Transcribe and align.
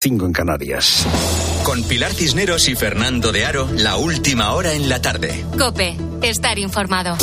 5 0.00 0.26
en 0.26 0.32
Canarias. 0.32 1.04
Con 1.64 1.82
Pilar 1.82 2.12
Cisneros 2.12 2.68
y 2.68 2.76
Fernando 2.76 3.32
de 3.32 3.44
Aro, 3.44 3.68
la 3.78 3.96
última 3.96 4.52
hora 4.52 4.72
en 4.72 4.88
la 4.88 5.02
tarde. 5.02 5.44
Cope, 5.58 5.96
estar 6.22 6.56
informado. 6.60 7.16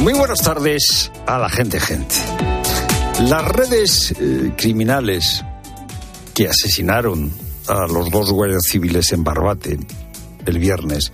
Muy 0.00 0.14
buenas 0.14 0.42
tardes 0.42 1.12
a 1.28 1.38
la 1.38 1.48
gente, 1.48 1.78
gente. 1.78 2.16
Las 3.28 3.46
redes 3.46 4.12
eh, 4.18 4.52
criminales 4.56 5.44
que 6.34 6.48
asesinaron 6.48 7.30
a 7.68 7.86
los 7.86 8.10
dos 8.10 8.32
guardias 8.32 8.64
civiles 8.68 9.12
en 9.12 9.22
Barbate 9.22 9.78
el 10.44 10.58
viernes 10.58 11.12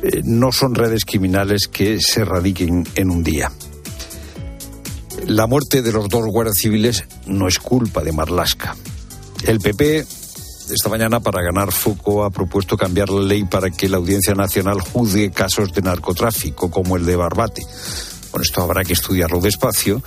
eh, 0.00 0.20
no 0.22 0.52
son 0.52 0.76
redes 0.76 1.04
criminales 1.04 1.66
que 1.66 2.00
se 2.00 2.24
radiquen 2.24 2.86
en 2.94 3.10
un 3.10 3.24
día. 3.24 3.50
La 5.26 5.46
muerte 5.46 5.82
de 5.82 5.92
los 5.92 6.08
dos 6.08 6.26
guardias 6.26 6.58
civiles 6.58 7.04
no 7.26 7.48
es 7.48 7.58
culpa 7.58 8.02
de 8.02 8.12
Marlasca. 8.12 8.76
El 9.46 9.58
PP 9.58 10.04
esta 10.70 10.88
mañana 10.88 11.20
para 11.20 11.42
ganar 11.42 11.72
foco 11.72 12.24
ha 12.24 12.30
propuesto 12.30 12.76
cambiar 12.76 13.10
la 13.10 13.20
ley 13.20 13.44
para 13.44 13.70
que 13.70 13.88
la 13.88 13.98
Audiencia 13.98 14.34
Nacional 14.34 14.80
juzgue 14.80 15.30
casos 15.30 15.72
de 15.72 15.82
narcotráfico 15.82 16.70
como 16.70 16.96
el 16.96 17.04
de 17.04 17.16
Barbate. 17.16 17.62
Bueno, 18.32 18.42
esto 18.42 18.62
habrá 18.62 18.82
que 18.82 18.94
estudiarlo 18.94 19.40
despacio 19.40 20.02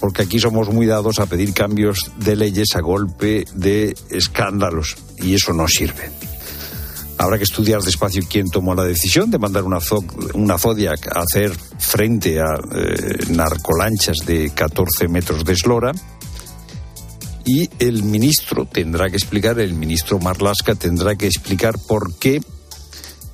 porque 0.00 0.22
aquí 0.22 0.40
somos 0.40 0.70
muy 0.70 0.86
dados 0.86 1.18
a 1.18 1.26
pedir 1.26 1.52
cambios 1.52 2.10
de 2.16 2.34
leyes 2.34 2.74
a 2.74 2.80
golpe 2.80 3.44
de 3.54 3.94
escándalos 4.08 4.96
y 5.18 5.34
eso 5.34 5.52
no 5.52 5.68
sirve. 5.68 6.10
Habrá 7.20 7.36
que 7.36 7.44
estudiar 7.44 7.82
despacio 7.82 8.22
quién 8.26 8.48
tomó 8.48 8.74
la 8.74 8.82
decisión 8.82 9.30
de 9.30 9.38
mandar 9.38 9.64
una, 9.64 9.76
una 10.32 10.56
Zodiac 10.56 11.06
a 11.14 11.20
hacer 11.20 11.52
frente 11.78 12.40
a 12.40 12.54
eh, 12.74 13.26
narcolanchas 13.28 14.20
de 14.24 14.48
14 14.54 15.06
metros 15.08 15.44
de 15.44 15.52
eslora. 15.52 15.92
Y 17.44 17.68
el 17.78 18.04
ministro 18.04 18.64
tendrá 18.64 19.10
que 19.10 19.16
explicar, 19.16 19.60
el 19.60 19.74
ministro 19.74 20.18
Marlasca 20.18 20.74
tendrá 20.74 21.14
que 21.14 21.26
explicar 21.26 21.74
por 21.86 22.14
qué 22.14 22.40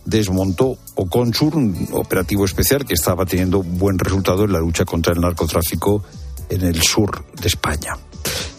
desmontó 0.05 0.79
Oconsur, 0.97 1.55
un 1.55 1.89
operativo 1.93 2.45
especial 2.45 2.85
que 2.85 2.95
estaba 2.95 3.25
teniendo 3.25 3.63
buen 3.63 4.01
resultado 4.01 4.47
en 4.47 4.53
la 4.53 4.59
lucha 4.59 4.85
contra 4.85 5.13
el 5.13 5.21
narcotráfico 5.21 6.03
en 6.49 6.63
el 6.63 6.83
sur 6.83 7.25
de 7.41 7.47
España 7.47 7.97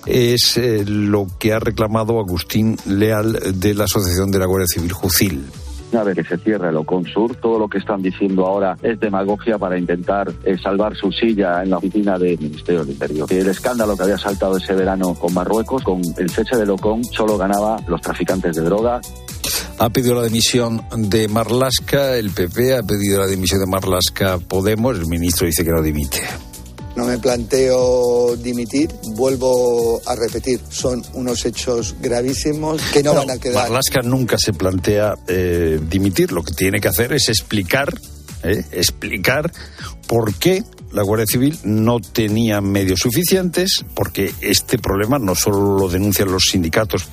es 0.06 0.58
eh, 0.58 0.84
lo 0.86 1.28
que 1.40 1.54
ha 1.54 1.60
reclamado 1.60 2.20
Agustín 2.20 2.78
Leal 2.86 3.40
de 3.56 3.74
la 3.74 3.86
Asociación 3.86 4.32
de 4.32 4.40
la 4.40 4.46
Guardia 4.46 4.68
Civil 4.68 4.92
Jucil. 4.92 5.46
Una 5.92 6.04
vez 6.04 6.16
que 6.16 6.24
se 6.26 6.38
cierre 6.38 6.70
el 6.70 6.76
Oconsur, 6.76 7.36
todo 7.38 7.58
lo 7.58 7.70
que 7.70 7.78
están 7.78 8.02
diciendo 8.02 8.46
ahora 8.46 8.78
es 8.82 9.00
demagogia 9.00 9.58
para 9.58 9.78
intentar 9.78 10.32
eh, 10.44 10.58
salvar 10.62 10.96
su 10.96 11.12
silla 11.14 11.64
en 11.64 11.70
la 11.70 11.78
oficina 11.78 12.20
del 12.20 12.38
Ministerio 12.40 12.82
del 12.82 12.92
Interior. 12.92 13.32
El 13.32 13.48
escándalo 13.48 13.96
que 13.96 14.04
había 14.04 14.18
saltado 14.18 14.58
ese 14.58 14.74
verano 14.74 15.14
con 15.14 15.34
Marruecos, 15.34 15.84
con 15.84 16.02
el 16.18 16.30
cese 16.30 16.58
de 16.58 16.70
Ocon, 16.70 17.06
solo 17.06 17.38
ganaba 17.38 17.78
los 17.88 18.02
traficantes 18.02 18.56
de 18.56 18.64
droga, 18.64 19.00
ha 19.80 19.90
pedido 19.92 20.16
la 20.16 20.24
dimisión 20.24 20.82
de 20.96 21.28
Marlasca, 21.28 22.18
el 22.18 22.32
PP 22.32 22.76
ha 22.76 22.84
pedido 22.84 23.20
la 23.20 23.28
dimisión 23.28 23.60
de 23.60 23.68
Marlasca 23.68 24.40
Podemos, 24.40 24.98
el 24.98 25.06
ministro 25.06 25.46
dice 25.46 25.64
que 25.64 25.72
no 25.72 25.82
dimite. 25.82 26.20
No 26.98 27.06
me 27.06 27.20
planteo 27.20 28.36
dimitir, 28.38 28.90
vuelvo 29.16 30.02
a 30.04 30.16
repetir, 30.16 30.60
son 30.68 31.04
unos 31.14 31.46
hechos 31.46 31.96
gravísimos 32.02 32.82
que 32.92 33.04
no, 33.04 33.14
van 33.14 33.30
a 33.30 33.38
quedar. 33.38 33.70
Marlaska 33.70 34.02
nunca 34.02 34.36
se 34.40 34.52
plantea 34.52 35.14
eh, 35.28 35.80
dimitir, 35.80 36.32
lo 36.32 36.42
que 36.42 36.54
tiene 36.54 36.80
que 36.80 36.88
hacer 36.88 37.14
es 37.14 37.30
explicar, 37.30 37.94
eh, 38.42 38.66
explicar 38.72 39.52
por 40.08 40.34
qué 40.34 40.64
la 40.92 41.04
Guardia 41.04 41.26
Civil 41.26 41.58
no 41.64 42.00
tenía 42.00 42.62
medios 42.62 43.00
suficientes, 43.00 43.86
porque 43.94 44.34
este 44.42 44.78
problema 44.78 45.20
no 45.20 45.36
solo 45.36 45.78
lo 45.78 45.90
denuncian 45.90 46.32
los 46.32 46.44
sindicatos 46.52 47.08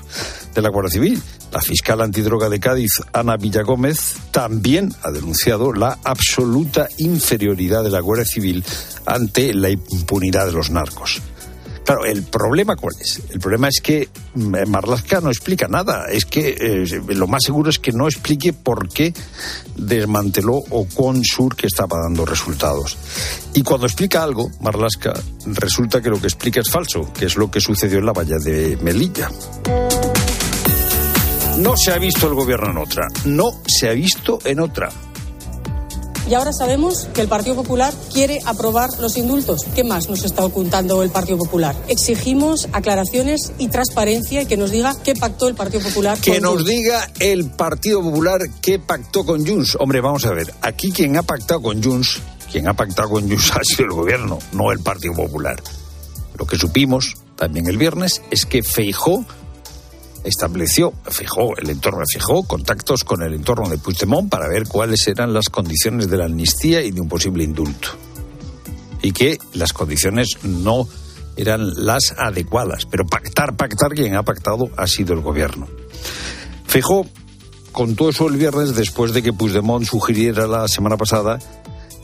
de 0.54 0.62
la 0.62 0.68
Guardia 0.68 0.92
Civil, 0.92 1.22
la 1.52 1.60
fiscal 1.60 2.00
antidroga 2.00 2.48
de 2.48 2.60
Cádiz, 2.60 2.90
Ana 3.12 3.36
Villagómez, 3.36 4.16
también 4.30 4.92
ha 5.02 5.10
denunciado 5.10 5.72
la 5.72 5.98
absoluta 6.04 6.88
inferioridad 6.98 7.84
de 7.84 7.90
la 7.90 8.00
Guardia 8.00 8.24
Civil 8.24 8.64
ante 9.06 9.54
la 9.54 9.70
impunidad 9.70 10.46
de 10.46 10.52
los 10.52 10.70
narcos. 10.70 11.22
Claro, 11.84 12.04
el 12.06 12.22
problema 12.22 12.76
cuál 12.76 12.94
es? 12.98 13.20
El 13.30 13.40
problema 13.40 13.68
es 13.68 13.80
que 13.82 14.08
mm, 14.34 14.68
Marlaska 14.68 15.20
no 15.20 15.28
explica 15.28 15.68
nada. 15.68 16.06
Es 16.10 16.24
que 16.24 16.56
eh, 16.58 17.14
lo 17.14 17.26
más 17.26 17.42
seguro 17.44 17.68
es 17.68 17.78
que 17.78 17.92
no 17.92 18.06
explique 18.06 18.52
por 18.52 18.88
qué 18.88 19.12
desmanteló 19.76 20.54
Oconsur 20.70 21.54
que 21.54 21.66
estaba 21.66 21.98
dando 22.00 22.24
resultados. 22.24 22.96
Y 23.52 23.62
cuando 23.62 23.86
explica 23.86 24.22
algo, 24.22 24.50
Marlaska, 24.60 25.12
resulta 25.46 26.00
que 26.00 26.08
lo 26.08 26.20
que 26.20 26.26
explica 26.26 26.60
es 26.60 26.70
falso, 26.70 27.12
que 27.12 27.26
es 27.26 27.36
lo 27.36 27.50
que 27.50 27.60
sucedió 27.60 27.98
en 27.98 28.06
la 28.06 28.12
valla 28.12 28.38
de 28.38 28.78
Melilla. 28.80 29.30
No 31.58 31.76
se 31.76 31.92
ha 31.92 31.98
visto 31.98 32.26
el 32.26 32.34
gobierno 32.34 32.70
en 32.70 32.78
otra. 32.78 33.06
No 33.26 33.60
se 33.66 33.88
ha 33.88 33.92
visto 33.92 34.38
en 34.44 34.58
otra. 34.58 34.90
Y 36.28 36.32
ahora 36.34 36.52
sabemos 36.52 37.06
que 37.12 37.20
el 37.20 37.28
Partido 37.28 37.54
Popular 37.54 37.92
quiere 38.12 38.40
aprobar 38.46 38.88
los 38.98 39.18
indultos. 39.18 39.60
¿Qué 39.74 39.84
más 39.84 40.08
nos 40.08 40.24
está 40.24 40.44
ocultando 40.44 41.02
el 41.02 41.10
Partido 41.10 41.36
Popular? 41.36 41.76
Exigimos 41.88 42.66
aclaraciones 42.72 43.52
y 43.58 43.68
transparencia 43.68 44.42
y 44.42 44.46
que 44.46 44.56
nos 44.56 44.70
diga 44.70 44.96
qué 45.04 45.14
pactó 45.14 45.48
el 45.48 45.54
Partido 45.54 45.82
Popular. 45.82 46.18
Que 46.18 46.40
nos 46.40 46.64
diga 46.64 47.10
el 47.20 47.50
Partido 47.50 48.02
Popular 48.02 48.40
qué 48.62 48.78
pactó 48.78 49.26
con 49.26 49.46
Junts. 49.46 49.76
Hombre, 49.78 50.00
vamos 50.00 50.24
a 50.24 50.32
ver. 50.32 50.54
Aquí 50.62 50.90
quien 50.92 51.16
ha 51.18 51.22
pactado 51.22 51.60
con 51.60 51.82
Junts, 51.82 52.20
quien 52.50 52.68
ha 52.68 52.74
pactado 52.74 53.10
con 53.10 53.28
Junts 53.28 53.52
ha 53.54 53.62
sido 53.62 53.84
el 53.84 53.92
gobierno, 53.92 54.38
no 54.52 54.72
el 54.72 54.80
Partido 54.80 55.14
Popular. 55.14 55.62
Lo 56.38 56.46
que 56.46 56.56
supimos 56.56 57.16
también 57.36 57.68
el 57.68 57.76
viernes 57.76 58.22
es 58.30 58.46
que 58.46 58.62
Feijó 58.62 59.26
estableció, 60.24 60.92
fijó, 61.04 61.56
el 61.56 61.70
entorno 61.70 62.02
fijó 62.10 62.44
contactos 62.44 63.04
con 63.04 63.22
el 63.22 63.34
entorno 63.34 63.68
de 63.68 63.78
Puigdemont 63.78 64.30
para 64.30 64.48
ver 64.48 64.66
cuáles 64.66 65.06
eran 65.06 65.32
las 65.32 65.48
condiciones 65.50 66.08
de 66.10 66.16
la 66.16 66.24
amnistía 66.24 66.82
y 66.82 66.90
de 66.90 67.00
un 67.00 67.08
posible 67.08 67.44
indulto. 67.44 67.88
Y 69.02 69.12
que 69.12 69.38
las 69.52 69.72
condiciones 69.72 70.38
no 70.42 70.88
eran 71.36 71.84
las 71.84 72.14
adecuadas, 72.16 72.86
pero 72.86 73.04
pactar, 73.04 73.56
pactar, 73.56 73.90
quien 73.90 74.16
ha 74.16 74.22
pactado 74.22 74.70
ha 74.76 74.86
sido 74.86 75.12
el 75.12 75.20
gobierno. 75.20 75.68
Fijó 76.66 77.06
contó 77.72 78.08
eso 78.08 78.28
el 78.28 78.36
viernes 78.36 78.74
después 78.74 79.12
de 79.12 79.22
que 79.22 79.32
Puigdemont 79.32 79.84
sugiriera 79.84 80.46
la 80.46 80.68
semana 80.68 80.96
pasada 80.96 81.38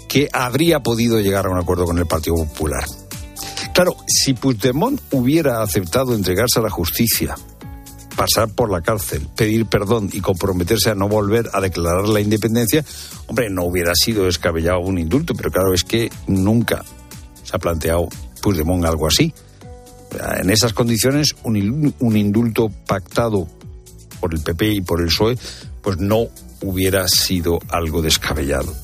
que 0.08 0.28
habría 0.32 0.80
podido 0.80 1.20
llegar 1.20 1.46
a 1.46 1.50
un 1.50 1.58
acuerdo 1.58 1.84
con 1.86 1.98
el 1.98 2.06
Partido 2.06 2.34
Popular. 2.34 2.84
Claro, 3.72 3.94
si 4.06 4.34
Puigdemont 4.34 5.00
hubiera 5.12 5.62
aceptado 5.62 6.14
entregarse 6.14 6.58
a 6.58 6.62
la 6.62 6.70
justicia 6.70 7.36
pasar 8.20 8.50
por 8.50 8.70
la 8.70 8.82
cárcel, 8.82 9.26
pedir 9.34 9.64
perdón 9.64 10.10
y 10.12 10.20
comprometerse 10.20 10.90
a 10.90 10.94
no 10.94 11.08
volver 11.08 11.48
a 11.54 11.60
declarar 11.62 12.06
la 12.06 12.20
independencia, 12.20 12.84
hombre, 13.28 13.48
no 13.48 13.64
hubiera 13.64 13.94
sido 13.94 14.26
descabellado 14.26 14.80
un 14.80 14.98
indulto, 14.98 15.32
pero 15.34 15.50
claro, 15.50 15.72
es 15.72 15.84
que 15.84 16.10
nunca 16.26 16.84
se 17.42 17.56
ha 17.56 17.58
planteado 17.58 18.10
Puigdemont 18.42 18.84
algo 18.84 19.06
así. 19.06 19.32
En 20.38 20.50
esas 20.50 20.74
condiciones, 20.74 21.34
un, 21.44 21.56
indulto 22.14 22.70
pactado 22.86 23.48
por 24.20 24.34
el 24.34 24.42
PP 24.42 24.70
y 24.70 24.80
por 24.82 25.00
el 25.00 25.06
PSOE, 25.06 25.38
pues 25.80 25.96
no 25.96 26.26
hubiera 26.60 27.08
sido 27.08 27.58
algo 27.70 28.02
descabellado. 28.02 28.74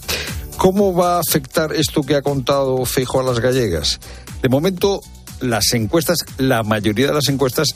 ¿Cómo 0.57 0.95
va 0.95 1.17
a 1.17 1.21
afectar 1.21 1.75
esto 1.75 2.01
que 2.01 2.15
ha 2.15 2.23
contado 2.23 2.87
Feijo 2.87 3.21
a 3.21 3.23
las 3.23 3.41
gallegas? 3.41 4.01
De 4.41 4.49
momento, 4.49 5.03
las 5.41 5.75
encuestas, 5.75 6.21
la 6.39 6.63
mayoría 6.63 7.09
de 7.09 7.15
las 7.15 7.29
encuestas 7.29 7.75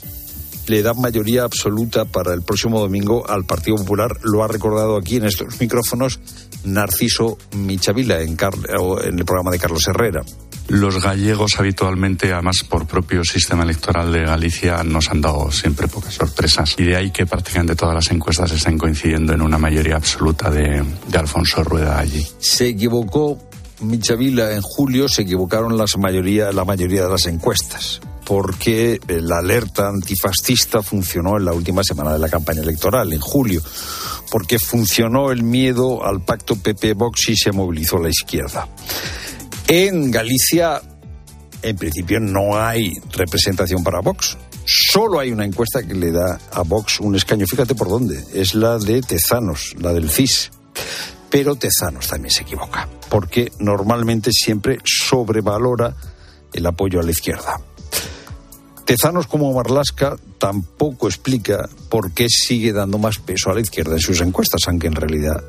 le 0.67 0.81
da 0.81 0.93
mayoría 0.93 1.43
absoluta 1.43 2.05
para 2.05 2.33
el 2.33 2.41
próximo 2.41 2.79
domingo 2.79 3.29
al 3.29 3.45
Partido 3.45 3.77
Popular. 3.77 4.11
Lo 4.23 4.43
ha 4.43 4.47
recordado 4.47 4.97
aquí 4.97 5.17
en 5.17 5.25
estos 5.25 5.59
micrófonos 5.59 6.19
Narciso 6.63 7.37
Michavila 7.55 8.21
en, 8.21 8.37
en 8.39 9.19
el 9.19 9.25
programa 9.25 9.51
de 9.51 9.59
Carlos 9.59 9.87
Herrera. 9.87 10.23
Los 10.67 11.01
gallegos 11.01 11.59
habitualmente, 11.59 12.31
además 12.31 12.63
por 12.63 12.87
propio 12.87 13.23
sistema 13.23 13.63
electoral 13.63 14.11
de 14.13 14.21
Galicia, 14.21 14.83
nos 14.83 15.09
han 15.09 15.19
dado 15.19 15.51
siempre 15.51 15.87
pocas 15.87 16.13
sorpresas. 16.13 16.75
Y 16.77 16.83
de 16.83 16.95
ahí 16.95 17.11
que 17.11 17.25
prácticamente 17.25 17.75
todas 17.75 17.95
las 17.95 18.11
encuestas 18.11 18.51
están 18.51 18.77
coincidiendo 18.77 19.33
en 19.33 19.41
una 19.41 19.57
mayoría 19.57 19.95
absoluta 19.97 20.49
de, 20.49 20.83
de 21.07 21.17
Alfonso 21.17 21.63
Rueda 21.63 21.99
allí. 21.99 22.25
Se 22.39 22.67
equivocó 22.67 23.37
Michavila 23.81 24.53
en 24.53 24.61
julio, 24.61 25.09
se 25.09 25.23
equivocaron 25.23 25.77
las 25.77 25.97
mayoría, 25.97 26.51
la 26.51 26.63
mayoría 26.63 27.03
de 27.03 27.09
las 27.09 27.25
encuestas 27.25 27.99
porque 28.31 28.97
la 29.09 29.39
alerta 29.39 29.89
antifascista 29.89 30.81
funcionó 30.81 31.35
en 31.35 31.43
la 31.43 31.51
última 31.51 31.83
semana 31.83 32.13
de 32.13 32.19
la 32.19 32.29
campaña 32.29 32.61
electoral, 32.61 33.11
en 33.11 33.19
julio, 33.19 33.61
porque 34.31 34.57
funcionó 34.57 35.33
el 35.33 35.43
miedo 35.43 36.05
al 36.05 36.23
pacto 36.23 36.55
PP-Vox 36.55 37.27
y 37.27 37.35
se 37.35 37.51
movilizó 37.51 37.97
la 37.97 38.07
izquierda. 38.07 38.69
En 39.67 40.11
Galicia, 40.11 40.81
en 41.61 41.75
principio, 41.75 42.21
no 42.21 42.57
hay 42.57 42.93
representación 43.11 43.83
para 43.83 43.99
Vox. 43.99 44.37
Solo 44.63 45.19
hay 45.19 45.33
una 45.33 45.43
encuesta 45.43 45.83
que 45.83 45.93
le 45.93 46.13
da 46.13 46.39
a 46.53 46.61
Vox 46.61 47.01
un 47.01 47.17
escaño. 47.17 47.45
Fíjate 47.45 47.75
por 47.75 47.89
dónde. 47.89 48.23
Es 48.33 48.55
la 48.55 48.77
de 48.77 49.01
Tezanos, 49.01 49.75
la 49.77 49.91
del 49.91 50.09
CIS. 50.09 50.51
Pero 51.29 51.57
Tezanos 51.57 52.07
también 52.07 52.31
se 52.31 52.43
equivoca, 52.43 52.87
porque 53.09 53.51
normalmente 53.59 54.31
siempre 54.31 54.77
sobrevalora 54.85 55.93
el 56.53 56.65
apoyo 56.65 57.01
a 57.01 57.03
la 57.03 57.11
izquierda. 57.11 57.59
Tezanos 58.91 59.25
como 59.25 59.53
Marlasca 59.53 60.17
tampoco 60.37 61.07
explica 61.07 61.69
por 61.89 62.11
qué 62.11 62.27
sigue 62.27 62.73
dando 62.73 62.97
más 62.97 63.19
peso 63.19 63.49
a 63.49 63.53
la 63.53 63.61
izquierda 63.61 63.93
en 63.93 64.01
sus 64.01 64.19
encuestas, 64.19 64.67
aunque 64.67 64.87
en 64.87 64.95
realidad 64.95 65.41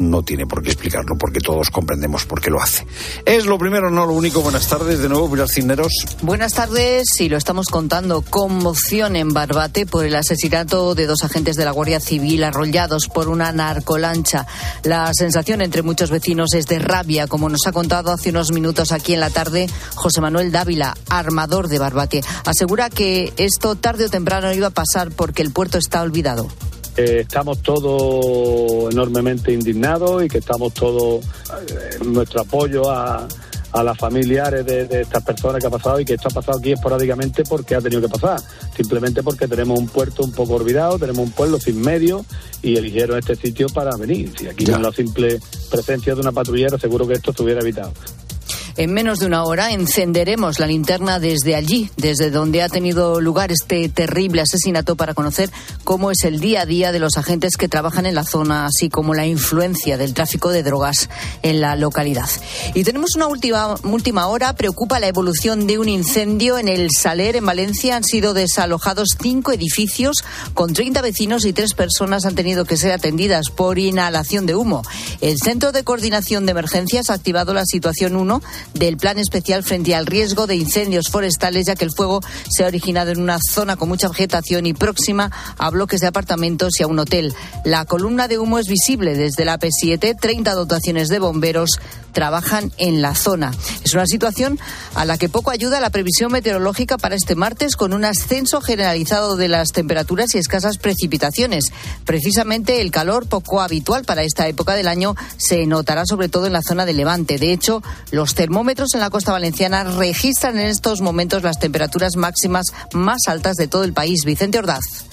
no 0.00 0.22
tiene 0.22 0.46
por 0.46 0.62
qué 0.62 0.70
explicarlo, 0.70 1.16
porque 1.16 1.40
todos 1.40 1.70
comprendemos 1.70 2.24
por 2.24 2.40
qué 2.40 2.50
lo 2.50 2.60
hace. 2.60 2.86
Es 3.24 3.46
lo 3.46 3.58
primero, 3.58 3.90
no 3.90 4.06
lo 4.06 4.14
único. 4.14 4.40
Buenas 4.40 4.66
tardes 4.66 5.00
de 5.00 5.08
nuevo, 5.08 5.30
Pilar 5.30 5.48
Cineros. 5.48 5.92
Buenas 6.22 6.54
tardes, 6.54 7.04
y 7.20 7.28
lo 7.28 7.36
estamos 7.36 7.66
contando. 7.66 8.22
Conmoción 8.22 9.16
en 9.16 9.28
Barbate 9.28 9.86
por 9.86 10.04
el 10.04 10.14
asesinato 10.14 10.94
de 10.94 11.06
dos 11.06 11.22
agentes 11.22 11.56
de 11.56 11.64
la 11.64 11.70
Guardia 11.70 12.00
Civil 12.00 12.44
arrollados 12.44 13.08
por 13.08 13.28
una 13.28 13.52
narcolancha. 13.52 14.46
La 14.84 15.12
sensación 15.14 15.60
entre 15.62 15.82
muchos 15.82 16.10
vecinos 16.10 16.54
es 16.54 16.66
de 16.66 16.78
rabia, 16.78 17.26
como 17.26 17.48
nos 17.48 17.66
ha 17.66 17.72
contado 17.72 18.12
hace 18.12 18.30
unos 18.30 18.52
minutos 18.52 18.92
aquí 18.92 19.14
en 19.14 19.20
la 19.20 19.30
tarde 19.30 19.68
José 19.94 20.20
Manuel 20.20 20.52
Dávila, 20.52 20.96
armador 21.08 21.68
de 21.68 21.78
Barbate. 21.78 22.22
Asegura 22.44 22.90
que 22.90 23.32
esto 23.36 23.74
tarde 23.76 24.06
o 24.06 24.08
temprano 24.08 24.52
iba 24.52 24.68
a 24.68 24.70
pasar 24.70 25.10
porque 25.10 25.42
el 25.42 25.52
puerto 25.52 25.78
está 25.78 26.02
olvidado 26.02 26.48
estamos 26.96 27.62
todos 27.62 28.92
enormemente 28.92 29.52
indignados 29.52 30.24
y 30.24 30.28
que 30.28 30.38
estamos 30.38 30.74
todos 30.74 31.24
eh, 31.24 31.98
en 32.00 32.12
nuestro 32.12 32.42
apoyo 32.42 32.90
a, 32.90 33.26
a 33.72 33.82
las 33.82 33.96
familiares 33.96 34.64
de, 34.66 34.86
de, 34.86 35.02
estas 35.02 35.22
personas 35.22 35.60
que 35.60 35.66
ha 35.66 35.70
pasado 35.70 36.00
y 36.00 36.04
que 36.04 36.14
esto 36.14 36.28
ha 36.28 36.34
pasado 36.34 36.58
aquí 36.58 36.72
esporádicamente 36.72 37.44
porque 37.44 37.74
ha 37.74 37.80
tenido 37.80 38.00
que 38.00 38.08
pasar, 38.08 38.40
simplemente 38.76 39.22
porque 39.22 39.46
tenemos 39.46 39.78
un 39.78 39.88
puerto 39.88 40.24
un 40.24 40.32
poco 40.32 40.54
olvidado, 40.54 40.98
tenemos 40.98 41.20
un 41.20 41.32
pueblo 41.32 41.58
sin 41.60 41.80
medio 41.80 42.24
y 42.62 42.76
eligieron 42.76 43.18
este 43.18 43.36
sitio 43.36 43.68
para 43.68 43.96
venir. 43.96 44.32
Si 44.38 44.48
aquí 44.48 44.64
con 44.64 44.82
la 44.82 44.92
simple 44.92 45.40
presencia 45.70 46.14
de 46.14 46.20
una 46.20 46.32
patrullera 46.32 46.78
seguro 46.78 47.06
que 47.06 47.14
esto 47.14 47.32
se 47.32 47.42
hubiera 47.42 47.60
evitado. 47.60 47.92
En 48.80 48.94
menos 48.94 49.18
de 49.18 49.26
una 49.26 49.44
hora 49.44 49.72
encenderemos 49.72 50.58
la 50.58 50.66
linterna 50.66 51.18
desde 51.18 51.54
allí, 51.54 51.90
desde 51.98 52.30
donde 52.30 52.62
ha 52.62 52.70
tenido 52.70 53.20
lugar 53.20 53.52
este 53.52 53.90
terrible 53.90 54.40
asesinato, 54.40 54.96
para 54.96 55.12
conocer 55.12 55.50
cómo 55.84 56.10
es 56.10 56.24
el 56.24 56.40
día 56.40 56.62
a 56.62 56.64
día 56.64 56.90
de 56.90 56.98
los 56.98 57.18
agentes 57.18 57.58
que 57.58 57.68
trabajan 57.68 58.06
en 58.06 58.14
la 58.14 58.24
zona, 58.24 58.64
así 58.64 58.88
como 58.88 59.12
la 59.12 59.26
influencia 59.26 59.98
del 59.98 60.14
tráfico 60.14 60.48
de 60.48 60.62
drogas 60.62 61.10
en 61.42 61.60
la 61.60 61.76
localidad. 61.76 62.30
Y 62.72 62.82
tenemos 62.82 63.16
una 63.16 63.26
última, 63.26 63.74
última 63.82 64.28
hora. 64.28 64.54
Preocupa 64.54 64.98
la 64.98 65.08
evolución 65.08 65.66
de 65.66 65.78
un 65.78 65.90
incendio 65.90 66.56
en 66.56 66.68
el 66.68 66.88
Saler, 66.90 67.36
en 67.36 67.44
Valencia. 67.44 67.96
Han 67.96 68.04
sido 68.04 68.32
desalojados 68.32 69.10
cinco 69.20 69.52
edificios 69.52 70.24
con 70.54 70.72
30 70.72 71.02
vecinos 71.02 71.44
y 71.44 71.52
tres 71.52 71.74
personas 71.74 72.24
han 72.24 72.34
tenido 72.34 72.64
que 72.64 72.78
ser 72.78 72.92
atendidas 72.92 73.50
por 73.54 73.78
inhalación 73.78 74.46
de 74.46 74.54
humo. 74.54 74.80
El 75.20 75.36
Centro 75.36 75.70
de 75.70 75.84
Coordinación 75.84 76.46
de 76.46 76.52
Emergencias 76.52 77.10
ha 77.10 77.14
activado 77.14 77.52
la 77.52 77.66
situación 77.66 78.16
1 78.16 78.40
del 78.74 78.96
plan 78.96 79.18
especial 79.18 79.62
frente 79.62 79.94
al 79.94 80.06
riesgo 80.06 80.46
de 80.46 80.56
incendios 80.56 81.08
forestales, 81.08 81.66
ya 81.66 81.74
que 81.74 81.84
el 81.84 81.92
fuego 81.92 82.20
se 82.48 82.64
ha 82.64 82.66
originado 82.66 83.10
en 83.10 83.20
una 83.20 83.38
zona 83.50 83.76
con 83.76 83.88
mucha 83.88 84.08
vegetación 84.08 84.66
y 84.66 84.74
próxima 84.74 85.30
a 85.58 85.70
bloques 85.70 86.00
de 86.00 86.06
apartamentos 86.06 86.78
y 86.78 86.82
a 86.82 86.86
un 86.86 86.98
hotel. 86.98 87.34
La 87.64 87.84
columna 87.84 88.28
de 88.28 88.38
humo 88.38 88.58
es 88.58 88.66
visible 88.66 89.14
desde 89.14 89.44
la 89.44 89.58
P7, 89.58 90.16
30 90.18 90.54
dotaciones 90.54 91.08
de 91.08 91.18
bomberos 91.18 91.78
trabajan 92.12 92.72
en 92.78 93.02
la 93.02 93.14
zona. 93.14 93.52
Es 93.84 93.94
una 93.94 94.06
situación 94.06 94.58
a 94.94 95.04
la 95.04 95.18
que 95.18 95.28
poco 95.28 95.50
ayuda 95.50 95.80
la 95.80 95.90
previsión 95.90 96.32
meteorológica 96.32 96.98
para 96.98 97.14
este 97.14 97.34
martes 97.34 97.76
con 97.76 97.92
un 97.92 98.04
ascenso 98.04 98.60
generalizado 98.60 99.36
de 99.36 99.48
las 99.48 99.72
temperaturas 99.72 100.34
y 100.34 100.38
escasas 100.38 100.78
precipitaciones. 100.78 101.66
Precisamente 102.04 102.80
el 102.80 102.90
calor 102.90 103.26
poco 103.28 103.60
habitual 103.60 104.04
para 104.04 104.22
esta 104.22 104.48
época 104.48 104.74
del 104.74 104.88
año 104.88 105.14
se 105.36 105.66
notará 105.66 106.04
sobre 106.06 106.28
todo 106.28 106.46
en 106.46 106.52
la 106.52 106.62
zona 106.62 106.86
de 106.86 106.92
Levante. 106.92 107.38
De 107.38 107.52
hecho, 107.52 107.82
los 108.10 108.34
termómetros 108.34 108.94
en 108.94 109.00
la 109.00 109.10
costa 109.10 109.32
valenciana 109.32 109.84
registran 109.84 110.58
en 110.58 110.66
estos 110.66 111.00
momentos 111.00 111.42
las 111.42 111.58
temperaturas 111.58 112.16
máximas 112.16 112.66
más 112.92 113.22
altas 113.26 113.56
de 113.56 113.68
todo 113.68 113.84
el 113.84 113.92
país. 113.92 114.24
Vicente 114.24 114.58
Ordaz. 114.58 115.10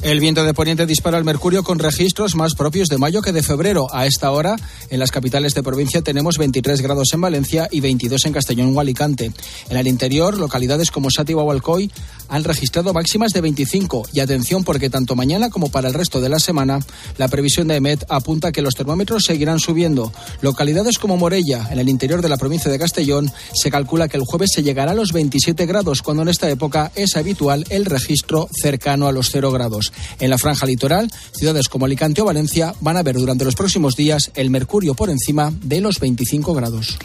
El 0.00 0.20
viento 0.20 0.44
de 0.44 0.54
poniente 0.54 0.86
dispara 0.86 1.18
el 1.18 1.24
mercurio 1.24 1.64
con 1.64 1.80
registros 1.80 2.36
más 2.36 2.54
propios 2.54 2.88
de 2.88 2.98
mayo 2.98 3.20
que 3.20 3.32
de 3.32 3.42
febrero. 3.42 3.88
A 3.92 4.06
esta 4.06 4.30
hora, 4.30 4.54
en 4.90 5.00
las 5.00 5.10
capitales 5.10 5.54
de 5.54 5.64
provincia 5.64 6.02
tenemos 6.02 6.38
23 6.38 6.80
grados 6.80 7.08
en 7.12 7.20
Valencia 7.20 7.68
y 7.70 7.80
22 7.80 8.24
en 8.26 8.32
Castellón 8.32 8.76
o 8.76 8.80
Alicante. 8.80 9.32
En 9.68 9.76
el 9.76 9.88
interior, 9.88 10.38
localidades 10.38 10.92
como 10.92 11.10
Sátiva 11.10 11.42
o 11.42 11.50
Alcoy 11.50 11.90
han 12.28 12.44
registrado 12.44 12.92
máximas 12.92 13.32
de 13.32 13.40
25. 13.40 14.08
Y 14.12 14.20
atención 14.20 14.62
porque 14.62 14.88
tanto 14.88 15.16
mañana 15.16 15.50
como 15.50 15.68
para 15.68 15.88
el 15.88 15.94
resto 15.94 16.20
de 16.20 16.28
la 16.28 16.38
semana, 16.38 16.78
la 17.16 17.26
previsión 17.26 17.66
de 17.66 17.76
EMET 17.76 18.04
apunta 18.08 18.52
que 18.52 18.62
los 18.62 18.74
termómetros 18.74 19.24
seguirán 19.24 19.58
subiendo. 19.58 20.12
Localidades 20.42 20.98
como 20.98 21.16
Morella, 21.16 21.68
en 21.72 21.80
el 21.80 21.88
interior 21.88 22.22
de 22.22 22.28
la 22.28 22.36
provincia 22.36 22.70
de 22.70 22.78
Castellón, 22.78 23.32
se 23.52 23.70
calcula 23.70 24.06
que 24.06 24.16
el 24.16 24.24
jueves 24.24 24.50
se 24.54 24.62
llegará 24.62 24.92
a 24.92 24.94
los 24.94 25.12
27 25.12 25.66
grados, 25.66 26.02
cuando 26.02 26.22
en 26.22 26.28
esta 26.28 26.48
época 26.48 26.92
es 26.94 27.16
habitual 27.16 27.66
el 27.68 27.84
registro 27.84 28.48
cercano 28.62 29.08
a 29.08 29.12
los 29.12 29.30
0 29.32 29.50
grados. 29.50 29.87
En 30.20 30.30
la 30.30 30.38
franja 30.38 30.66
litoral, 30.66 31.10
ciudades 31.32 31.68
como 31.68 31.86
Alicante 31.86 32.20
o 32.20 32.24
Valencia 32.24 32.74
van 32.80 32.96
a 32.96 33.02
ver 33.02 33.16
durante 33.16 33.44
los 33.44 33.54
próximos 33.54 33.96
días 33.96 34.30
el 34.34 34.50
mercurio 34.50 34.94
por 34.94 35.10
encima 35.10 35.52
de 35.62 35.80
los 35.80 36.00
25 36.00 36.54
grados. 36.54 36.98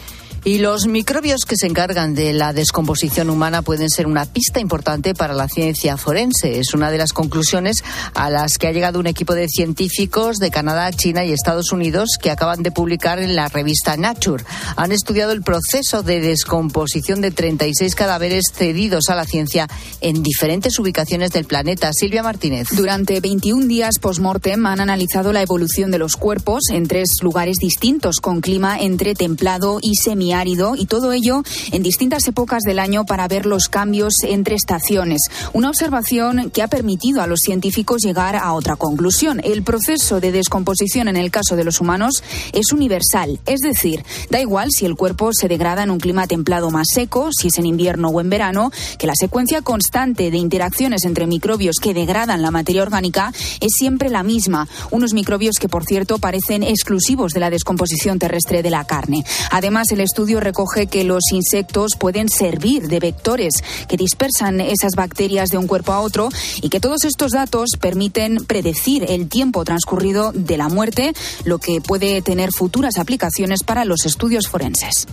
Y 0.46 0.58
los 0.58 0.86
microbios 0.86 1.46
que 1.46 1.56
se 1.56 1.66
encargan 1.66 2.14
de 2.14 2.34
la 2.34 2.52
descomposición 2.52 3.30
humana 3.30 3.62
pueden 3.62 3.88
ser 3.88 4.06
una 4.06 4.26
pista 4.26 4.60
importante 4.60 5.14
para 5.14 5.32
la 5.32 5.48
ciencia 5.48 5.96
forense. 5.96 6.58
Es 6.60 6.74
una 6.74 6.90
de 6.90 6.98
las 6.98 7.14
conclusiones 7.14 7.82
a 8.12 8.28
las 8.28 8.58
que 8.58 8.66
ha 8.66 8.72
llegado 8.72 9.00
un 9.00 9.06
equipo 9.06 9.34
de 9.34 9.48
científicos 9.48 10.36
de 10.36 10.50
Canadá, 10.50 10.92
China 10.92 11.24
y 11.24 11.32
Estados 11.32 11.72
Unidos 11.72 12.18
que 12.20 12.30
acaban 12.30 12.62
de 12.62 12.72
publicar 12.72 13.20
en 13.20 13.36
la 13.36 13.48
revista 13.48 13.96
Nature. 13.96 14.44
Han 14.76 14.92
estudiado 14.92 15.32
el 15.32 15.40
proceso 15.40 16.02
de 16.02 16.20
descomposición 16.20 17.22
de 17.22 17.30
36 17.30 17.94
cadáveres 17.94 18.44
cedidos 18.52 19.08
a 19.08 19.14
la 19.14 19.24
ciencia 19.24 19.66
en 20.02 20.22
diferentes 20.22 20.78
ubicaciones 20.78 21.30
del 21.30 21.46
planeta. 21.46 21.90
Silvia 21.94 22.22
Martínez. 22.22 22.68
Durante 22.72 23.18
21 23.20 23.66
días 23.66 23.98
post-mortem 23.98 24.66
han 24.66 24.80
analizado 24.80 25.32
la 25.32 25.40
evolución 25.40 25.90
de 25.90 25.98
los 25.98 26.16
cuerpos 26.16 26.64
en 26.70 26.86
tres 26.86 27.08
lugares 27.22 27.56
distintos 27.58 28.16
con 28.20 28.42
clima 28.42 28.76
entre 28.78 29.14
templado 29.14 29.78
y 29.80 29.94
semi 29.94 30.33
árido 30.34 30.74
y 30.76 30.86
todo 30.86 31.12
ello 31.12 31.42
en 31.72 31.82
distintas 31.82 32.26
épocas 32.28 32.62
del 32.62 32.78
año 32.78 33.04
para 33.04 33.28
ver 33.28 33.46
los 33.46 33.68
cambios 33.68 34.14
entre 34.22 34.54
estaciones. 34.54 35.22
Una 35.52 35.70
observación 35.70 36.50
que 36.50 36.62
ha 36.62 36.68
permitido 36.68 37.22
a 37.22 37.26
los 37.26 37.40
científicos 37.40 38.02
llegar 38.02 38.36
a 38.36 38.52
otra 38.52 38.76
conclusión. 38.76 39.40
El 39.44 39.62
proceso 39.62 40.20
de 40.20 40.32
descomposición 40.32 41.08
en 41.08 41.16
el 41.16 41.30
caso 41.30 41.56
de 41.56 41.64
los 41.64 41.80
humanos 41.80 42.22
es 42.52 42.72
universal, 42.72 43.40
es 43.46 43.60
decir, 43.60 44.04
da 44.30 44.40
igual 44.40 44.68
si 44.70 44.86
el 44.86 44.96
cuerpo 44.96 45.30
se 45.32 45.48
degrada 45.48 45.82
en 45.82 45.90
un 45.90 46.00
clima 46.00 46.26
templado 46.26 46.70
más 46.70 46.86
seco, 46.92 47.30
si 47.32 47.48
es 47.48 47.58
en 47.58 47.66
invierno 47.66 48.08
o 48.08 48.20
en 48.20 48.30
verano, 48.30 48.70
que 48.98 49.06
la 49.06 49.14
secuencia 49.14 49.62
constante 49.62 50.30
de 50.30 50.38
interacciones 50.38 51.04
entre 51.04 51.26
microbios 51.26 51.76
que 51.80 51.94
degradan 51.94 52.42
la 52.42 52.50
materia 52.50 52.82
orgánica 52.82 53.32
es 53.60 53.72
siempre 53.76 54.10
la 54.10 54.22
misma. 54.22 54.68
Unos 54.90 55.12
microbios 55.12 55.56
que, 55.60 55.68
por 55.68 55.84
cierto, 55.84 56.18
parecen 56.18 56.62
exclusivos 56.62 57.32
de 57.32 57.40
la 57.40 57.50
descomposición 57.50 58.18
terrestre 58.18 58.62
de 58.62 58.70
la 58.70 58.84
carne. 58.84 59.24
Además, 59.50 59.90
el 59.92 60.00
estudio 60.00 60.23
estudio 60.24 60.40
recoge 60.40 60.86
que 60.86 61.04
los 61.04 61.32
insectos 61.32 61.96
pueden 61.98 62.30
servir 62.30 62.88
de 62.88 62.98
vectores 62.98 63.52
que 63.90 63.98
dispersan 63.98 64.58
esas 64.58 64.94
bacterias 64.96 65.50
de 65.50 65.58
un 65.58 65.66
cuerpo 65.66 65.92
a 65.92 66.00
otro 66.00 66.30
y 66.62 66.70
que 66.70 66.80
todos 66.80 67.04
estos 67.04 67.32
datos 67.32 67.72
permiten 67.78 68.46
predecir 68.46 69.04
el 69.06 69.28
tiempo 69.28 69.66
transcurrido 69.66 70.32
de 70.32 70.56
la 70.56 70.70
muerte, 70.70 71.12
lo 71.44 71.58
que 71.58 71.82
puede 71.82 72.22
tener 72.22 72.52
futuras 72.52 72.96
aplicaciones 72.96 73.64
para 73.64 73.84
los 73.84 74.06
estudios 74.06 74.48
forenses. 74.48 75.06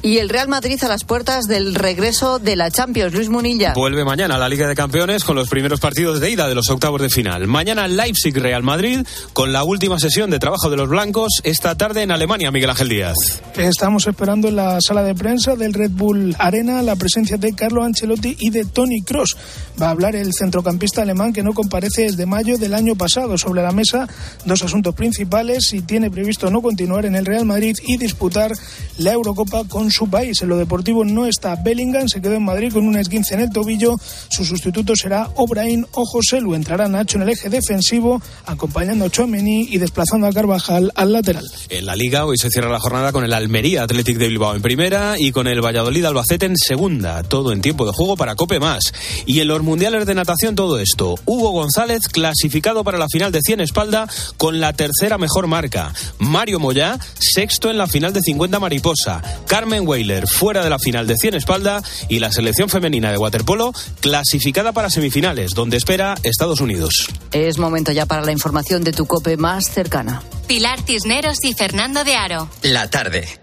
Y 0.00 0.18
el 0.18 0.28
Real 0.28 0.46
Madrid 0.46 0.82
a 0.84 0.88
las 0.88 1.02
puertas 1.02 1.46
del 1.46 1.74
regreso 1.74 2.38
de 2.38 2.54
la 2.54 2.70
Champions. 2.70 3.12
Luis 3.12 3.28
Munilla. 3.28 3.72
Vuelve 3.74 4.04
mañana 4.04 4.36
a 4.36 4.38
la 4.38 4.48
Liga 4.48 4.68
de 4.68 4.76
Campeones 4.76 5.24
con 5.24 5.34
los 5.34 5.48
primeros 5.48 5.80
partidos 5.80 6.20
de 6.20 6.30
ida 6.30 6.48
de 6.48 6.54
los 6.54 6.70
octavos 6.70 7.02
de 7.02 7.08
final. 7.08 7.48
Mañana 7.48 7.88
Leipzig-Real 7.88 8.62
Madrid 8.62 9.04
con 9.32 9.52
la 9.52 9.64
última 9.64 9.98
sesión 9.98 10.30
de 10.30 10.38
trabajo 10.38 10.70
de 10.70 10.76
los 10.76 10.88
blancos 10.88 11.40
esta 11.42 11.76
tarde 11.76 12.02
en 12.02 12.12
Alemania, 12.12 12.52
Miguel 12.52 12.70
Ángel 12.70 12.88
Díaz. 12.88 13.16
Estamos 13.56 14.06
esperando 14.06 14.48
en 14.48 14.56
la 14.56 14.80
sala 14.80 15.02
de 15.02 15.16
prensa 15.16 15.56
del 15.56 15.74
Red 15.74 15.90
Bull 15.90 16.36
Arena 16.38 16.80
la 16.82 16.94
presencia 16.94 17.36
de 17.36 17.52
Carlo 17.54 17.82
Ancelotti 17.82 18.36
y 18.38 18.50
de 18.50 18.66
Tony 18.66 19.02
Cross. 19.02 19.36
Va 19.82 19.88
a 19.88 19.90
hablar 19.90 20.14
el 20.14 20.32
centrocampista 20.32 21.02
alemán 21.02 21.32
que 21.32 21.42
no 21.42 21.52
comparece 21.52 22.02
desde 22.02 22.24
mayo 22.24 22.56
del 22.56 22.74
año 22.74 22.94
pasado. 22.94 23.36
Sobre 23.36 23.62
la 23.62 23.72
mesa, 23.72 24.06
dos 24.44 24.62
asuntos 24.62 24.94
principales: 24.94 25.66
si 25.66 25.82
tiene 25.82 26.10
previsto 26.10 26.50
no 26.50 26.62
continuar 26.62 27.04
en 27.04 27.16
el 27.16 27.26
Real 27.26 27.44
Madrid 27.44 27.76
y 27.84 27.96
disputar 27.96 28.52
la 28.98 29.12
Eurocopa 29.12 29.64
con 29.68 29.87
su 29.90 30.08
país. 30.08 30.40
En 30.42 30.48
lo 30.48 30.56
deportivo 30.56 31.04
no 31.04 31.26
está 31.26 31.56
Bellingham, 31.56 32.08
se 32.08 32.20
quedó 32.20 32.34
en 32.34 32.44
Madrid 32.44 32.72
con 32.72 32.86
un 32.86 32.96
esguince 32.96 33.34
en 33.34 33.40
el 33.40 33.50
tobillo. 33.50 33.96
Su 34.30 34.44
sustituto 34.44 34.94
será 34.96 35.30
Obraín 35.36 35.86
o 35.92 36.04
José 36.04 36.40
Lu. 36.40 36.54
Entrará 36.54 36.88
Nacho 36.88 37.16
en 37.16 37.22
el 37.22 37.30
eje 37.30 37.48
defensivo, 37.48 38.20
acompañando 38.46 39.04
a 39.04 39.10
Chouameni 39.10 39.68
y 39.70 39.78
desplazando 39.78 40.26
a 40.26 40.32
Carvajal 40.32 40.92
al 40.94 41.12
lateral. 41.12 41.44
En 41.68 41.86
la 41.86 41.96
Liga 41.96 42.24
hoy 42.24 42.36
se 42.38 42.50
cierra 42.50 42.70
la 42.70 42.80
jornada 42.80 43.12
con 43.12 43.24
el 43.24 43.32
Almería 43.32 43.82
Athletic 43.82 44.18
de 44.18 44.28
Bilbao 44.28 44.54
en 44.54 44.62
primera 44.62 45.18
y 45.18 45.32
con 45.32 45.46
el 45.46 45.64
Valladolid 45.64 46.04
Albacete 46.04 46.46
en 46.46 46.56
segunda. 46.56 47.22
Todo 47.22 47.52
en 47.52 47.60
tiempo 47.60 47.86
de 47.86 47.92
juego 47.92 48.16
para 48.16 48.34
Cope 48.34 48.60
Más. 48.60 48.92
Y 49.26 49.40
en 49.40 49.48
los 49.48 49.62
mundiales 49.62 50.06
de 50.06 50.14
natación 50.14 50.54
todo 50.54 50.78
esto. 50.78 51.14
Hugo 51.24 51.50
González 51.50 52.08
clasificado 52.08 52.84
para 52.84 52.98
la 52.98 53.08
final 53.08 53.32
de 53.32 53.40
100 53.42 53.60
espalda 53.60 54.08
con 54.36 54.60
la 54.60 54.72
tercera 54.72 55.18
mejor 55.18 55.46
marca. 55.46 55.92
Mario 56.18 56.60
Moyá 56.60 56.98
sexto 57.18 57.70
en 57.70 57.78
la 57.78 57.86
final 57.86 58.12
de 58.12 58.20
50 58.20 58.58
mariposa. 58.58 59.22
Carmen 59.46 59.77
Weiler 59.86 60.26
fuera 60.26 60.64
de 60.64 60.70
la 60.70 60.78
final 60.78 61.06
de 61.06 61.16
100 61.16 61.34
espalda 61.34 61.82
y 62.08 62.18
la 62.18 62.32
selección 62.32 62.68
femenina 62.68 63.10
de 63.10 63.18
waterpolo 63.18 63.72
clasificada 64.00 64.72
para 64.72 64.90
semifinales, 64.90 65.52
donde 65.52 65.76
espera 65.76 66.14
Estados 66.22 66.60
Unidos. 66.60 67.08
Es 67.32 67.58
momento 67.58 67.92
ya 67.92 68.06
para 68.06 68.22
la 68.24 68.32
información 68.32 68.84
de 68.84 68.92
tu 68.92 69.06
cope 69.06 69.36
más 69.36 69.70
cercana. 69.70 70.22
Pilar 70.46 70.80
Cisneros 70.82 71.44
y 71.44 71.54
Fernando 71.54 72.04
de 72.04 72.14
Aro. 72.14 72.48
La 72.62 72.88
tarde. 72.88 73.40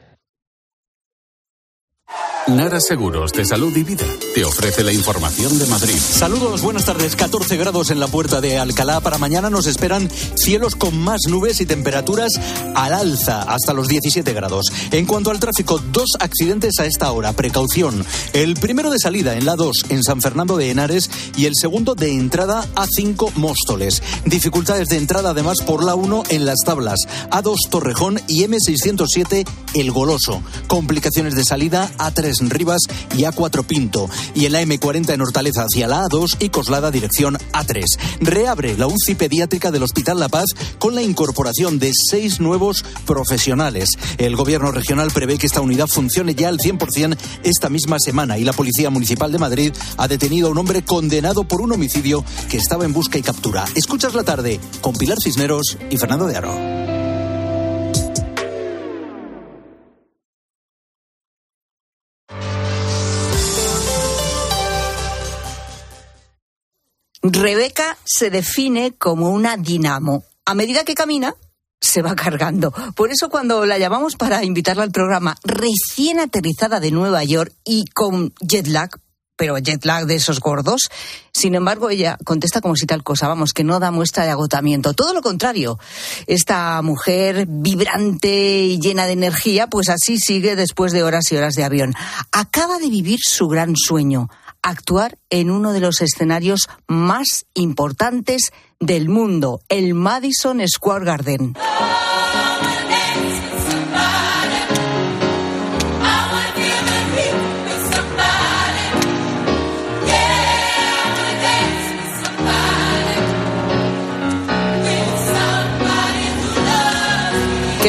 Nara 2.48 2.80
Seguros 2.80 3.32
de 3.34 3.46
Salud 3.46 3.75
y 3.75 3.84
Vida 3.84 4.06
te 4.36 4.44
ofrece 4.44 4.84
la 4.84 4.92
información 4.92 5.58
de 5.58 5.65
Madrid. 5.68 5.96
Saludos, 5.98 6.62
buenas 6.62 6.84
tardes. 6.84 7.15
14 7.15 7.56
grados 7.56 7.89
en 7.89 8.01
la 8.01 8.08
puerta 8.08 8.42
de 8.42 8.60
Alcalá. 8.60 9.00
Para 9.00 9.18
mañana 9.18 9.50
nos 9.50 9.65
esperan 9.65 10.10
cielos 10.36 10.75
con 10.75 11.00
más 11.00 11.22
nubes 11.30 11.62
y 11.62 11.65
temperaturas 11.65 12.34
al 12.75 12.92
alza, 12.92 13.44
hasta 13.44 13.72
los 13.72 13.88
17 13.88 14.34
grados. 14.34 14.65
En 14.92 15.06
cuanto 15.06 15.32
al 15.32 15.39
tráfico, 15.39 15.82
dos 15.94 16.10
accidentes 16.20 16.77
a 16.80 16.86
esta 16.86 17.10
hora. 17.13 17.32
Precaución. 17.32 18.06
El 18.34 18.56
primero 18.56 18.92
de 18.92 19.00
salida 19.00 19.38
en 19.38 19.46
la 19.46 19.56
2 19.56 19.86
en 19.88 20.04
San 20.04 20.22
Fernando 20.22 20.58
de 20.58 20.70
Henares 20.70 21.10
y 21.38 21.46
el 21.46 21.54
segundo 21.56 21.96
de 21.96 22.12
entrada 22.12 22.68
a 22.75 22.88
5 22.88 23.32
Móstoles. 23.36 24.04
Dificultades 24.25 24.89
de 24.89 24.98
entrada 24.98 25.30
además 25.30 25.60
por 25.62 25.82
la 25.82 25.96
1 25.96 26.24
en 26.27 26.44
las 26.44 26.60
tablas. 26.65 27.00
A2 27.32 27.56
Torrejón 27.70 28.20
y 28.27 28.44
M607 28.44 29.48
El 29.75 29.94
Goloso. 29.94 30.44
Complicaciones 30.68 31.36
de 31.36 31.46
salida 31.46 31.89
a 31.98 32.12
3 32.12 32.42
en 32.42 32.50
Rivas 32.50 32.82
y 33.15 33.22
A4 33.22 33.65
Pinto. 33.65 34.10
Y 34.34 34.46
en 34.46 34.53
la 34.53 34.62
M40 34.63 35.13
en 35.13 35.22
Hortaleza 35.22 35.63
hacia 35.63 35.88
la 35.88 36.03
A2 36.03 36.38
y 36.39 36.50
Coslada 36.50 36.91
dirección 36.91 37.38
A3. 37.53 37.84
Reabre 38.22 38.77
la 38.77 38.88
UCI 38.88 39.15
pediátrica 39.15 39.72
del 39.72 39.84
Hospital 39.84 40.20
La 40.20 40.29
Paz 40.29 40.48
con 40.79 40.96
la 40.96 41.01
incorporación 41.01 41.79
de 41.79 41.91
seis 41.94 42.39
nuevos 42.39 42.84
profesionales. 43.05 43.89
El 44.17 44.36
gobierno 44.36 44.72
regional 44.72 45.12
prevé 45.12 45.38
que 45.38 45.48
esta 45.48 45.62
unidad 45.62 45.88
funcione 45.88 46.36
ya 46.36 46.50
al 46.50 46.58
100% 46.58 47.17
esta 47.44 47.70
misma 47.70 48.00
semana 48.00 48.38
y 48.38 48.44
la 48.44 48.53
Policía 48.53 48.89
Municipal 48.89 49.32
de 49.32 49.39
Madrid 49.39 49.74
ha 49.98 50.08
detenido 50.08 50.48
a 50.48 50.51
un 50.51 50.58
hombre 50.58 50.84
condenado 50.84 51.44
por 51.44 51.62
un 51.62 51.72
homicidio 51.72 52.24
que 52.50 52.58
estaba 52.58 52.86
en 52.86 52.94
busca 52.94 53.17
y 53.17 53.22
captura. 53.22 53.65
Escuchas 53.75 54.13
la 54.13 54.24
tarde 54.24 54.60
con 54.82 54.96
Pilar 54.96 55.17
Cisneros 55.22 55.77
y 55.89 55.98
Fernando 55.98 56.27
de 56.27 56.38
Aro. 56.38 56.95
Rebeca 67.34 67.98
se 68.03 68.29
define 68.29 68.94
como 68.94 69.29
una 69.29 69.58
dinamo. 69.58 70.24
A 70.46 70.53
medida 70.53 70.84
que 70.84 70.94
camina, 70.94 71.36
se 71.82 72.01
va 72.01 72.15
cargando. 72.15 72.72
Por 72.96 73.12
eso 73.12 73.29
cuando 73.29 73.65
la 73.65 73.77
llamamos 73.77 74.15
para 74.15 74.44
invitarla 74.44 74.84
al 74.84 74.91
programa, 74.91 75.36
recién 75.44 76.20
aterrizada 76.20 76.79
de 76.79 76.91
Nueva 76.91 77.24
York 77.24 77.53
y 77.63 77.86
con 77.94 78.34
jet 78.41 78.67
lag, 78.67 78.89
pero 79.36 79.58
jet 79.58 79.84
lag 79.86 80.05
de 80.05 80.15
esos 80.15 80.39
gordos, 80.39 80.89
sin 81.34 81.55
embargo 81.55 81.89
ella 81.89 82.17
contesta 82.24 82.62
como 82.62 82.75
si 82.75 82.86
tal 82.86 83.03
cosa, 83.03 83.27
vamos, 83.27 83.53
que 83.53 83.63
no 83.63 83.79
da 83.79 83.91
muestra 83.91 84.24
de 84.24 84.32
agotamiento. 84.32 84.94
Todo 84.94 85.13
lo 85.13 85.22
contrario, 85.22 85.79
esta 86.27 86.82
mujer 86.84 87.46
vibrante 87.48 88.60
y 88.60 88.79
llena 88.79 89.08
de 89.08 89.13
energía, 89.13 89.67
pues 89.67 89.89
así 89.89 90.20
sigue 90.20 90.55
después 90.55 90.91
de 90.91 91.03
horas 91.03 91.32
y 91.32 91.38
horas 91.38 91.55
de 91.55 91.63
avión. 91.63 91.96
Acaba 92.32 92.77
de 92.77 92.89
vivir 92.89 93.20
su 93.22 93.48
gran 93.48 93.75
sueño 93.75 94.29
actuar 94.65 95.17
en 95.29 95.51
uno 95.51 95.74
de 95.74 95.79
los 95.79 96.01
escenarios 96.01 96.67
más 96.88 97.45
importantes 97.53 98.51
del 98.79 99.10
mundo, 99.10 99.62
el 99.69 99.93
Madison 99.93 100.60
Square 100.67 101.05
Garden. 101.05 101.53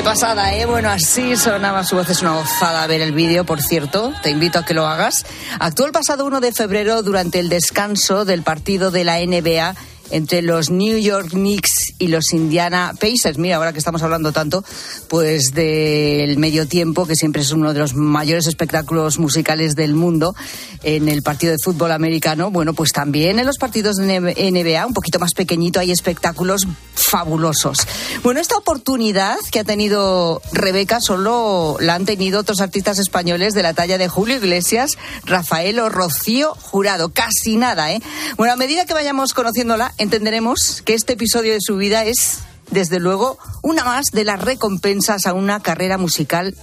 Pasada, 0.07 0.55
¿eh? 0.55 0.67
Bueno, 0.67 0.89
así 0.89 1.35
sonaba 1.35 1.83
su 1.83 1.97
voz. 1.97 2.09
Es 2.09 2.23
una 2.23 2.37
gozada 2.37 2.87
ver 2.87 3.01
el 3.01 3.11
vídeo, 3.11 3.45
por 3.45 3.61
cierto. 3.61 4.13
Te 4.23 4.31
invito 4.31 4.61
a 4.61 4.65
que 4.65 4.73
lo 4.73 4.87
hagas. 4.87 5.27
Actuó 5.59 5.85
el 5.85 5.91
pasado 5.91 6.25
1 6.25 6.39
de 6.39 6.53
febrero 6.53 7.03
durante 7.03 7.41
el 7.41 7.49
descanso 7.49 8.25
del 8.25 8.45
partido 8.45 8.93
de 8.93 9.03
la 9.03 9.19
NBA 9.19 9.75
entre 10.11 10.43
los 10.43 10.71
New 10.71 10.99
York 10.99 11.31
Knicks 11.31 11.95
y 11.99 12.09
los 12.09 12.33
Indiana 12.33 12.93
Pacers. 12.99 13.39
Mira, 13.39 13.57
ahora 13.57 13.73
que 13.73 13.79
estamos 13.79 14.03
hablando 14.03 14.33
tanto, 14.33 14.65
pues 15.09 15.53
del 15.55 16.39
medio 16.39 16.67
tiempo, 16.67 17.07
que 17.07 17.17
siempre 17.17 17.43
es 17.43 17.51
uno 17.53 17.73
de 17.73 17.81
los 17.81 17.95
mayores 17.95 18.47
espectáculos 18.47 19.19
musicales 19.19 19.75
del 19.75 19.95
mundo 19.95 20.35
en 20.83 21.09
el 21.09 21.23
partido 21.23 21.53
de 21.53 21.59
fútbol 21.63 21.93
americano. 21.93 22.51
Bueno, 22.51 22.75
pues 22.75 22.93
también 22.93 23.39
en 23.39 23.47
los 23.47 23.59
partidos 23.59 23.97
de 23.97 24.21
NBA, 24.21 24.87
un 24.87 24.95
poquito 24.95 25.19
más 25.19 25.35
pequeñito, 25.35 25.81
hay 25.81 25.91
espectáculos 25.91 26.67
fabulosos. 26.95 27.79
Bueno, 28.23 28.41
esta 28.41 28.57
oportunidad 28.57 29.37
que 29.51 29.61
ha 29.61 29.65
tenido 29.65 30.43
Rebeca 30.53 31.01
solo 31.01 31.77
la 31.81 31.95
han 31.95 32.05
tenido 32.05 32.41
otros 32.41 32.61
artistas 32.61 32.99
españoles 32.99 33.55
de 33.55 33.63
la 33.63 33.75
talla 33.75 33.99
de 33.99 34.09
Julio 34.09 34.37
Iglesias, 34.37 34.93
Rafael 35.25 35.79
o 35.79 35.89
Rocío 35.89 36.55
Jurado. 36.55 37.11
Casi 37.11 37.57
nada, 37.57 37.93
¿eh? 37.93 38.03
Bueno, 38.37 38.53
a 38.53 38.57
medida 38.57 38.87
que 38.87 38.95
vayamos 38.95 39.35
conociéndola, 39.35 39.95
entenderemos 39.99 40.83
que 40.83 40.95
este 40.95 41.15
episodio 41.15 41.53
de 41.53 41.61
su 41.61 41.76
vida 41.76 42.05
es, 42.05 42.41
desde 42.71 43.00
luego, 43.00 43.38
una 43.62 43.85
más 43.85 44.07
de 44.12 44.25
las 44.25 44.41
recompensas 44.41 45.26
a 45.26 45.33
una 45.33 45.61
carrera 45.61 45.99
musical 45.99 46.55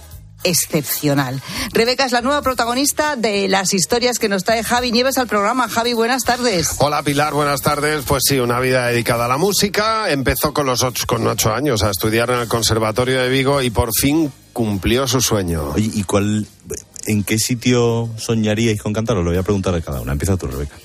excepcional. 0.44 1.40
Rebeca 1.72 2.04
es 2.04 2.12
la 2.12 2.20
nueva 2.20 2.42
protagonista 2.42 3.16
de 3.16 3.48
las 3.48 3.72
historias 3.72 4.18
que 4.18 4.28
nos 4.28 4.44
trae 4.44 4.62
Javi 4.62 4.92
Nieves 4.92 5.18
al 5.18 5.26
programa. 5.26 5.68
Javi, 5.68 5.94
buenas 5.94 6.24
tardes. 6.24 6.76
Hola 6.78 7.02
Pilar, 7.02 7.32
buenas 7.32 7.62
tardes. 7.62 8.04
Pues 8.06 8.24
sí, 8.28 8.38
una 8.38 8.60
vida 8.60 8.86
dedicada 8.86 9.24
a 9.24 9.28
la 9.28 9.38
música. 9.38 10.10
Empezó 10.10 10.52
con 10.52 10.66
los 10.66 10.82
ocho, 10.82 11.04
con 11.06 11.26
ocho 11.26 11.52
años 11.52 11.82
a 11.82 11.90
estudiar 11.90 12.30
en 12.30 12.40
el 12.40 12.48
Conservatorio 12.48 13.22
de 13.22 13.28
Vigo 13.30 13.62
y 13.62 13.70
por 13.70 13.90
fin 13.98 14.30
cumplió 14.52 15.08
su 15.08 15.20
sueño. 15.20 15.70
Oye, 15.74 15.90
¿y 15.94 16.04
cuál, 16.04 16.46
en 17.06 17.24
qué 17.24 17.38
sitio 17.38 18.10
soñaríais 18.18 18.80
con 18.80 18.92
cantarlo? 18.92 19.22
Lo 19.22 19.30
voy 19.30 19.38
a 19.38 19.42
preguntar 19.42 19.74
a 19.74 19.80
cada 19.80 20.02
una. 20.02 20.12
Empieza 20.12 20.36
tú, 20.36 20.46
Rebeca. 20.46 20.76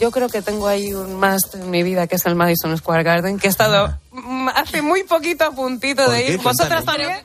Yo 0.00 0.10
creo 0.10 0.28
que 0.28 0.42
tengo 0.42 0.66
ahí 0.66 0.94
un 0.94 1.18
máster 1.18 1.60
en 1.60 1.70
mi 1.70 1.82
vida 1.82 2.06
que 2.06 2.16
es 2.16 2.26
el 2.26 2.34
Madison 2.34 2.76
Square 2.76 3.02
Garden, 3.02 3.38
que 3.38 3.48
he 3.48 3.50
estado 3.50 3.98
hace 4.54 4.82
muy 4.82 5.04
poquito 5.04 5.44
a 5.44 5.50
puntito 5.50 6.10
de 6.10 6.32
ir. 6.32 6.38
¿Vosotras 6.38 6.84
también? 6.84 7.18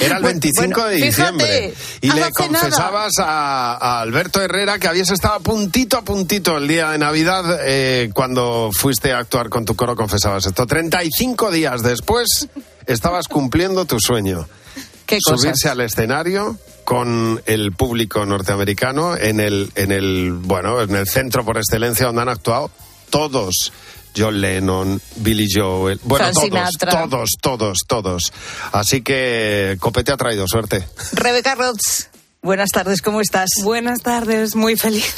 Era 0.00 0.18
el 0.18 0.22
25 0.22 0.84
de 0.84 0.96
diciembre. 0.96 1.74
y 2.00 2.12
le 2.12 2.30
confesabas 2.32 3.12
a, 3.18 3.74
a, 3.74 4.00
Alberto 4.00 4.40
Herrera 4.40 4.78
que 4.78 4.86
habías 4.86 5.10
estado 5.10 5.34
a 5.34 5.40
puntito 5.40 5.96
a 5.96 6.02
puntito 6.02 6.56
el 6.56 6.68
día 6.68 6.90
de 6.90 6.98
Navidad 6.98 7.60
eh, 7.64 8.10
cuando 8.12 8.70
fuiste 8.72 9.12
a 9.12 9.18
actuar 9.18 9.48
con 9.48 9.64
tu 9.64 9.74
coro, 9.74 9.96
confesabas 9.96 10.46
esto. 10.46 10.66
35 10.66 11.50
días 11.50 11.82
después 11.82 12.48
estabas 12.86 13.28
cumpliendo 13.28 13.86
tu 13.86 13.98
sueño. 13.98 14.46
¿Qué 15.06 15.18
Subirse 15.20 15.68
al 15.68 15.80
escenario 15.80 16.58
con 16.88 17.42
el 17.44 17.72
público 17.72 18.24
norteamericano 18.24 19.14
en 19.14 19.40
el, 19.40 19.70
en 19.74 19.92
el, 19.92 20.32
bueno, 20.32 20.80
en 20.80 20.96
el 20.96 21.06
centro 21.06 21.44
por 21.44 21.58
excelencia 21.58 22.06
donde 22.06 22.22
han 22.22 22.30
actuado 22.30 22.70
todos 23.10 23.74
John 24.16 24.40
Lennon, 24.40 24.98
Billy 25.16 25.48
Joel, 25.54 26.00
bueno, 26.04 26.30
todos, 26.32 26.78
todos, 26.78 27.30
todos, 27.42 27.78
todos. 27.86 28.32
Así 28.72 29.02
que 29.02 29.76
Copete 29.78 30.12
ha 30.12 30.16
traído 30.16 30.48
suerte. 30.48 30.88
Rebeca 31.12 31.54
Rods. 31.56 32.08
Buenas 32.40 32.70
tardes, 32.70 33.02
¿cómo 33.02 33.20
estás? 33.20 33.50
Buenas 33.64 34.00
tardes, 34.00 34.54
muy 34.54 34.76
feliz. 34.76 35.12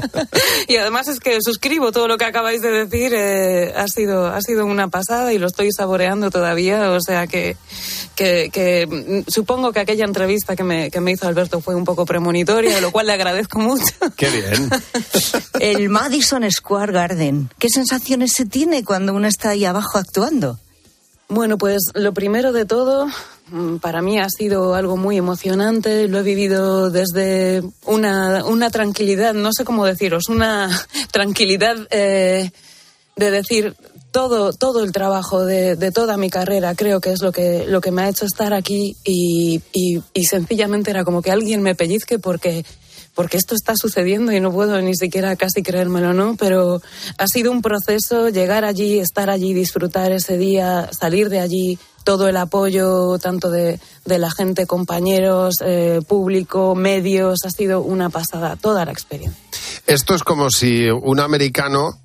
y 0.68 0.76
además 0.76 1.08
es 1.08 1.18
que 1.18 1.38
suscribo 1.44 1.90
todo 1.90 2.06
lo 2.06 2.18
que 2.18 2.24
acabáis 2.24 2.62
de 2.62 2.70
decir. 2.70 3.12
Eh, 3.14 3.74
ha, 3.76 3.88
sido, 3.88 4.28
ha 4.28 4.40
sido 4.40 4.64
una 4.64 4.86
pasada 4.86 5.32
y 5.32 5.38
lo 5.38 5.48
estoy 5.48 5.72
saboreando 5.72 6.30
todavía. 6.30 6.92
O 6.92 7.00
sea 7.00 7.26
que, 7.26 7.56
que, 8.14 8.48
que 8.52 8.86
mm, 8.86 9.28
supongo 9.28 9.72
que 9.72 9.80
aquella 9.80 10.04
entrevista 10.04 10.54
que 10.54 10.62
me, 10.62 10.88
que 10.92 11.00
me 11.00 11.10
hizo 11.10 11.26
Alberto 11.26 11.60
fue 11.60 11.74
un 11.74 11.84
poco 11.84 12.06
premonitoria, 12.06 12.76
de 12.76 12.80
lo 12.80 12.92
cual 12.92 13.06
le 13.06 13.14
agradezco 13.14 13.58
mucho. 13.58 13.92
Qué 14.16 14.30
bien. 14.30 14.70
El 15.60 15.88
Madison 15.88 16.48
Square 16.48 16.92
Garden. 16.92 17.50
¿Qué 17.58 17.70
sensaciones 17.70 18.32
se 18.36 18.46
tiene 18.46 18.84
cuando 18.84 19.14
uno 19.14 19.26
está 19.26 19.50
ahí 19.50 19.64
abajo 19.64 19.98
actuando? 19.98 20.60
Bueno, 21.28 21.58
pues 21.58 21.90
lo 21.94 22.12
primero 22.12 22.52
de 22.52 22.66
todo, 22.66 23.08
para 23.80 24.02
mí 24.02 24.18
ha 24.18 24.28
sido 24.28 24.74
algo 24.74 24.96
muy 24.96 25.16
emocionante. 25.16 26.08
Lo 26.08 26.18
he 26.18 26.22
vivido 26.22 26.90
desde 26.90 27.62
una, 27.86 28.44
una 28.44 28.70
tranquilidad, 28.70 29.34
no 29.34 29.50
sé 29.52 29.64
cómo 29.64 29.86
deciros, 29.86 30.28
una 30.28 30.68
tranquilidad 31.12 31.76
eh, 31.90 32.50
de 33.16 33.30
decir 33.30 33.74
todo, 34.10 34.52
todo 34.52 34.84
el 34.84 34.92
trabajo 34.92 35.44
de, 35.44 35.76
de, 35.76 35.90
toda 35.90 36.16
mi 36.16 36.28
carrera 36.28 36.74
creo 36.74 37.00
que 37.00 37.12
es 37.12 37.22
lo 37.22 37.32
que, 37.32 37.64
lo 37.66 37.80
que 37.80 37.90
me 37.90 38.02
ha 38.02 38.08
hecho 38.08 38.26
estar 38.26 38.52
aquí 38.52 38.94
y, 39.04 39.62
y, 39.72 40.02
y 40.12 40.24
sencillamente 40.24 40.90
era 40.90 41.02
como 41.02 41.22
que 41.22 41.30
alguien 41.30 41.62
me 41.62 41.74
pellizque 41.74 42.18
porque 42.18 42.64
porque 43.14 43.36
esto 43.36 43.54
está 43.54 43.74
sucediendo 43.76 44.32
y 44.32 44.40
no 44.40 44.52
puedo 44.52 44.80
ni 44.80 44.94
siquiera 44.94 45.36
casi 45.36 45.62
creérmelo, 45.62 46.12
¿no? 46.14 46.36
Pero 46.36 46.80
ha 47.18 47.26
sido 47.26 47.50
un 47.50 47.62
proceso 47.62 48.28
llegar 48.28 48.64
allí, 48.64 48.98
estar 48.98 49.30
allí, 49.30 49.52
disfrutar 49.52 50.12
ese 50.12 50.38
día, 50.38 50.88
salir 50.98 51.28
de 51.28 51.40
allí, 51.40 51.78
todo 52.04 52.28
el 52.28 52.36
apoyo 52.36 53.18
tanto 53.18 53.50
de, 53.50 53.78
la 54.06 54.30
gente, 54.30 54.66
compañeros, 54.66 55.56
eh, 55.64 56.00
público, 56.06 56.74
medios, 56.74 57.40
ha 57.44 57.50
sido 57.50 57.80
una 57.80 58.10
pasada, 58.10 58.56
toda 58.56 58.84
la 58.84 58.92
experiencia. 58.92 59.40
Esto 59.86 60.14
es 60.14 60.22
como 60.22 60.50
si 60.50 60.88
un 60.88 61.20
americano 61.20 61.98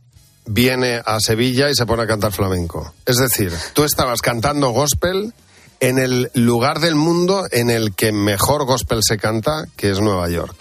viene 0.46 1.02
a 1.06 1.20
Sevilla 1.20 1.70
y 1.70 1.76
se 1.76 1.86
pone 1.86 2.04
a 2.04 2.08
cantar 2.08 2.32
flamenco. 2.32 2.94
Es 3.06 3.18
decir, 3.18 3.52
tú 3.74 3.84
estabas 3.84 4.22
cantando 4.22 4.70
gospel 4.70 5.34
en 5.80 6.00
el 6.00 6.32
lugar 6.34 6.80
del 6.80 6.96
mundo 6.96 7.46
en 7.52 7.70
el 7.70 7.94
que 7.94 8.12
mejor 8.12 8.66
gospel 8.66 9.02
se 9.04 9.18
canta, 9.18 9.66
que 9.76 9.92
es 9.92 10.00
Nueva 10.00 10.30
York. 10.30 10.56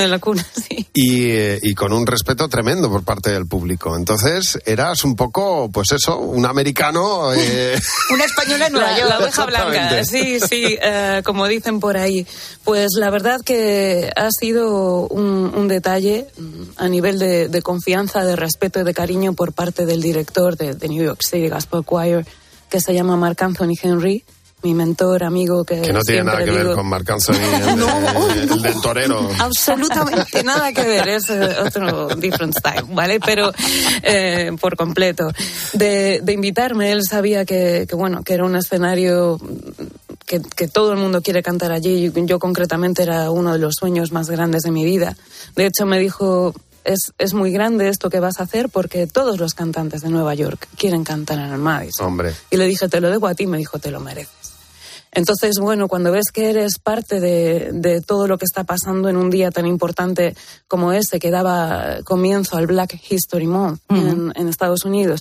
En 0.00 0.10
la 0.10 0.18
cuna, 0.18 0.46
sí. 0.68 0.86
Y, 0.94 1.30
eh, 1.30 1.58
y 1.62 1.74
con 1.74 1.92
un 1.92 2.06
respeto 2.06 2.48
tremendo 2.48 2.90
por 2.90 3.04
parte 3.04 3.30
del 3.30 3.46
público. 3.46 3.96
Entonces, 3.96 4.58
eras 4.66 5.04
un 5.04 5.16
poco, 5.16 5.70
pues 5.70 5.92
eso, 5.92 6.18
un 6.18 6.46
americano. 6.46 7.32
eh, 7.34 7.78
Una 8.12 8.24
española 8.24 8.66
en 8.66 8.72
Nueva 8.72 8.90
La, 8.92 8.98
York. 8.98 9.10
la 9.10 9.18
oveja 9.18 9.46
blanca, 9.46 10.04
sí, 10.04 10.38
sí, 10.40 10.76
eh, 10.82 11.22
como 11.24 11.46
dicen 11.46 11.80
por 11.80 11.96
ahí. 11.96 12.26
Pues 12.64 12.88
la 12.98 13.10
verdad 13.10 13.40
que 13.44 14.10
ha 14.16 14.30
sido 14.30 15.06
un, 15.08 15.52
un 15.54 15.68
detalle 15.68 16.26
mm, 16.36 16.62
a 16.76 16.88
nivel 16.88 17.18
de, 17.18 17.48
de 17.48 17.62
confianza, 17.62 18.24
de 18.24 18.36
respeto 18.36 18.80
y 18.80 18.84
de 18.84 18.94
cariño 18.94 19.32
por 19.34 19.52
parte 19.52 19.86
del 19.86 20.00
director 20.02 20.56
de, 20.56 20.74
de 20.74 20.88
New 20.88 21.02
York 21.04 21.20
City 21.22 21.48
Gospel 21.48 21.84
Choir, 21.84 22.26
que 22.68 22.80
se 22.80 22.92
llama 22.92 23.16
Mark 23.16 23.36
Anthony 23.40 23.74
Henry, 23.82 24.24
mi 24.62 24.74
mentor, 24.74 25.22
amigo, 25.22 25.64
que, 25.64 25.80
que 25.80 25.92
no 25.92 26.00
tiene 26.02 26.24
nada 26.24 26.44
que 26.44 26.50
ver 26.50 26.72
con 26.74 26.86
Marc 26.86 27.08
Anthony, 27.10 27.34
el, 27.68 27.76
de- 28.46 28.54
el 28.54 28.62
del 28.62 28.80
torero. 28.80 29.30
Absolutamente 29.38 30.42
nada 30.42 30.72
que 30.72 30.82
ver, 30.82 31.08
es 31.08 31.30
eh, 31.30 31.48
otro 31.64 32.08
different 32.16 32.56
style, 32.58 32.84
¿vale? 32.90 33.20
Pero 33.20 33.52
eh, 34.02 34.50
por 34.60 34.76
completo. 34.76 35.30
De, 35.74 36.20
de 36.22 36.32
invitarme, 36.32 36.90
él 36.92 37.04
sabía 37.04 37.44
que, 37.44 37.86
que, 37.88 37.94
bueno, 37.94 38.22
que 38.24 38.34
era 38.34 38.44
un 38.44 38.56
escenario 38.56 39.38
que, 40.26 40.40
que 40.40 40.66
todo 40.68 40.92
el 40.92 40.98
mundo 40.98 41.22
quiere 41.22 41.42
cantar 41.42 41.70
allí. 41.72 42.10
Yo, 42.10 42.24
yo 42.24 42.38
concretamente 42.38 43.02
era 43.04 43.30
uno 43.30 43.52
de 43.52 43.58
los 43.58 43.74
sueños 43.78 44.10
más 44.12 44.28
grandes 44.28 44.62
de 44.62 44.70
mi 44.72 44.84
vida. 44.84 45.16
De 45.54 45.66
hecho, 45.66 45.86
me 45.86 45.98
dijo, 46.00 46.52
es, 46.84 47.12
es 47.18 47.32
muy 47.34 47.52
grande 47.52 47.88
esto 47.88 48.10
que 48.10 48.18
vas 48.20 48.40
a 48.40 48.42
hacer 48.44 48.68
porque 48.70 49.06
todos 49.06 49.38
los 49.38 49.54
cantantes 49.54 50.02
de 50.02 50.08
Nueva 50.08 50.34
York 50.34 50.66
quieren 50.76 51.04
cantar 51.04 51.38
en 51.38 51.52
el 51.52 51.58
Madison. 51.58 52.06
Hombre. 52.06 52.34
Y 52.50 52.56
le 52.56 52.66
dije, 52.66 52.88
te 52.88 53.00
lo 53.00 53.08
debo 53.10 53.28
a 53.28 53.34
ti, 53.34 53.46
me 53.46 53.58
dijo, 53.58 53.78
te 53.78 53.90
lo 53.90 54.00
mereces. 54.00 54.32
Entonces, 55.12 55.58
bueno, 55.58 55.88
cuando 55.88 56.12
ves 56.12 56.30
que 56.32 56.50
eres 56.50 56.78
parte 56.78 57.20
de, 57.20 57.70
de 57.72 58.00
todo 58.00 58.26
lo 58.26 58.38
que 58.38 58.44
está 58.44 58.64
pasando 58.64 59.08
en 59.08 59.16
un 59.16 59.30
día 59.30 59.50
tan 59.50 59.66
importante 59.66 60.36
como 60.66 60.92
este, 60.92 61.18
que 61.18 61.30
daba 61.30 61.98
comienzo 62.04 62.56
al 62.56 62.66
Black 62.66 63.00
History 63.08 63.46
Month 63.46 63.80
en, 63.88 64.32
en 64.34 64.48
Estados 64.48 64.84
Unidos. 64.84 65.20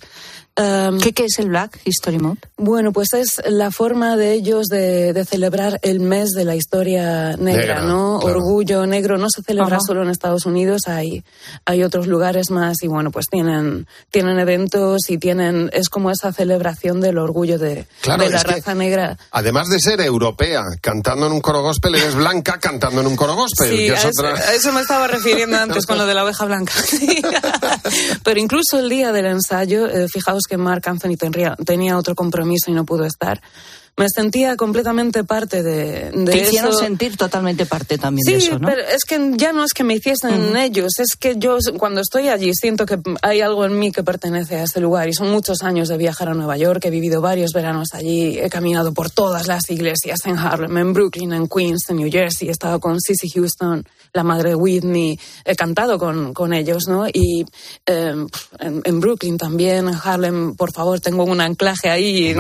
Um, 0.58 1.00
¿Qué, 1.00 1.14
¿Qué 1.14 1.26
es 1.26 1.40
el 1.40 1.50
Black 1.50 1.80
History 1.86 2.20
Month? 2.20 2.46
Bueno, 2.58 2.92
pues 2.92 3.14
es 3.14 3.42
la 3.48 3.72
forma 3.72 4.18
de 4.18 4.34
ellos 4.34 4.68
de, 4.68 5.14
de 5.14 5.26
celebrar 5.26 5.80
el 5.84 6.00
mes 6.00 6.30
de 6.32 6.46
la 6.46 6.56
historia 6.56 7.36
negra, 7.38 7.58
Negra, 7.62 7.82
¿no? 7.82 8.20
claro. 8.22 8.38
Orgullo 8.40 8.86
negro 8.86 9.18
no 9.18 9.28
se 9.30 9.42
celebra 9.44 9.78
Ajá. 9.78 9.86
solo 9.86 10.04
en 10.04 10.10
Estados 10.10 10.46
Unidos, 10.46 10.84
hay, 10.88 11.24
hay 11.66 11.84
otros 11.84 12.08
lugares 12.08 12.50
más 12.52 12.78
y 12.82 12.88
bueno, 12.88 13.12
pues 13.12 13.28
tienen, 13.30 13.88
tienen 14.12 14.40
eventos 14.40 15.10
y 15.10 15.18
tienen, 15.18 15.70
es 15.74 15.90
como 15.90 16.12
esa 16.12 16.32
celebración 16.34 17.02
del 17.02 17.18
orgullo 17.18 17.58
de, 17.60 17.86
Claro, 18.02 18.24
de 18.24 18.30
la 18.30 18.44
raza 18.44 18.74
negra. 18.74 19.18
Además 19.32 19.68
de 19.70 19.80
ser 19.80 20.02
europea 20.02 20.64
cantando 20.82 21.28
en 21.28 21.34
un 21.34 21.42
coro 21.42 21.62
gospel, 21.62 21.96
eres 21.96 22.16
blanca 22.16 22.60
cantando 22.60 23.02
en 23.02 23.08
un 23.08 23.16
coro 23.16 23.36
gospel. 23.36 23.70
Sí, 23.70 23.78
que 23.88 23.94
es 23.94 24.06
a 24.06 24.10
eso, 24.10 24.22
otra- 24.22 24.36
a 24.36 24.54
eso 24.54 24.72
me 24.72 24.82
estaba 24.82 25.08
refiriendo 25.08 25.58
antes 25.58 25.86
con 25.86 25.98
lo 25.98 26.06
de 26.06 26.14
la 26.14 26.24
oveja 26.24 26.46
blanca. 26.46 26.74
Pero 28.24 28.40
incluso 28.40 28.80
el 28.80 28.90
día 28.90 29.12
del 29.12 29.26
ensayo, 29.26 29.88
eh, 29.88 30.08
fijaos 30.08 30.44
que 30.48 30.58
Mark 30.58 30.84
Anthony 30.86 31.16
tenía, 31.18 31.56
tenía 31.56 31.98
otro 31.98 32.16
compromiso 32.16 32.72
y 32.72 32.74
no 32.74 32.86
pudo 32.86 33.06
estar. 33.06 33.42
Me 33.98 34.06
sentía 34.10 34.56
completamente 34.56 35.24
parte 35.24 35.64
de, 35.64 36.12
de 36.12 36.32
Te 36.32 36.38
hicieron 36.44 36.70
eso. 36.70 36.80
sentir 36.80 37.18
totalmente 37.18 37.66
parte 37.66 37.98
también 37.98 38.24
Sí, 38.26 38.32
de 38.34 38.38
eso, 38.38 38.60
¿no? 38.60 38.68
pero 38.68 38.82
es 38.84 39.04
que 39.06 39.32
ya 39.36 39.54
no 39.54 39.64
es 39.64 39.74
que 39.74 39.84
me 39.84 39.96
hiciesen 39.96 40.56
ellos, 40.56 40.92
es 41.00 41.16
que 41.16 41.36
yo 41.38 41.58
cuando 41.80 42.02
estoy 42.02 42.28
allí 42.28 42.52
siento 42.54 42.86
que 42.86 43.00
hay 43.24 43.42
algo 43.42 43.66
en 43.66 43.80
mí 43.80 43.92
que 43.92 44.04
pertenece 44.04 44.58
a 44.58 44.64
ese 44.64 44.80
lugar 44.82 45.10
y 45.10 45.14
son 45.14 45.32
muchos 45.32 45.64
años 45.64 45.88
de 45.90 45.98
viajar 45.98 46.30
a 46.30 46.36
Nueva 46.36 46.58
York, 46.58 46.86
he 46.86 46.92
vivido 46.92 47.22
varios 47.22 47.54
veranos 47.54 47.88
allí, 47.94 48.38
he 48.38 48.50
caminado 48.52 48.94
por 48.94 49.10
todas 49.10 49.48
las 49.48 49.68
iglesias 49.72 50.20
en 50.26 50.38
Harlem, 50.38 50.78
en 50.78 50.94
Brooklyn, 50.94 51.34
en 51.34 51.48
Queens, 51.48 51.90
en 51.90 51.96
New 51.98 52.12
Jersey, 52.12 52.50
he 52.50 52.52
estado 52.52 52.80
con 52.80 53.00
Cissy 53.02 53.30
Houston, 53.32 53.84
la 54.14 54.24
madre 54.24 54.50
de 54.50 54.56
Whitney, 54.56 55.20
he 55.44 55.56
cantado 55.56 55.98
con, 55.98 56.34
con 56.36 56.54
ellos, 56.54 56.84
¿no? 56.88 57.08
Y 57.08 57.46
eh, 57.88 58.14
en, 58.60 58.82
en 58.84 59.00
Brooklyn 59.00 59.38
también, 59.40 59.88
en 59.90 59.96
Harlem, 60.04 60.56
por 60.56 60.72
favor, 60.72 61.00
tengo 61.00 61.24
un 61.24 61.42
anclaje 61.42 61.90
ahí 61.90 62.36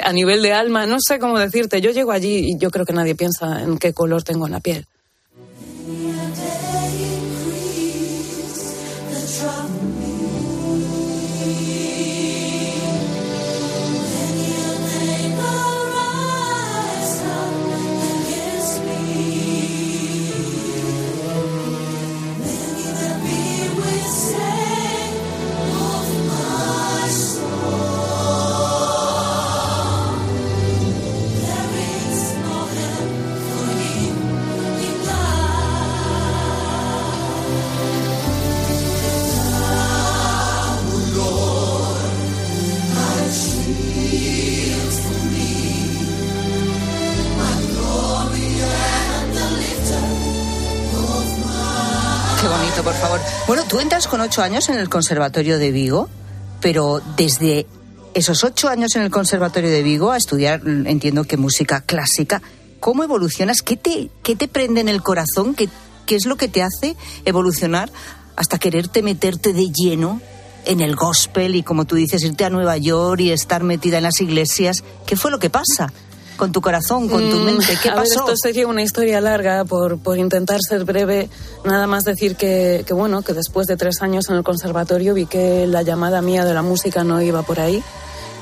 a 0.00 0.12
nivel 0.12 0.42
de 0.42 0.52
alma, 0.52 0.84
no 0.86 0.95
sé 1.00 1.18
cómo 1.18 1.38
decirte, 1.38 1.80
yo 1.80 1.90
llego 1.90 2.12
allí 2.12 2.50
y 2.50 2.58
yo 2.58 2.70
creo 2.70 2.84
que 2.84 2.92
nadie 2.92 3.14
piensa 3.14 3.62
en 3.62 3.78
qué 3.78 3.92
color 3.92 4.22
tengo 4.22 4.46
en 4.46 4.52
la 4.52 4.60
piel. 4.60 4.86
Ocho 54.20 54.42
años 54.42 54.68
en 54.68 54.78
el 54.78 54.88
Conservatorio 54.88 55.58
de 55.58 55.70
Vigo, 55.70 56.08
pero 56.60 57.00
desde 57.16 57.66
esos 58.14 58.44
ocho 58.44 58.68
años 58.68 58.96
en 58.96 59.02
el 59.02 59.10
Conservatorio 59.10 59.70
de 59.70 59.82
Vigo 59.82 60.10
a 60.10 60.16
estudiar, 60.16 60.62
entiendo 60.64 61.24
que 61.24 61.36
música 61.36 61.80
clásica, 61.80 62.42
¿cómo 62.80 63.04
evolucionas? 63.04 63.62
¿Qué 63.62 63.76
te, 63.76 64.10
qué 64.22 64.36
te 64.36 64.48
prende 64.48 64.80
en 64.80 64.88
el 64.88 65.02
corazón? 65.02 65.54
¿Qué, 65.54 65.68
¿Qué 66.06 66.16
es 66.16 66.26
lo 66.26 66.36
que 66.36 66.48
te 66.48 66.62
hace 66.62 66.96
evolucionar 67.24 67.90
hasta 68.36 68.58
quererte 68.58 69.02
meterte 69.02 69.52
de 69.52 69.70
lleno 69.70 70.20
en 70.64 70.80
el 70.80 70.96
gospel 70.96 71.54
y, 71.54 71.62
como 71.62 71.84
tú 71.84 71.96
dices, 71.96 72.22
irte 72.22 72.44
a 72.44 72.50
Nueva 72.50 72.76
York 72.76 73.20
y 73.20 73.32
estar 73.32 73.62
metida 73.64 73.98
en 73.98 74.04
las 74.04 74.20
iglesias? 74.20 74.84
¿Qué 75.06 75.16
fue 75.16 75.30
lo 75.30 75.38
que 75.38 75.50
pasa 75.50 75.92
con 76.36 76.52
tu 76.52 76.60
corazón, 76.60 77.08
con 77.08 77.28
tu 77.30 77.36
Mm, 77.38 77.44
mente? 77.44 77.78
¿Qué 77.82 77.88
a 77.88 77.94
ver, 77.96 78.04
pasó? 78.04 78.20
esto 78.20 78.34
sería 78.36 78.66
una 78.66 78.82
historia 78.82 79.20
larga 79.20 79.64
por, 79.64 79.98
por 79.98 80.18
intentar 80.18 80.60
ser 80.66 80.84
breve. 80.84 81.28
Nada 81.64 81.86
más 81.86 82.04
decir 82.04 82.36
que, 82.36 82.84
que, 82.86 82.94
bueno, 82.94 83.22
que 83.22 83.32
después 83.32 83.66
de 83.66 83.76
tres 83.76 84.02
años 84.02 84.28
en 84.28 84.36
el 84.36 84.42
conservatorio 84.44 85.14
vi 85.14 85.26
que 85.26 85.66
la 85.66 85.82
llamada 85.82 86.22
mía 86.22 86.44
de 86.44 86.54
la 86.54 86.62
música 86.62 87.04
no 87.04 87.20
iba 87.22 87.42
por 87.42 87.60
ahí. 87.60 87.82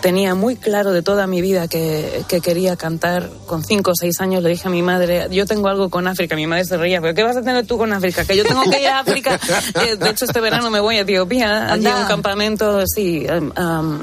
Tenía 0.01 0.35
muy 0.35 0.57
claro 0.57 0.93
de 0.93 1.01
toda 1.01 1.27
mi 1.27 1.41
vida 1.41 1.67
que, 1.67 2.25
que 2.29 2.43
quería 2.43 2.77
cantar. 2.77 3.31
Con 3.47 3.65
cinco 3.65 3.93
o 3.93 3.95
seis 3.99 4.21
años 4.21 4.43
le 4.43 4.51
dije 4.51 4.69
a 4.69 4.71
mi 4.71 4.83
madre, 4.83 5.29
yo 5.31 5.47
tengo 5.47 5.69
algo 5.69 5.89
con 5.89 6.07
África. 6.07 6.37
Mi 6.37 6.47
madre 6.47 6.67
se 6.67 6.77
reía, 6.77 7.01
¿pero 7.01 7.15
qué 7.15 7.23
vas 7.23 7.39
a 7.39 7.43
tener 7.43 7.67
tú 7.67 7.79
con 7.79 7.91
África? 7.91 8.23
Que 8.27 8.37
yo 8.37 8.45
tengo 8.45 8.65
que 8.71 8.83
ir 8.83 8.89
a 8.89 8.99
África. 8.99 9.41
Eh, 9.87 9.97
de 9.97 10.11
hecho, 10.11 10.27
este 10.27 10.41
verano 10.41 10.71
me 10.71 10.79
voy 10.81 10.97
a 10.99 11.01
Etiopía, 11.03 11.73
allí 11.73 11.87
a 11.87 11.97
un 11.97 12.05
campamento, 12.07 12.83
sí. 12.87 13.27
am, 13.57 14.01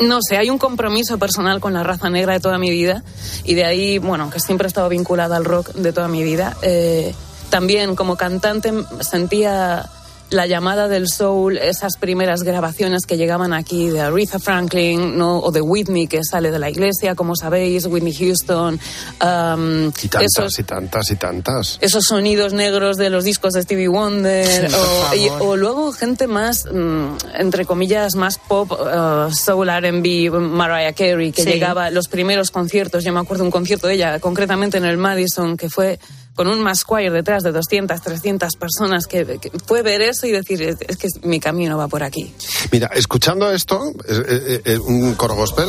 no 0.00 0.18
sé, 0.22 0.36
hay 0.36 0.50
un 0.50 0.58
compromiso 0.58 1.18
personal 1.18 1.60
con 1.60 1.72
la 1.72 1.82
raza 1.82 2.10
negra 2.10 2.32
de 2.32 2.40
toda 2.40 2.58
mi 2.58 2.70
vida 2.70 3.02
y 3.44 3.54
de 3.54 3.64
ahí, 3.64 3.98
bueno, 3.98 4.30
que 4.30 4.40
siempre 4.40 4.66
he 4.66 4.68
estado 4.68 4.88
vinculada 4.88 5.36
al 5.36 5.44
rock 5.44 5.72
de 5.74 5.92
toda 5.92 6.08
mi 6.08 6.22
vida. 6.22 6.56
eh, 6.62 7.14
también 7.50 7.96
como 7.96 8.16
cantante 8.16 8.72
sentía 9.00 9.86
la 10.32 10.46
llamada 10.46 10.88
del 10.88 11.08
soul, 11.08 11.58
esas 11.58 11.96
primeras 11.96 12.42
grabaciones 12.42 13.06
que 13.06 13.16
llegaban 13.16 13.52
aquí 13.52 13.88
de 13.90 14.00
Aretha 14.00 14.38
Franklin 14.38 15.16
¿no? 15.16 15.38
o 15.38 15.50
de 15.52 15.60
Whitney, 15.60 16.06
que 16.06 16.24
sale 16.24 16.50
de 16.50 16.58
la 16.58 16.70
iglesia, 16.70 17.14
como 17.14 17.36
sabéis, 17.36 17.86
Whitney 17.86 18.14
Houston. 18.14 18.80
um, 19.22 19.88
Y 20.02 20.08
tantas, 20.08 20.22
esos- 20.36 20.58
y 20.58 20.62
tantas, 20.64 21.10
y 21.10 21.16
tantas. 21.16 21.78
esos 21.80 22.04
sonidos 22.04 22.52
negros 22.52 22.96
de 22.96 23.10
los 23.10 23.24
discos 23.24 23.52
de 23.52 23.62
Stevie 23.62 23.88
Wonder 23.88 24.70
Sí, 24.70 24.76
o, 24.76 25.14
y- 25.14 25.28
favor. 25.28 25.42
o 25.48 25.56
luego 25.56 25.92
gente 25.92 26.26
más 26.26 26.64
mm, 26.64 27.16
entre 27.38 27.64
comillas 27.66 28.14
más 28.14 28.38
pop 28.38 28.72
uh, 28.72 29.30
soul 29.34 29.68
R&B 29.68 30.30
Mariah 30.30 30.92
Carey 30.92 31.32
que 31.32 31.42
Sí. 31.44 31.48
llegaba 31.50 31.86
a 31.86 31.90
los 31.90 32.08
primeros 32.08 32.50
conciertos 32.50 33.04
yo 33.04 33.12
me 33.12 33.20
acuerdo 33.20 33.44
un 33.44 33.50
concierto 33.50 33.86
de 33.86 33.94
ella 33.94 34.18
concretamente 34.20 34.78
en 34.78 34.84
el 34.84 34.96
Madison 34.96 35.56
que 35.56 35.68
fue 35.68 35.98
con 36.34 36.48
un 36.48 36.66
choir 36.74 37.12
detrás 37.12 37.42
de 37.42 37.52
200, 37.52 38.00
300 38.00 38.56
personas 38.56 39.06
que, 39.06 39.38
puede 39.66 39.82
ver 39.82 40.02
eso 40.02 40.26
y 40.26 40.32
decir, 40.32 40.62
es, 40.62 40.76
es 40.80 40.96
que 40.96 41.08
mi 41.22 41.40
camino 41.40 41.76
va 41.76 41.88
por 41.88 42.02
aquí. 42.02 42.34
Mira, 42.70 42.90
escuchando 42.94 43.50
esto, 43.50 43.92
eh, 44.08 44.22
eh, 44.28 44.62
eh, 44.64 44.78
un 44.78 45.14
coro 45.14 45.34
gospel, 45.34 45.68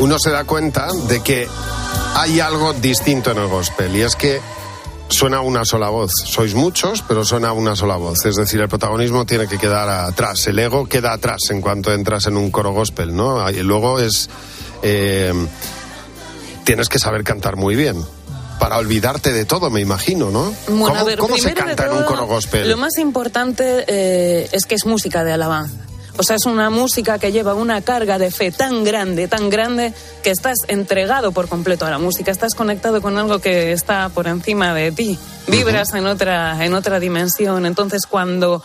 uno 0.00 0.18
se 0.18 0.30
da 0.30 0.44
cuenta 0.44 0.88
de 1.08 1.22
que 1.22 1.48
hay 2.14 2.40
algo 2.40 2.72
distinto 2.74 3.30
en 3.30 3.38
el 3.38 3.48
gospel 3.48 3.96
y 3.96 4.02
es 4.02 4.14
que 4.16 4.40
suena 5.08 5.40
una 5.40 5.64
sola 5.64 5.88
voz. 5.88 6.12
Sois 6.24 6.54
muchos, 6.54 7.02
pero 7.06 7.24
suena 7.24 7.52
una 7.52 7.76
sola 7.76 7.96
voz. 7.96 8.24
Es 8.26 8.36
decir, 8.36 8.60
el 8.60 8.68
protagonismo 8.68 9.24
tiene 9.24 9.46
que 9.46 9.58
quedar 9.58 9.88
atrás. 9.88 10.46
El 10.46 10.58
ego 10.58 10.86
queda 10.86 11.12
atrás 11.12 11.40
en 11.50 11.60
cuanto 11.60 11.92
entras 11.92 12.26
en 12.26 12.36
un 12.36 12.50
coro 12.50 12.72
gospel, 12.72 13.14
¿no? 13.14 13.48
Y 13.50 13.62
luego 13.62 14.00
es. 14.00 14.28
eh, 14.82 15.32
tienes 16.66 16.88
que 16.88 16.98
saber 16.98 17.22
cantar 17.22 17.56
muy 17.56 17.76
bien. 17.76 18.04
Para 18.58 18.78
olvidarte 18.78 19.32
de 19.32 19.44
todo, 19.44 19.70
me 19.70 19.80
imagino, 19.80 20.30
¿no? 20.30 20.54
Bueno, 20.68 20.86
¿Cómo, 20.86 20.96
a 20.96 21.04
ver, 21.04 21.18
cómo 21.18 21.36
se 21.36 21.52
canta 21.52 21.86
en 21.86 21.92
un 21.92 22.04
coro 22.04 22.26
gospel? 22.26 22.68
Lo 22.68 22.76
más 22.76 22.98
importante 22.98 23.84
eh, 23.86 24.48
es 24.52 24.64
que 24.66 24.74
es 24.74 24.86
música 24.86 25.24
de 25.24 25.32
alabanza. 25.32 25.86
O 26.18 26.22
sea, 26.22 26.36
es 26.36 26.46
una 26.46 26.70
música 26.70 27.18
que 27.18 27.30
lleva 27.30 27.54
una 27.54 27.82
carga 27.82 28.18
de 28.18 28.30
fe 28.30 28.50
tan 28.50 28.84
grande, 28.84 29.28
tan 29.28 29.50
grande, 29.50 29.92
que 30.22 30.30
estás 30.30 30.56
entregado 30.68 31.32
por 31.32 31.48
completo 31.48 31.84
a 31.84 31.90
la 31.90 31.98
música, 31.98 32.30
estás 32.30 32.54
conectado 32.54 33.02
con 33.02 33.18
algo 33.18 33.38
que 33.38 33.72
está 33.72 34.08
por 34.08 34.26
encima 34.26 34.72
de 34.72 34.92
ti, 34.92 35.18
vibras 35.46 35.92
en, 35.92 36.06
otra, 36.06 36.64
en 36.64 36.72
otra 36.72 36.98
dimensión. 37.00 37.66
Entonces, 37.66 38.06
cuando 38.06 38.62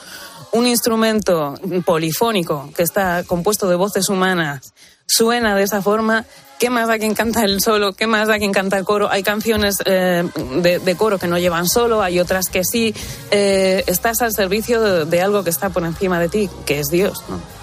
un 0.53 0.65
instrumento 0.65 1.55
polifónico 1.85 2.69
que 2.75 2.83
está 2.83 3.23
compuesto 3.25 3.67
de 3.67 3.75
voces 3.75 4.07
humanas 4.07 4.73
suena 5.05 5.53
de 5.53 5.63
esa 5.63 5.81
forma, 5.81 6.25
¿qué 6.61 6.69
más 6.69 6.87
da 6.87 6.99
quien 6.99 7.15
canta 7.15 7.43
el 7.43 7.59
solo? 7.59 7.93
¿Qué 7.93 8.05
más 8.05 8.27
da 8.27 8.37
quien 8.37 8.51
canta 8.51 8.77
el 8.77 8.85
coro? 8.85 9.09
Hay 9.09 9.23
canciones 9.23 9.77
eh, 9.83 10.23
de, 10.61 10.77
de 10.77 10.95
coro 10.95 11.17
que 11.17 11.25
no 11.25 11.39
llevan 11.39 11.67
solo, 11.67 12.03
hay 12.03 12.19
otras 12.19 12.49
que 12.49 12.63
sí. 12.63 12.93
Eh, 13.31 13.83
estás 13.87 14.21
al 14.21 14.31
servicio 14.31 14.79
de, 14.79 15.05
de 15.05 15.21
algo 15.21 15.43
que 15.43 15.49
está 15.49 15.71
por 15.71 15.83
encima 15.83 16.19
de 16.19 16.29
ti, 16.29 16.49
que 16.67 16.79
es 16.79 16.89
Dios. 16.89 17.23
¿no? 17.27 17.60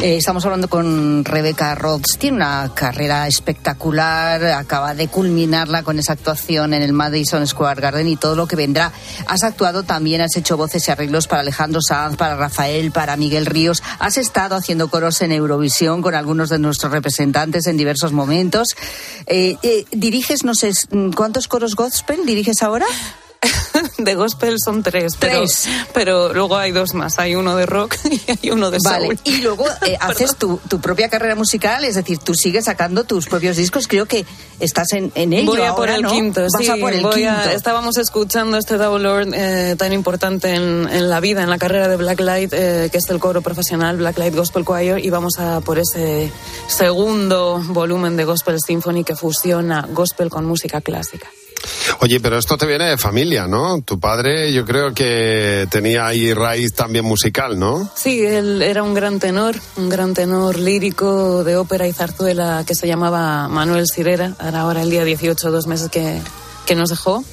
Eh, 0.00 0.16
estamos 0.16 0.44
hablando 0.44 0.68
con 0.68 1.24
Rebeca 1.24 1.74
Rhodes. 1.74 2.16
Tiene 2.18 2.36
una 2.36 2.70
carrera 2.74 3.26
espectacular. 3.26 4.44
Acaba 4.44 4.94
de 4.94 5.08
culminarla 5.08 5.82
con 5.82 5.98
esa 5.98 6.12
actuación 6.12 6.74
en 6.74 6.82
el 6.82 6.92
Madison 6.92 7.46
Square 7.46 7.80
Garden 7.80 8.08
y 8.08 8.16
todo 8.16 8.36
lo 8.36 8.46
que 8.46 8.56
vendrá. 8.56 8.92
Has 9.26 9.42
actuado 9.42 9.82
también, 9.82 10.20
has 10.20 10.36
hecho 10.36 10.56
voces 10.56 10.86
y 10.86 10.90
arreglos 10.90 11.26
para 11.26 11.42
Alejandro 11.42 11.80
Sanz, 11.80 12.16
para 12.16 12.36
Rafael, 12.36 12.92
para 12.92 13.16
Miguel 13.16 13.46
Ríos. 13.46 13.82
Has 13.98 14.16
estado 14.16 14.56
haciendo 14.56 14.88
coros 14.88 15.20
en 15.22 15.32
Eurovisión 15.32 16.02
con 16.02 16.14
algunos 16.14 16.48
de 16.48 16.58
nuestros 16.58 16.92
representantes 16.92 17.66
en 17.66 17.76
diversos 17.76 18.12
momentos. 18.12 18.68
Eh, 19.26 19.56
eh, 19.62 19.84
diriges, 19.90 20.44
no 20.44 20.54
sé, 20.54 20.70
¿cuántos 21.16 21.48
coros 21.48 21.74
gospel 21.74 22.24
diriges 22.26 22.62
ahora? 22.62 22.86
De 23.98 24.14
gospel 24.14 24.56
son 24.64 24.82
tres, 24.82 25.14
pero, 25.18 25.38
Tres. 25.40 25.68
pero 25.92 26.32
luego 26.32 26.56
hay 26.56 26.72
dos 26.72 26.94
más. 26.94 27.18
Hay 27.18 27.34
uno 27.34 27.56
de 27.56 27.66
rock 27.66 27.96
y 28.10 28.20
hay 28.30 28.50
uno 28.50 28.70
de 28.70 28.78
Vale, 28.84 29.06
soul. 29.06 29.18
y 29.24 29.40
luego 29.40 29.64
eh, 29.86 29.96
haces 30.00 30.36
tu, 30.36 30.58
tu 30.68 30.80
propia 30.80 31.08
carrera 31.08 31.34
musical, 31.34 31.84
es 31.84 31.94
decir, 31.94 32.18
tú 32.18 32.34
sigues 32.34 32.64
sacando 32.66 33.04
tus 33.04 33.26
propios 33.26 33.56
discos, 33.56 33.86
creo 33.88 34.06
que 34.06 34.24
estás 34.60 34.92
en, 34.92 35.10
en 35.14 35.32
ello 35.32 35.52
Voy 35.52 35.60
a 35.62 35.74
por 35.74 35.88
ahora, 35.90 35.94
el 35.96 36.02
¿no? 36.02 36.10
quinto, 36.10 36.40
Vas 36.42 36.68
a 36.68 36.76
por 36.76 36.92
el 36.92 37.02
voy 37.02 37.24
a- 37.24 37.40
quinto. 37.42 37.56
estábamos 37.56 37.96
escuchando 37.98 38.56
este 38.56 38.76
Double 38.76 39.02
Lord 39.02 39.28
eh, 39.34 39.74
tan 39.78 39.92
importante 39.92 40.54
en, 40.54 40.88
en 40.90 41.10
la 41.10 41.20
vida, 41.20 41.42
en 41.42 41.50
la 41.50 41.58
carrera 41.58 41.88
de 41.88 41.96
Blacklight, 41.96 42.52
eh, 42.52 42.88
que 42.90 42.98
es 42.98 43.08
el 43.10 43.18
coro 43.18 43.42
profesional 43.42 43.96
Blacklight 43.96 44.34
Gospel 44.34 44.64
Choir, 44.64 45.04
y 45.04 45.10
vamos 45.10 45.38
a 45.38 45.60
por 45.60 45.78
ese 45.78 46.30
segundo 46.68 47.60
volumen 47.68 48.16
de 48.16 48.24
Gospel 48.24 48.58
Symphony 48.64 49.04
que 49.04 49.14
fusiona 49.16 49.86
gospel 49.90 50.30
con 50.30 50.44
música 50.44 50.80
clásica. 50.80 51.28
Oye, 52.00 52.20
pero 52.20 52.38
esto 52.38 52.56
te 52.56 52.66
viene 52.66 52.90
de 52.90 52.98
familia, 52.98 53.46
¿no? 53.46 53.80
Tu 53.82 53.98
padre 53.98 54.52
yo 54.52 54.64
creo 54.64 54.92
que 54.92 55.66
tenía 55.70 56.06
ahí 56.06 56.32
raíz 56.32 56.74
también 56.74 57.04
musical, 57.04 57.58
¿no? 57.58 57.90
Sí, 57.94 58.24
él 58.24 58.62
era 58.62 58.82
un 58.82 58.94
gran 58.94 59.18
tenor, 59.18 59.56
un 59.76 59.88
gran 59.88 60.14
tenor 60.14 60.58
lírico 60.58 61.44
de 61.44 61.56
ópera 61.56 61.86
y 61.86 61.92
zarzuela 61.92 62.64
que 62.66 62.74
se 62.74 62.86
llamaba 62.86 63.48
Manuel 63.48 63.86
Sirera, 63.86 64.34
ahora, 64.38 64.60
ahora 64.60 64.82
el 64.82 64.90
día 64.90 65.04
18, 65.04 65.50
dos 65.50 65.66
meses 65.66 65.88
que, 65.88 66.20
que 66.66 66.74
nos 66.74 66.90
dejó. 66.90 67.24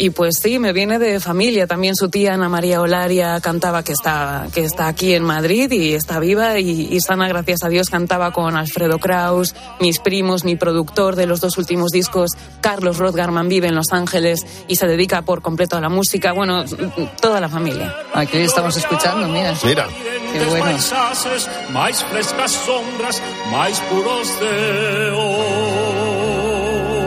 Y 0.00 0.08
pues 0.08 0.36
sí, 0.42 0.58
me 0.58 0.72
viene 0.72 0.98
de 0.98 1.20
familia. 1.20 1.66
También 1.66 1.94
su 1.94 2.08
tía 2.08 2.32
Ana 2.32 2.48
María 2.48 2.80
Olaria 2.80 3.38
cantaba 3.42 3.82
que 3.82 3.92
está, 3.92 4.46
que 4.54 4.64
está 4.64 4.88
aquí 4.88 5.12
en 5.12 5.22
Madrid 5.22 5.70
y 5.70 5.92
está 5.92 6.18
viva 6.18 6.58
y, 6.58 6.88
y 6.90 7.00
sana, 7.00 7.28
gracias 7.28 7.64
a 7.64 7.68
Dios, 7.68 7.90
cantaba 7.90 8.32
con 8.32 8.56
Alfredo 8.56 8.98
Kraus, 8.98 9.54
mis 9.78 9.98
primos, 9.98 10.42
mi 10.42 10.56
productor 10.56 11.16
de 11.16 11.26
los 11.26 11.42
dos 11.42 11.58
últimos 11.58 11.90
discos, 11.90 12.30
Carlos 12.62 12.96
Rodgarman 12.96 13.50
vive 13.50 13.68
en 13.68 13.74
Los 13.74 13.92
Ángeles 13.92 14.40
y 14.68 14.76
se 14.76 14.86
dedica 14.86 15.20
por 15.20 15.42
completo 15.42 15.76
a 15.76 15.82
la 15.82 15.90
música. 15.90 16.32
Bueno, 16.32 16.64
toda 17.20 17.38
la 17.38 17.50
familia. 17.50 17.94
Aquí 18.14 18.38
estamos 18.38 18.74
escuchando, 18.78 19.28
mira. 19.28 19.54
Mira. 19.62 19.86
Qué 20.32 20.44
bueno. 20.46 20.78
frescas 22.10 22.52
sombras, 22.52 23.20
máis 23.52 23.78
puros 23.90 24.40
deos. 24.40 26.19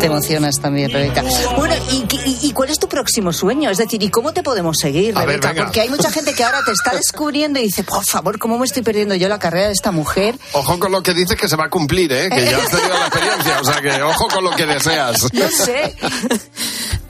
Te 0.04 0.08
emocionas 0.08 0.60
también, 0.60 0.92
Rebeca. 0.92 1.24
Bueno, 1.56 1.76
¿y, 1.90 2.02
qué- 2.02 2.18
y- 2.26 2.40
y 2.48 2.52
cuál 2.52 2.70
es 2.70 2.78
tu 2.78 2.90
próximo 2.90 3.32
sueño? 3.32 3.70
Es 3.70 3.78
decir, 3.78 4.04
¿y 4.04 4.10
cómo 4.10 4.34
te 4.34 4.44
podemos 4.44 4.76
seguir, 4.78 5.16
ver, 5.16 5.26
Rebeca? 5.26 5.54
Porque 5.56 5.80
hay 5.80 5.88
mucha 5.88 6.12
gente 6.12 6.34
que 6.34 6.44
ahora 6.44 6.60
te 6.66 6.74
está 6.74 6.92
descubriendo 6.98 7.58
y 7.60 7.64
dice, 7.64 7.86
por 7.86 8.04
favor, 8.06 8.38
¿cómo 8.38 8.58
me 8.58 8.66
estoy 8.66 8.82
perdiendo 8.84 9.16
yo 9.16 9.30
la 9.30 9.40
carrera 9.40 9.68
de 9.68 9.72
esta 9.72 9.92
mujer? 9.94 10.36
Ojo 10.52 10.78
con 10.78 10.92
lo 10.92 11.02
que 11.02 11.14
dices 11.14 11.38
que 11.38 11.48
se 11.48 11.56
va 11.56 11.68
a 11.68 11.70
cumplir, 11.70 12.12
¿eh? 12.12 12.28
Que 12.30 12.44
ya 12.52 12.58
has 12.58 12.70
tenido 12.70 12.90
la 12.90 13.08
experiencia, 13.08 13.62
o 13.62 13.64
sea 13.64 13.82
que 13.82 14.02
ojo 14.04 14.28
con 14.28 14.44
lo 14.44 14.52
que 14.52 14.66
deseas. 14.66 15.26
No 15.34 15.48
sé. 15.50 15.96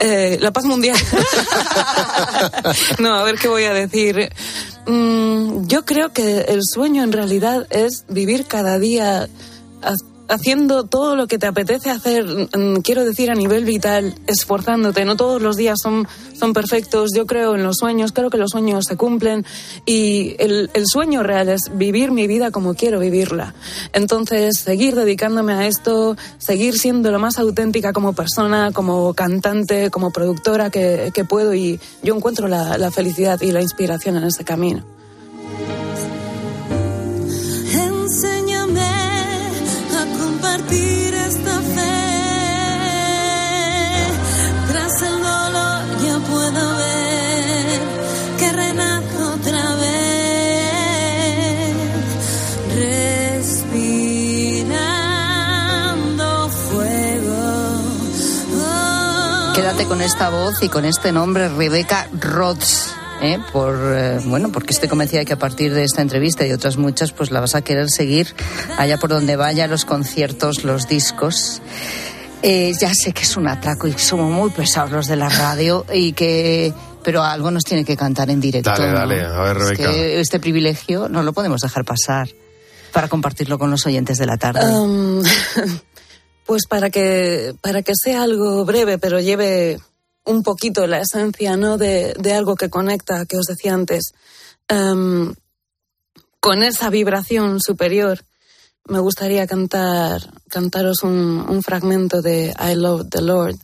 Eh, 0.00 0.38
la 0.40 0.52
paz 0.52 0.64
mundial. 0.64 0.96
no, 2.98 3.14
a 3.14 3.22
ver 3.24 3.36
qué 3.36 3.48
voy 3.48 3.64
a 3.64 3.72
decir. 3.72 4.30
Mm, 4.86 5.66
yo 5.66 5.84
creo 5.84 6.12
que 6.12 6.40
el 6.48 6.60
sueño 6.62 7.02
en 7.04 7.12
realidad 7.12 7.66
es 7.70 8.04
vivir 8.08 8.46
cada 8.46 8.78
día 8.78 9.28
haciendo 10.28 10.84
todo 10.84 11.16
lo 11.16 11.26
que 11.26 11.38
te 11.38 11.46
apetece 11.46 11.90
hacer, 11.90 12.24
mm, 12.24 12.80
quiero 12.82 13.04
decir 13.04 13.30
a 13.30 13.34
nivel 13.34 13.64
vital, 13.64 14.14
esforzándote. 14.26 15.04
No 15.04 15.16
todos 15.16 15.42
los 15.42 15.56
días 15.56 15.78
son, 15.82 16.06
son 16.38 16.52
perfectos. 16.52 17.10
Yo 17.14 17.26
creo 17.26 17.54
en 17.54 17.62
los 17.62 17.76
sueños, 17.76 18.12
creo 18.12 18.30
que 18.30 18.38
los 18.38 18.50
sueños 18.50 18.84
se 18.88 18.96
cumplen 18.96 19.44
y 19.86 20.36
el, 20.38 20.70
el 20.74 20.84
sueño 20.86 21.22
real 21.22 21.48
es 21.48 21.60
vivir 21.74 22.10
mi 22.10 22.26
vida 22.26 22.50
como 22.50 22.74
quiero 22.74 22.98
vivirla. 22.98 23.54
Entonces, 23.92 24.58
seguir 24.58 24.94
dedicándome 24.94 25.52
a 25.52 25.66
esto, 25.66 26.16
seguir 26.38 26.78
siendo 26.78 27.10
lo 27.10 27.18
más 27.18 27.38
auténtica 27.38 27.92
como 27.92 28.12
persona, 28.12 28.72
como 28.72 29.14
cantante, 29.14 29.90
como 29.90 30.10
productora 30.10 30.70
que, 30.70 31.10
que 31.14 31.24
puedo 31.24 31.54
y 31.54 31.80
yo 32.02 32.14
encuentro 32.14 32.48
la, 32.48 32.78
la 32.78 32.90
felicidad 32.90 33.40
y 33.40 33.52
la 33.52 33.62
inspiración 33.62 34.16
en 34.16 34.24
ese 34.24 34.44
camino. 34.44 34.84
Quédate 59.54 59.84
con 59.86 60.00
esta 60.02 60.30
voz 60.30 60.62
y 60.62 60.68
con 60.68 60.84
este 60.84 61.12
nombre, 61.12 61.48
Rebeca 61.48 62.08
Rhodes. 62.20 62.92
¿eh? 63.22 63.38
Por, 63.52 63.76
eh, 63.94 64.18
bueno, 64.24 64.50
porque 64.50 64.72
estoy 64.72 64.88
convencida 64.88 65.20
de 65.20 65.26
que 65.26 65.34
a 65.34 65.38
partir 65.38 65.72
de 65.72 65.84
esta 65.84 66.02
entrevista 66.02 66.44
y 66.44 66.52
otras 66.52 66.76
muchas, 66.76 67.12
pues 67.12 67.30
la 67.30 67.38
vas 67.38 67.54
a 67.54 67.62
querer 67.62 67.88
seguir 67.88 68.34
allá 68.78 68.98
por 68.98 69.10
donde 69.10 69.36
vaya, 69.36 69.68
los 69.68 69.84
conciertos, 69.84 70.64
los 70.64 70.88
discos. 70.88 71.62
Eh, 72.42 72.72
ya 72.80 72.92
sé 72.94 73.12
que 73.12 73.22
es 73.22 73.36
un 73.36 73.46
atraco 73.46 73.86
y 73.86 73.92
somos 73.92 74.30
muy 74.30 74.50
pesados 74.50 74.90
los 74.90 75.06
de 75.06 75.16
la 75.16 75.28
radio 75.28 75.86
y 75.92 76.12
que 76.12 76.74
pero 77.04 77.22
algo 77.22 77.50
nos 77.50 77.62
tiene 77.64 77.84
que 77.84 77.96
cantar 77.96 78.30
en 78.30 78.40
directo. 78.40 78.70
Dale, 78.70 78.88
¿no? 78.88 78.98
dale, 78.98 79.24
a 79.24 79.40
ver, 79.40 79.56
Es 79.56 79.62
Rebeca. 79.62 79.92
que 79.92 80.20
este 80.20 80.40
privilegio 80.40 81.08
no 81.08 81.22
lo 81.22 81.32
podemos 81.32 81.60
dejar 81.60 81.84
pasar 81.84 82.28
para 82.92 83.08
compartirlo 83.08 83.58
con 83.58 83.70
los 83.70 83.86
oyentes 83.86 84.18
de 84.18 84.26
la 84.26 84.36
tarde. 84.36 84.64
Um, 84.64 85.22
pues 86.46 86.66
para 86.68 86.90
que, 86.90 87.54
para 87.60 87.82
que 87.82 87.92
sea 87.94 88.22
algo 88.22 88.64
breve, 88.64 88.98
pero 88.98 89.20
lleve 89.20 89.80
un 90.24 90.42
poquito 90.42 90.86
la 90.86 91.00
esencia 91.00 91.56
¿no? 91.56 91.76
de, 91.76 92.14
de 92.18 92.32
algo 92.32 92.56
que 92.56 92.70
conecta, 92.70 93.26
que 93.26 93.36
os 93.36 93.46
decía 93.46 93.74
antes, 93.74 94.12
um, 94.72 95.34
con 96.40 96.62
esa 96.62 96.90
vibración 96.90 97.60
superior, 97.60 98.20
me 98.86 98.98
gustaría 98.98 99.46
cantar, 99.46 100.20
cantaros 100.48 101.02
un, 101.02 101.44
un 101.48 101.62
fragmento 101.62 102.20
de 102.20 102.54
I 102.58 102.74
Love 102.74 103.08
the 103.08 103.22
Lord 103.22 103.56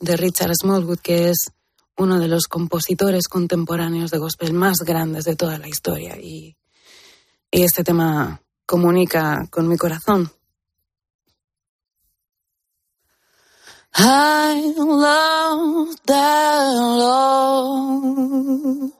de 0.00 0.16
Richard 0.16 0.52
Smallwood, 0.54 0.98
que 0.98 1.30
es 1.30 1.50
uno 1.96 2.18
de 2.18 2.28
los 2.28 2.44
compositores 2.46 3.28
contemporáneos 3.28 4.10
de 4.10 4.18
gospel 4.18 4.52
más 4.52 4.78
grandes 4.80 5.24
de 5.24 5.36
toda 5.36 5.58
la 5.58 5.68
historia. 5.68 6.18
Y, 6.20 6.56
y 7.50 7.62
este 7.62 7.84
tema 7.84 8.42
comunica 8.66 9.46
con 9.50 9.66
mi 9.66 9.78
corazón. 9.78 10.30
I 13.98 14.74
love 14.76 15.96
the 16.04 16.72
Lord. 17.00 18.92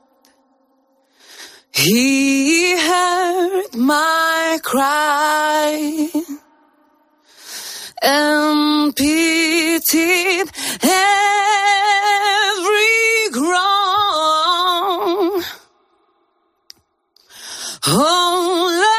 He 1.71 2.75
heard 2.79 3.75
my 3.75 4.57
cry 4.63 6.09
and 8.01 8.95
pitied 8.95 10.49
every 10.81 11.29
groan. 13.31 13.53
Oh, 17.85 18.96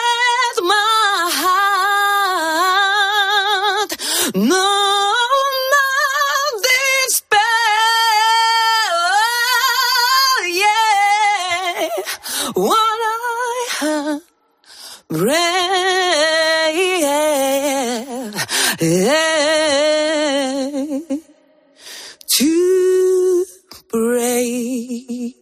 pray. 23.91 25.35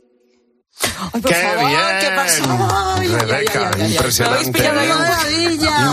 Ay, 1.13 1.21
por 1.23 1.31
¡Qué 1.31 1.35
favor, 1.35 1.67
bien! 1.69 1.81
¿qué 2.01 2.09
pasó? 2.15 2.69
Ay, 2.99 3.09
Rebeca, 3.09 3.61
ay, 3.61 3.73
ay, 3.77 3.83
ay. 3.83 3.93
impresionante. 3.93 4.71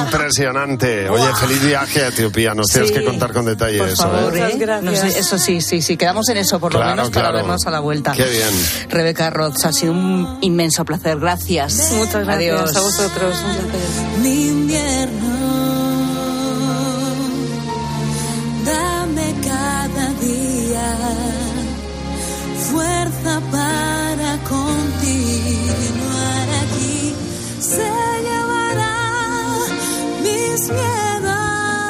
Impresionante. 0.06 1.10
Oye, 1.10 1.36
feliz 1.39 1.63
viaje 1.63 2.04
a 2.04 2.08
Etiopía. 2.10 2.54
Nos 2.54 2.68
tienes 2.68 2.89
Sí, 2.89 2.96
que 2.96 3.04
contar 3.06 3.32
con 3.34 3.46
detalle 3.46 3.78
Por 3.78 3.88
eso. 3.89 4.04
favor, 4.04 4.38
¿eh? 4.38 4.58
¿eh? 4.60 4.80
No 4.82 4.96
sé, 4.96 5.08
eso 5.20 5.38
sí, 5.38 5.62
sí, 5.62 5.82
sí. 5.82 5.96
Quedamos 5.98 6.28
en 6.30 6.38
eso, 6.38 6.60
por 6.60 6.74
lo 6.74 6.80
Claro, 6.80 6.96
menos, 6.96 7.10
para 7.12 7.30
claro. 7.30 7.38
vernos 7.38 7.66
a 7.66 7.72
la 7.72 7.80
vuelta. 7.80 8.12
Qué 8.12 8.26
bien. 8.26 8.50
Rebeca 8.89 9.30
Roth, 9.30 9.63
ha 9.66 9.72
sido 9.72 9.94
un 9.94 10.38
inmenso 10.42 10.84
placer. 10.86 11.18
Gracias. 11.20 11.92
Muchas 11.94 12.26
gracias 12.26 12.54
Adiós. 12.60 12.76
a 12.76 12.82
vosotros. 12.82 13.38
Un 13.46 13.56
placer. 13.70 14.20
mi 14.22 14.48
invierno. 14.48 15.53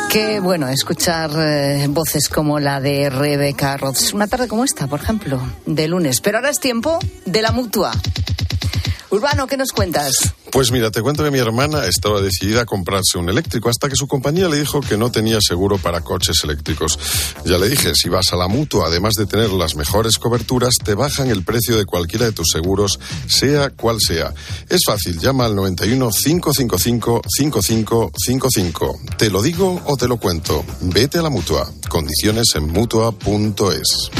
Qué 0.10 0.40
bueno 0.40 0.68
escuchar 0.68 1.32
eh, 1.36 1.88
voces 1.90 2.30
como 2.30 2.60
la 2.60 2.80
de 2.80 3.10
Rebeca 3.10 3.78
Roth. 3.78 4.14
Una 4.14 4.28
tarde 4.28 4.48
como 4.48 4.64
esta, 4.64 4.86
por 4.86 5.02
ejemplo, 5.02 5.42
de 5.66 5.88
lunes. 5.88 6.22
Pero 6.22 6.38
ahora 6.38 6.52
es 6.52 6.60
tiempo 6.60 7.00
de 7.26 7.42
la 7.42 7.52
mutua. 7.52 7.92
Urbano, 9.10 9.48
¿qué 9.48 9.58
nos 9.58 9.72
cuentas? 9.72 10.36
Pues 10.54 10.72
mira, 10.72 10.92
te 10.92 11.02
cuento 11.02 11.24
que 11.24 11.32
mi 11.32 11.40
hermana 11.40 11.88
estaba 11.88 12.22
decidida 12.22 12.62
a 12.62 12.66
comprarse 12.68 13.18
un 13.18 13.28
eléctrico 13.28 13.70
hasta 13.70 13.90
que 13.90 13.96
su 13.96 14.08
compañía 14.08 14.48
le 14.48 14.60
dijo 14.60 14.82
que 14.82 14.98
no 14.98 15.12
tenía 15.12 15.40
seguro 15.42 15.80
para 15.80 16.02
coches 16.02 16.44
eléctricos. 16.44 17.00
Ya 17.44 17.58
le 17.58 17.68
dije, 17.68 17.96
si 17.96 18.08
vas 18.08 18.32
a 18.34 18.36
la 18.36 18.48
mutua, 18.48 18.86
además 18.86 19.16
de 19.16 19.26
tener 19.26 19.50
las 19.50 19.76
mejores 19.76 20.20
coberturas, 20.20 20.76
te 20.76 20.94
bajan 20.94 21.32
el 21.32 21.44
precio 21.44 21.76
de 21.76 21.88
cualquiera 21.88 22.26
de 22.26 22.34
tus 22.34 22.52
seguros, 22.52 23.00
sea 23.28 23.72
cual 23.72 23.98
sea. 24.00 24.32
Es 24.70 24.82
fácil, 24.86 25.18
llama 25.18 25.46
al 25.46 25.56
91 25.56 26.12
555 26.12 27.22
5555. 27.28 29.00
Te 29.18 29.32
lo 29.32 29.42
digo 29.42 29.82
o 29.86 29.98
te 29.98 30.08
lo 30.08 30.18
cuento. 30.18 30.64
Vete 30.82 31.18
a 31.18 31.24
la 31.24 31.32
mutua. 31.32 31.68
Condiciones 31.90 32.50
en 32.54 32.68
mutua.es. 32.68 34.12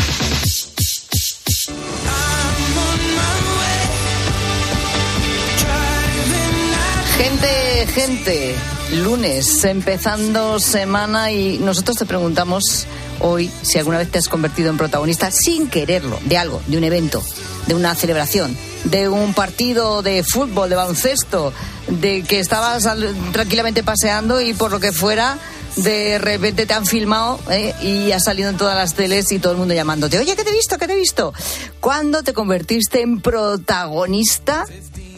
Gente, 7.94 8.56
lunes, 9.04 9.64
empezando 9.66 10.60
semana 10.60 11.32
y 11.32 11.60
nosotros 11.60 11.96
te 11.96 12.08
preguntamos 12.08 12.88
hoy 13.20 13.52
si 13.62 13.78
alguna 13.78 14.00
vez 14.00 14.10
te 14.10 14.18
has 14.18 14.28
convertido 14.28 14.72
en 14.72 14.78
protagonista 14.78 15.30
sin 15.30 15.70
quererlo, 15.70 16.18
de 16.26 16.40
algo, 16.40 16.60
de 16.66 16.78
un 16.80 16.84
evento, 16.86 17.24
de 17.68 17.76
una 17.76 17.94
celebración, 17.94 18.58
de 18.86 19.10
un 19.10 19.36
partido 19.36 20.02
de 20.02 20.24
fútbol, 20.24 20.72
de 20.72 20.76
baloncesto, 20.76 21.54
de 21.88 22.24
que 22.24 22.40
estabas 22.40 22.90
tranquilamente 23.32 23.84
paseando 23.84 24.42
y 24.42 24.56
por 24.56 24.72
lo 24.72 24.80
que 24.80 24.92
fuera, 24.92 25.38
de 25.76 26.18
repente 26.18 26.66
te 26.66 26.74
han 26.74 26.88
filmado 26.88 27.40
¿eh? 27.52 27.76
y 27.80 28.12
has 28.12 28.24
salido 28.24 28.50
en 28.50 28.58
todas 28.58 28.76
las 28.76 28.96
teles 28.96 29.32
y 29.32 29.38
todo 29.38 29.54
el 29.54 29.60
mundo 29.60 29.76
llamándote, 29.76 30.18
oye, 30.18 30.36
¿qué 30.36 30.44
te 30.44 30.50
he 30.50 30.54
visto? 30.54 30.80
¿Qué 30.80 30.88
te 30.88 30.94
he 30.94 30.98
visto? 30.98 31.32
¿Cuándo 31.80 32.24
te 32.24 32.34
convertiste 32.34 33.02
en 33.02 33.22
protagonista 33.22 34.66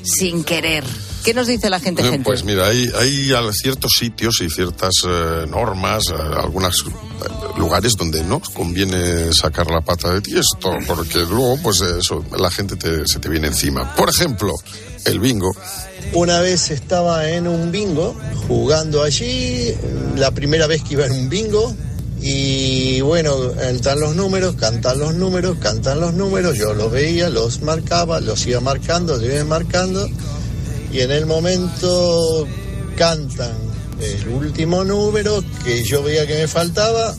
sin 0.05 0.43
querer? 0.43 0.83
¿Qué 1.23 1.33
nos 1.33 1.47
dice 1.47 1.69
la 1.71 1.79
gente, 1.79 2.03
Eh, 2.03 2.11
gente? 2.11 2.23
Pues 2.23 2.43
mira, 2.43 2.67
hay, 2.67 2.87
ciertos 3.53 3.93
sitios 3.99 4.41
y 4.41 4.49
ciertas 4.49 4.93
eh, 5.07 5.45
normas, 5.49 6.05
eh, 6.09 6.13
algunos 6.37 6.85
lugares 7.57 7.93
donde 7.97 8.23
no 8.23 8.39
conviene 8.53 9.33
sacar 9.33 9.71
la 9.71 9.81
pata 9.81 10.13
de 10.13 10.21
tiesto, 10.21 10.77
porque 10.85 11.19
luego, 11.19 11.57
pues 11.63 11.81
eso, 11.81 12.23
la 12.37 12.51
gente 12.51 12.75
te- 12.75 13.07
se 13.07 13.17
te 13.19 13.27
viene 13.29 13.47
encima. 13.47 13.95
Por 13.95 14.09
ejemplo, 14.09 14.53
el 15.05 15.19
bingo. 15.19 15.51
Una 16.13 16.39
vez 16.41 16.69
estaba 16.69 17.27
en 17.29 17.47
un 17.47 17.71
bingo, 17.71 18.15
jugando 18.47 19.01
allí, 19.01 19.73
la 20.15 20.29
primera 20.31 20.67
vez 20.67 20.83
que 20.83 20.93
iba 20.93 21.05
en 21.07 21.13
un 21.13 21.29
bingo, 21.29 21.75
y 22.27 23.01
bueno, 23.01 23.51
entran 23.61 23.99
los 23.99 24.15
números, 24.15 24.55
cantan 24.55 24.97
los 24.97 25.13
números, 25.13 25.57
cantan 25.59 25.99
los 25.99 26.15
números, 26.15 26.57
yo 26.57 26.73
los 26.73 26.91
veía, 26.91 27.29
los 27.29 27.61
marcaba, 27.61 28.19
los 28.19 28.47
iba 28.47 28.59
marcando, 28.61 29.15
los 29.17 29.25
iba 29.25 29.43
marcando, 29.43 30.09
y 30.91 31.01
en 31.01 31.11
el 31.11 31.27
momento 31.27 32.47
cantan. 32.97 33.53
El 34.01 34.27
último 34.29 34.83
número 34.83 35.43
que 35.63 35.83
yo 35.83 36.01
veía 36.01 36.25
que 36.25 36.33
me 36.33 36.47
faltaba, 36.47 37.13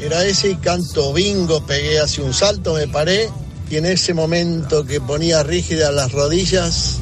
era 0.00 0.24
ese 0.24 0.50
y 0.50 0.56
canto 0.56 1.12
bingo, 1.12 1.64
pegué 1.64 2.00
hacia 2.00 2.24
un 2.24 2.34
salto, 2.34 2.74
me 2.74 2.88
paré, 2.88 3.30
y 3.70 3.76
en 3.76 3.86
ese 3.86 4.14
momento 4.14 4.84
que 4.84 5.00
ponía 5.00 5.44
rígidas 5.44 5.94
las 5.94 6.10
rodillas, 6.10 6.96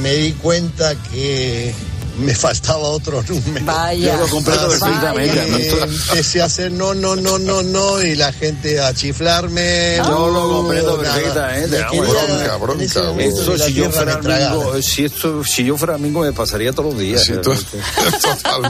me 0.00 0.14
di 0.14 0.32
cuenta 0.32 0.94
que 1.10 1.74
me 2.18 2.34
faltaba 2.34 2.78
otro 2.80 3.22
número. 3.22 3.64
Vaya. 3.66 4.14
Yo 4.14 4.20
lo 4.20 4.28
comprendo 4.28 4.68
perfectamente. 4.68 5.70
Empecé 5.82 6.42
a 6.42 6.46
hacer 6.46 6.72
no, 6.72 6.94
no, 6.94 7.16
no, 7.16 7.38
no, 7.38 7.62
no, 7.62 8.02
y 8.02 8.14
la 8.14 8.32
gente 8.32 8.80
a 8.80 8.92
chiflarme. 8.94 9.96
Yo 9.98 10.30
lo 10.30 10.48
comprendo 10.62 10.98
perfectamente. 10.98 11.84
Momento 11.92 13.40
Esto, 13.40 13.56
la 13.56 13.64
si 13.66 13.72
yo 13.74 13.90
fuera 13.90 14.14
amigo, 14.14 14.82
si, 14.82 15.04
esto, 15.04 15.44
si 15.44 15.64
yo 15.64 15.76
fuera 15.76 15.94
amigo 15.94 16.20
me 16.20 16.32
pasaría 16.32 16.72
todos 16.72 16.92
los 16.94 16.98
días. 17.00 17.26
realmente. 17.26 17.78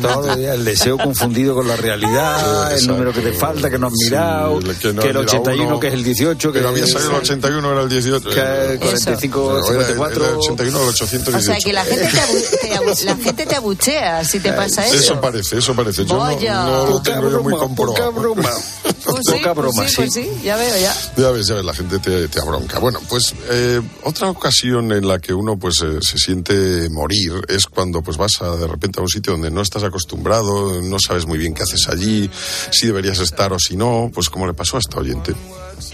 Todos 0.03 0.27
los 0.27 0.39
días. 0.39 0.55
El 0.57 0.65
deseo 0.65 0.99
confundido 0.99 1.55
con 1.55 1.69
la 1.69 1.77
realidad, 1.77 2.69
el 2.69 2.75
Exacto. 2.75 2.93
número 2.93 3.13
que 3.13 3.21
te 3.21 3.33
falta, 3.33 3.71
que 3.71 3.79
no 3.79 3.87
has 3.89 3.93
mirado, 4.05 4.61
Sí, 4.61 4.69
que, 4.81 4.93
no 4.93 5.03
el 5.03 5.09
has 5.09 5.15
mirado 5.15 5.21
81 5.25 5.67
uno, 5.69 5.81
que 5.81 5.89
es 5.89 5.95
el 5.95 6.05
18, 6.05 6.53
que 6.53 6.61
no 6.61 6.69
había 6.69 6.87
salido 6.87 7.11
el 7.11 7.17
81, 7.19 7.73
era 7.73 7.83
el 7.83 7.89
18. 7.89 8.29
Que 8.31 8.41
eh, 8.41 8.79
45, 8.81 9.51
era 9.51 9.59
el- 9.59 9.65
54. 9.67 10.25
El 10.29 10.35
81 10.37 10.83
el 10.83 10.89
818. 10.89 11.39
O 11.39 11.41
sea, 11.41 11.59
que 11.61 11.73
la 11.73 11.85
gente 11.85 12.09
te, 13.35 13.36
gente 13.37 13.51
te 13.51 13.57
abuchea 13.57 14.25
si 14.25 14.41
te 14.41 14.53
pasa 14.53 14.87
eso. 14.87 14.97
Eso 14.97 15.21
parece, 15.21 15.59
eso 15.59 15.75
parece. 15.75 16.05
Yo 16.05 16.15
no, 16.15 16.21
Vaya. 16.21 16.65
no 16.65 16.87
lo 16.87 17.03
tengo 17.03 17.31
yo 17.31 17.43
muy 17.43 17.53
broma, 17.53 17.67
comprobado. 17.67 17.95
poca 18.05 18.21
broma. 18.21 18.51
Pues 18.83 19.17
sí, 19.25 19.33
Poca 19.39 19.53
broma, 19.53 19.73
pues 19.77 19.91
sí, 19.91 19.97
pues 19.97 20.13
sí, 20.15 20.31
ya 20.43 20.57
veo 20.57 20.77
ya. 20.79 20.95
Ya 21.17 21.31
ves, 21.31 21.47
ya 21.47 21.55
ves, 21.55 21.65
la 21.65 21.75
gente 21.75 21.99
te, 21.99 22.29
te 22.29 22.41
abronca. 22.41 22.79
Bueno, 22.79 23.01
pues 23.09 23.35
eh, 23.51 23.81
otra 24.05 24.31
ocasión 24.31 24.91
en 24.93 25.07
la 25.07 25.19
que 25.19 25.35
uno 25.35 25.57
pues 25.59 25.83
eh, 25.83 25.99
se 26.01 26.19
siente 26.19 26.89
morir 26.91 27.33
es 27.49 27.67
cuando 27.67 28.03
pues 28.03 28.17
vas 28.17 28.41
a, 28.41 28.57
de 28.57 28.67
repente 28.67 29.01
a 29.01 29.03
un 29.03 29.09
sitio 29.09 29.33
donde 29.33 29.51
no 29.51 29.61
estás 29.61 29.83
acostumbrado, 29.83 30.81
no 30.83 30.99
sabes 30.99 31.27
muy 31.27 31.39
bien 31.39 31.55
qué 31.55 31.63
haces 31.63 31.89
allí, 31.89 32.31
si 32.71 32.87
deberías 32.87 33.19
estar 33.19 33.53
o 33.53 33.59
si 33.59 33.77
no, 33.77 34.11
pues 34.13 34.29
como 34.31 34.47
le 34.47 34.55
pasó 34.55 34.77
a 34.77 34.81
esta 34.81 34.99
oyente. 34.99 35.35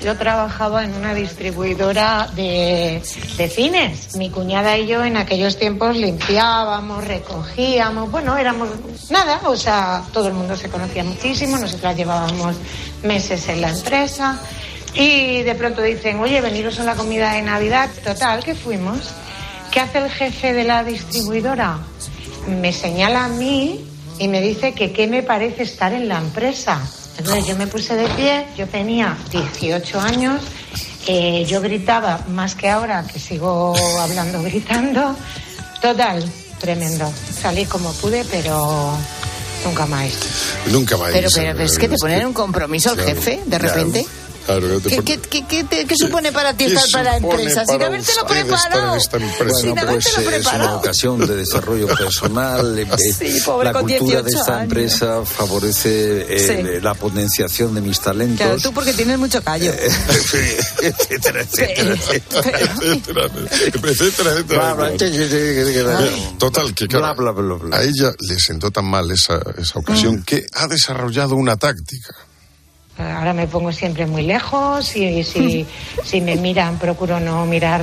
Yo 0.01 0.17
trabajaba 0.17 0.85
en 0.85 0.95
una 0.95 1.15
distribuidora 1.15 2.29
de, 2.35 3.03
de 3.37 3.49
cines. 3.49 4.17
Mi 4.17 4.31
cuñada 4.31 4.79
y 4.79 4.87
yo 4.87 5.05
en 5.05 5.17
aquellos 5.17 5.59
tiempos 5.59 5.97
limpiábamos, 5.97 7.05
recogíamos, 7.05 8.11
bueno, 8.11 8.37
éramos 8.37 8.69
nada, 9.11 9.41
o 9.45 9.57
sea, 9.57 10.03
todo 10.13 10.29
el 10.29 10.35
mundo 10.35 10.57
se 10.57 10.69
conocía 10.69 11.05
muchísimo, 11.05 11.59
nosotras 11.59 11.97
llevábamos 11.97 12.57
meses 13.03 13.49
en 13.49 13.61
la 13.61 13.71
empresa 13.71 14.41
y 14.95 15.43
de 15.43 15.55
pronto 15.55 15.83
dicen, 15.83 16.21
oye, 16.21 16.41
veniros 16.41 16.79
a 16.79 16.85
la 16.85 16.95
comida 16.95 17.33
de 17.33 17.43
Navidad. 17.43 17.91
Total, 18.05 18.45
que 18.45 18.55
fuimos. 18.55 19.11
¿Qué 19.71 19.81
hace 19.81 19.99
el 19.99 20.11
jefe 20.11 20.53
de 20.53 20.65
la 20.65 20.85
distribuidora? 20.85 21.79
Me 22.47 22.73
señala 22.73 23.25
a 23.25 23.29
mí 23.29 23.85
y 24.19 24.29
me 24.29 24.41
dice 24.43 24.75
que 24.75 24.93
qué 24.93 25.07
me 25.07 25.23
parece 25.23 25.63
estar 25.63 25.93
en 25.93 26.09
la 26.09 26.19
empresa. 26.19 26.81
Entonces 27.23 27.47
yo 27.47 27.57
me 27.57 27.69
puse 27.69 27.95
de 27.95 28.09
pie, 28.17 28.49
yo 28.59 28.67
tenía 28.67 29.17
18 29.31 30.01
años, 30.01 30.43
eh, 31.07 31.45
yo 31.47 31.61
gritaba 31.61 32.19
más 32.29 32.57
que 32.57 32.69
ahora, 32.69 33.07
que 33.07 33.21
sigo 33.21 33.73
hablando 34.01 34.43
gritando. 34.43 35.17
Total, 35.81 36.25
tremendo. 36.59 37.13
Salí 37.41 37.65
como 37.67 37.93
pude, 37.93 38.25
pero 38.25 38.93
nunca 39.65 39.87
más. 39.87 40.11
Nunca 40.73 40.97
más. 40.97 41.11
Pero, 41.13 41.29
pero 41.33 41.63
es 41.63 41.79
que 41.79 41.89
te 41.89 41.97
ponen 41.97 42.27
un 42.27 42.33
compromiso 42.33 42.91
al 42.91 42.97
Claro, 42.97 43.15
jefe, 43.15 43.41
de 43.47 43.59
repente. 43.59 44.03
Claro, 44.03 44.22
que 44.47 44.81
te 44.81 44.91
¿Qué, 44.91 45.03
qué, 45.03 45.19
qué, 45.29 45.45
qué 45.47 45.65
te- 45.65 45.85
qué 45.87 45.97
supone 45.97 46.33
para 46.33 46.53
ti 46.55 46.67
¿Qué 46.67 46.75
estar 46.75 46.91
para 46.91 47.05
la 47.13 47.19
supone 47.19 47.43
empresa? 47.43 47.61
Sin 47.65 47.67
para 47.79 47.87
habértelo 47.87 48.23
usted 48.23 48.37
estar 48.37 48.37
en 48.37 48.47
preparado. 48.47 48.97
esta 48.97 49.17
empresa? 49.17 49.61
Sin 49.61 49.71
Bueno, 49.75 49.93
pues 49.93 50.07
es 50.07 50.19
una 50.19 50.27
preparado. 50.31 50.79
ocasión 50.79 51.19
de 51.27 51.37
desarrollo 51.37 51.87
personal. 51.89 52.79
eh, 52.79 52.87
Sí, 53.19 53.41
pobre, 53.45 53.73
la 53.73 53.81
cultura 53.81 54.23
18 54.23 54.23
de 54.23 54.31
esta 54.31 54.53
años. 54.55 54.63
empresa 54.65 55.25
favorece 55.25 56.27
eh, 56.29 56.39
Sí. 56.75 56.81
la 56.83 56.95
potenciación 56.95 57.75
de 57.75 57.81
mis 57.81 58.01
talentos. 58.01 58.47
Claro, 58.47 58.61
tú 58.61 58.73
porque 58.73 58.93
tienes 58.93 59.19
mucho 59.19 59.43
callo. 59.43 59.73
etcétera, 59.73 61.41
etcétera, 61.43 61.43
etcétera. 61.43 61.95
etcétera, 61.95 63.27
etcétera, 64.37 65.99
Total, 66.39 66.75
que 66.75 66.89
claro, 66.89 67.15
Bla, 67.23 67.33
bla, 67.33 67.43
bla, 67.43 67.55
bla. 67.57 67.77
a 67.79 67.83
ella 67.83 68.13
le 68.19 68.39
sentó 68.39 68.71
tan 68.71 68.85
mal 68.87 69.11
esa, 69.11 69.41
esa 69.59 69.79
ocasión 69.79 70.17
Mm. 70.17 70.23
que 70.25 70.47
ha 70.55 70.67
desarrollado 70.67 71.37
una 71.37 71.57
táctica. 71.57 72.15
Ahora 72.99 73.33
me 73.33 73.47
pongo 73.47 73.73
siempre 73.73 74.05
muy 74.07 74.23
lejos 74.23 74.95
y 74.97 75.25
si, 75.25 75.67
si 76.05 76.21
me 76.21 76.37
miran 76.37 76.79
procuro 76.79 77.19
no 77.19 77.47
mirar 77.47 77.83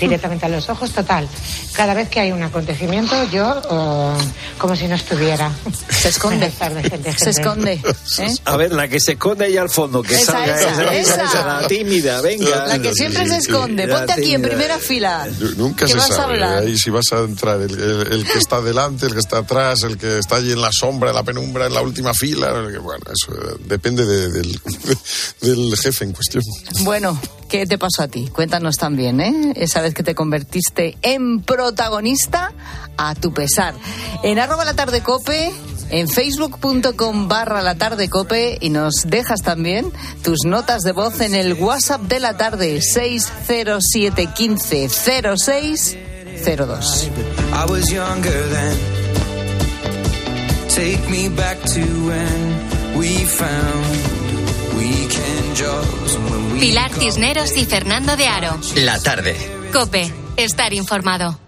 directamente 0.00 0.46
a 0.46 0.48
los 0.48 0.68
ojos. 0.70 0.90
Total, 0.92 1.28
cada 1.74 1.92
vez 1.92 2.08
que 2.08 2.20
hay 2.20 2.32
un 2.32 2.42
acontecimiento 2.42 3.14
yo 3.30 3.60
eh, 3.70 4.24
como 4.58 4.74
si 4.74 4.88
no 4.88 4.94
estuviera. 4.94 5.52
Se 5.90 6.08
esconde. 6.08 6.50
De 6.50 6.82
gente, 6.82 7.12
Se 7.12 7.30
esconde. 7.30 7.72
¿eh? 8.18 8.34
A 8.46 8.56
ver, 8.56 8.72
la 8.72 8.88
que 8.88 8.98
se 8.98 9.12
esconde 9.12 9.44
ahí 9.44 9.56
al 9.58 9.68
fondo, 9.68 10.02
que 10.02 10.14
Esa, 10.14 10.32
salga 10.32 10.94
esa, 10.94 11.22
esa. 11.24 11.60
la 11.60 11.68
tímida, 11.68 12.20
venga. 12.22 12.66
La 12.66 12.78
que 12.78 12.94
siempre 12.94 13.28
se 13.28 13.36
esconde. 13.36 13.86
Ponte 13.86 14.14
aquí 14.14 14.34
en 14.34 14.42
primera 14.42 14.78
fila. 14.78 15.28
Nunca 15.56 15.84
¿Qué 15.84 15.92
se 15.92 15.98
vas 15.98 16.10
a 16.10 16.14
sabe. 16.16 16.34
hablar? 16.34 16.62
Ahí 16.62 16.78
si 16.78 16.88
vas 16.90 17.12
a 17.12 17.18
entrar, 17.18 17.60
el, 17.60 17.70
el- 17.78 18.12
el 18.12 18.24
que 18.24 18.38
está 18.38 18.60
delante, 18.62 19.04
el 19.06 19.12
que 19.12 19.20
está 19.20 19.38
atrás, 19.38 19.82
el 19.82 19.98
que 19.98 20.18
está 20.18 20.36
allí 20.36 20.52
en 20.52 20.62
la 20.62 20.70
sombra, 20.72 21.10
en 21.10 21.16
la 21.16 21.22
penumbra, 21.24 21.66
en 21.66 21.74
la 21.74 21.82
última 21.82 22.14
fila. 22.14 22.52
Bueno, 22.80 23.04
eso 23.14 23.32
eh, 23.32 23.56
depende 23.66 24.04
de- 24.06 24.45
del, 24.46 25.58
del 25.68 25.76
jefe 25.76 26.04
en 26.04 26.12
cuestión. 26.12 26.42
Bueno, 26.82 27.18
¿qué 27.48 27.66
te 27.66 27.78
pasó 27.78 28.02
a 28.02 28.08
ti? 28.08 28.28
Cuéntanos 28.28 28.76
también, 28.76 29.20
¿eh? 29.20 29.52
Esa 29.56 29.80
vez 29.80 29.94
que 29.94 30.02
te 30.02 30.14
convertiste 30.14 30.96
en 31.02 31.42
protagonista 31.42 32.52
a 32.96 33.14
tu 33.14 33.32
pesar. 33.32 33.74
En 34.22 34.38
arroba 34.38 34.64
la 34.64 34.74
tarde 34.74 35.02
cope, 35.02 35.52
en 35.90 36.08
facebook.com 36.08 37.28
barra 37.28 37.62
la 37.62 37.76
tarde 37.76 38.08
cope 38.08 38.58
y 38.60 38.70
nos 38.70 39.04
dejas 39.06 39.42
también 39.42 39.92
tus 40.22 40.44
notas 40.44 40.82
de 40.82 40.92
voz 40.92 41.20
en 41.20 41.34
el 41.34 41.54
WhatsApp 41.54 42.02
de 42.02 42.20
la 42.20 42.36
tarde 42.36 42.80
607 42.82 44.28
15 44.34 44.88
06 44.88 45.96
02. 46.44 47.10
I 47.52 47.70
was 47.70 47.90
younger 47.90 48.48
then. 48.50 48.78
Take 50.68 51.08
me 51.08 51.28
back 51.30 51.58
to 51.72 51.80
when 51.80 52.98
we 52.98 53.24
found 53.24 54.15
Pilar 56.60 56.90
Cisneros 56.92 57.56
y 57.56 57.64
Fernando 57.64 58.16
de 58.16 58.26
Aro. 58.26 58.58
La 58.76 58.98
tarde. 59.00 59.36
Cope, 59.72 60.12
estar 60.36 60.72
informado. 60.72 61.38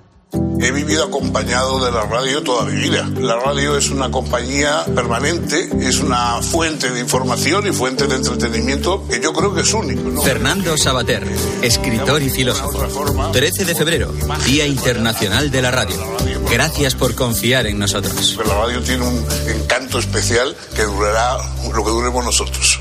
He 0.61 0.71
vivido 0.73 1.05
acompañado 1.05 1.85
de 1.85 1.91
la 1.93 2.03
radio 2.05 2.43
toda 2.43 2.65
mi 2.65 2.81
vida. 2.81 3.09
La 3.19 3.37
radio 3.37 3.77
es 3.77 3.91
una 3.91 4.11
compañía 4.11 4.85
permanente, 4.95 5.71
es 5.81 6.01
una 6.01 6.43
fuente 6.43 6.91
de 6.91 7.01
información 7.01 7.67
y 7.67 7.73
fuente 7.73 8.07
de 8.07 8.17
entretenimiento 8.17 9.07
que 9.09 9.21
yo 9.21 9.33
creo 9.33 9.55
que 9.55 9.63
es 9.63 9.73
único. 9.73 10.03
¿no? 10.11 10.21
Fernando 10.21 10.77
Sabater, 10.77 11.27
escritor 11.63 12.23
y 12.23 12.29
filósofo. 12.29 13.31
13 13.33 13.65
de 13.65 13.75
febrero, 13.75 14.13
Día 14.45 14.67
Internacional 14.67 15.51
de 15.51 15.63
la 15.63 15.71
Radio. 15.71 15.97
Gracias 16.51 16.95
por 16.95 17.15
confiar 17.15 17.67
en 17.67 17.79
nosotros. 17.79 18.39
La 18.47 18.55
radio 18.55 18.83
tiene 18.83 19.07
un 19.07 19.25
encanto 19.49 19.99
especial 19.99 20.55
que 20.75 20.83
durará 20.83 21.39
lo 21.73 21.85
que 21.85 21.91
duremos 21.91 22.25
nosotros. 22.25 22.81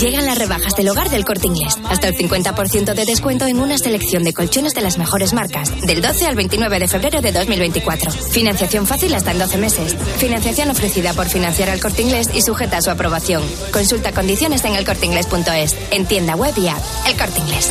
Llegan 0.00 0.26
las 0.26 0.36
rebajas 0.36 0.74
del 0.74 0.88
hogar 0.88 1.08
del 1.08 1.24
corte 1.24 1.46
inglés. 1.46 1.78
Hasta 1.88 2.08
el 2.08 2.16
50% 2.16 2.92
de 2.92 3.04
descuento 3.04 3.46
en 3.46 3.60
una 3.60 3.78
selección 3.78 4.24
de 4.24 4.32
colchones 4.32 4.74
de 4.74 4.80
las 4.80 4.98
mejores 4.98 5.32
marcas. 5.32 5.70
Del 5.86 6.02
12 6.02 6.26
al 6.26 6.34
29 6.34 6.80
de 6.80 6.88
febrero 6.88 7.20
de 7.20 7.30
2024. 7.30 8.10
Financiación 8.10 8.84
fácil 8.84 9.14
hasta 9.14 9.30
en 9.30 9.38
12 9.38 9.58
meses. 9.58 9.96
Financiación 10.18 10.70
ofrecida 10.70 11.12
por 11.12 11.26
financiar 11.26 11.70
al 11.70 11.80
corte 11.80 12.02
inglés 12.02 12.30
y 12.34 12.42
sujeta 12.42 12.78
a 12.78 12.82
su 12.82 12.90
aprobación. 12.90 13.44
Consulta 13.72 14.10
condiciones 14.10 14.64
en 14.64 14.74
elcorteinglés.es. 14.74 15.76
En 15.92 16.06
tienda 16.06 16.34
web 16.34 16.54
y 16.56 16.66
app. 16.66 16.82
El 17.06 17.16
corte 17.16 17.38
inglés. 17.38 17.70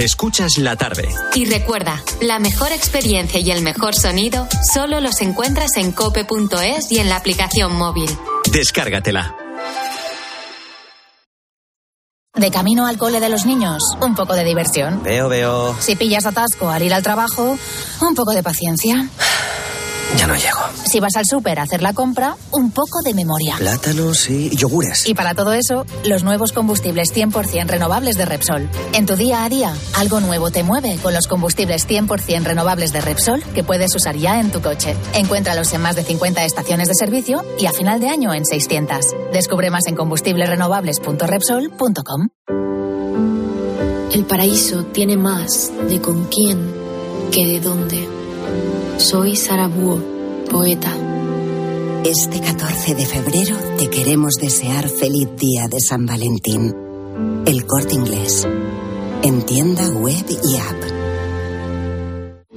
Escuchas 0.00 0.56
la 0.56 0.76
tarde. 0.76 1.10
Y 1.34 1.44
recuerda, 1.44 2.02
la 2.22 2.38
mejor 2.38 2.72
experiencia 2.72 3.38
y 3.38 3.50
el 3.50 3.60
mejor 3.60 3.94
sonido 3.94 4.48
solo 4.72 4.98
los 4.98 5.20
encuentras 5.20 5.76
en 5.76 5.92
cope.es 5.92 6.90
y 6.90 7.00
en 7.00 7.10
la 7.10 7.16
aplicación 7.16 7.76
móvil. 7.76 8.08
Descárgatela. 8.50 9.36
De 12.34 12.50
camino 12.50 12.86
al 12.86 12.96
cole 12.96 13.20
de 13.20 13.28
los 13.28 13.44
niños, 13.44 13.82
un 14.00 14.14
poco 14.14 14.32
de 14.34 14.44
diversión. 14.44 15.02
Veo, 15.02 15.28
veo. 15.28 15.76
Si 15.78 15.96
pillas 15.96 16.24
atasco 16.24 16.70
al 16.70 16.82
ir 16.82 16.94
al 16.94 17.02
trabajo, 17.02 17.58
un 18.00 18.14
poco 18.14 18.32
de 18.32 18.42
paciencia. 18.42 19.06
Ya 20.16 20.26
no 20.26 20.34
llego. 20.34 20.58
Si 20.84 20.98
vas 21.00 21.16
al 21.16 21.26
súper 21.26 21.58
a 21.58 21.62
hacer 21.62 21.82
la 21.82 21.92
compra, 21.92 22.36
un 22.50 22.70
poco 22.72 23.00
de 23.04 23.14
memoria. 23.14 23.56
Plátanos 23.58 24.28
y 24.28 24.50
yogures. 24.56 25.06
Y 25.06 25.14
para 25.14 25.34
todo 25.34 25.52
eso, 25.52 25.86
los 26.04 26.24
nuevos 26.24 26.52
combustibles 26.52 27.14
100% 27.14 27.66
renovables 27.66 28.16
de 28.16 28.26
Repsol. 28.26 28.68
En 28.92 29.06
tu 29.06 29.16
día 29.16 29.44
a 29.44 29.48
día, 29.48 29.74
algo 29.94 30.20
nuevo 30.20 30.50
te 30.50 30.62
mueve 30.62 30.98
con 31.02 31.14
los 31.14 31.26
combustibles 31.26 31.88
100% 31.88 32.44
renovables 32.44 32.92
de 32.92 33.00
Repsol 33.00 33.42
que 33.54 33.64
puedes 33.64 33.94
usar 33.94 34.16
ya 34.16 34.40
en 34.40 34.50
tu 34.50 34.60
coche. 34.60 34.94
Encuéntralos 35.14 35.72
en 35.72 35.80
más 35.82 35.96
de 35.96 36.02
50 36.02 36.44
estaciones 36.44 36.88
de 36.88 36.94
servicio 36.94 37.44
y 37.58 37.66
a 37.66 37.72
final 37.72 38.00
de 38.00 38.08
año 38.08 38.34
en 38.34 38.44
600. 38.44 38.98
Descubre 39.32 39.70
más 39.70 39.86
en 39.86 39.94
combustiblesrenovables.repsol.com. 39.96 42.28
El 44.12 44.24
paraíso 44.24 44.84
tiene 44.86 45.16
más 45.16 45.70
de 45.88 46.00
con 46.00 46.24
quién 46.24 46.74
que 47.30 47.46
de 47.46 47.60
dónde. 47.60 48.19
Soy 49.00 49.34
Sara 49.34 49.70
poeta. 50.50 50.94
Este 52.04 52.38
14 52.38 52.94
de 52.94 53.06
febrero 53.06 53.56
te 53.78 53.88
queremos 53.88 54.34
desear 54.34 54.90
feliz 54.90 55.26
día 55.36 55.68
de 55.68 55.80
San 55.80 56.04
Valentín. 56.04 56.76
El 57.46 57.64
corte 57.64 57.94
inglés. 57.94 58.46
En 59.22 59.46
tienda 59.46 59.88
web 59.88 60.26
y 60.28 60.56
app. 60.56 60.99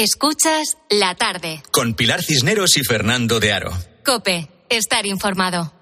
Escuchas 0.00 0.78
la 0.88 1.14
tarde. 1.14 1.62
Con 1.72 1.92
Pilar 1.92 2.22
Cisneros 2.22 2.78
y 2.78 2.84
Fernando 2.84 3.38
de 3.38 3.52
Aro. 3.52 3.70
Cope, 4.02 4.48
estar 4.70 5.04
informado. 5.04 5.74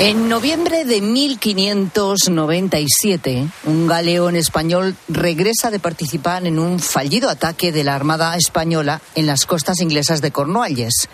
En 0.00 0.28
noviembre 0.28 0.84
de 0.84 1.00
1597, 1.00 3.46
un 3.66 3.86
galeón 3.86 4.34
español 4.34 4.96
regresa 5.06 5.70
de 5.70 5.78
participar 5.78 6.44
en 6.48 6.58
un 6.58 6.80
fallido 6.80 7.30
ataque 7.30 7.70
de 7.70 7.84
la 7.84 7.94
Armada 7.94 8.36
Española 8.36 9.00
en 9.14 9.26
las 9.26 9.46
costas 9.46 9.80
inglesas 9.80 10.20
de 10.20 10.32
Cornualles. 10.32 11.08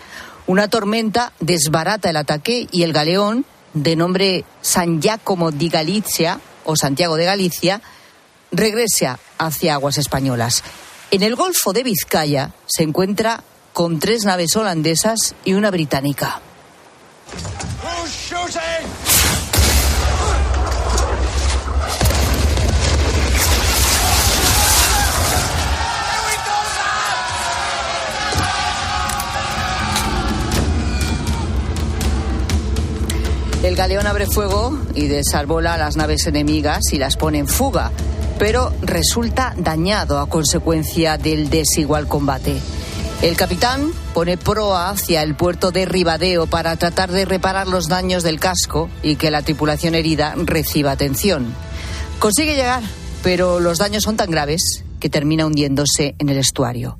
Una 0.47 0.69
tormenta 0.69 1.33
desbarata 1.39 2.09
el 2.09 2.17
ataque 2.17 2.67
y 2.71 2.81
el 2.81 2.93
galeón, 2.93 3.45
de 3.73 3.95
nombre 3.95 4.45
San 4.61 5.01
Giacomo 5.01 5.51
di 5.51 5.69
Galizia 5.69 6.39
o 6.65 6.75
Santiago 6.75 7.15
de 7.15 7.25
Galicia, 7.25 7.81
regresa 8.51 9.19
hacia 9.37 9.73
aguas 9.73 9.97
españolas. 9.97 10.63
En 11.09 11.23
el 11.23 11.35
Golfo 11.35 11.73
de 11.73 11.83
Vizcaya 11.83 12.51
se 12.67 12.83
encuentra 12.83 13.43
con 13.73 13.99
tres 13.99 14.25
naves 14.25 14.55
holandesas 14.55 15.35
y 15.43 15.53
una 15.53 15.71
británica. 15.71 16.41
El 33.71 33.77
galeón 33.77 34.05
abre 34.05 34.25
fuego 34.25 34.77
y 34.95 35.07
desarbola 35.07 35.75
a 35.75 35.77
las 35.77 35.95
naves 35.95 36.27
enemigas 36.27 36.91
y 36.91 36.97
las 36.97 37.15
pone 37.15 37.37
en 37.37 37.47
fuga, 37.47 37.89
pero 38.37 38.73
resulta 38.81 39.53
dañado 39.57 40.19
a 40.19 40.27
consecuencia 40.27 41.17
del 41.17 41.49
desigual 41.49 42.05
combate. 42.05 42.59
El 43.21 43.37
capitán 43.37 43.93
pone 44.13 44.35
proa 44.35 44.89
hacia 44.89 45.23
el 45.23 45.35
puerto 45.35 45.71
de 45.71 45.85
Ribadeo 45.85 46.47
para 46.47 46.75
tratar 46.75 47.13
de 47.13 47.23
reparar 47.23 47.69
los 47.69 47.87
daños 47.87 48.23
del 48.23 48.41
casco 48.41 48.89
y 49.03 49.15
que 49.15 49.31
la 49.31 49.41
tripulación 49.41 49.95
herida 49.95 50.35
reciba 50.35 50.91
atención. 50.91 51.55
Consigue 52.19 52.55
llegar, 52.55 52.83
pero 53.23 53.61
los 53.61 53.77
daños 53.77 54.03
son 54.03 54.17
tan 54.17 54.31
graves 54.31 54.83
que 54.99 55.09
termina 55.09 55.45
hundiéndose 55.45 56.13
en 56.19 56.27
el 56.27 56.39
estuario. 56.39 56.99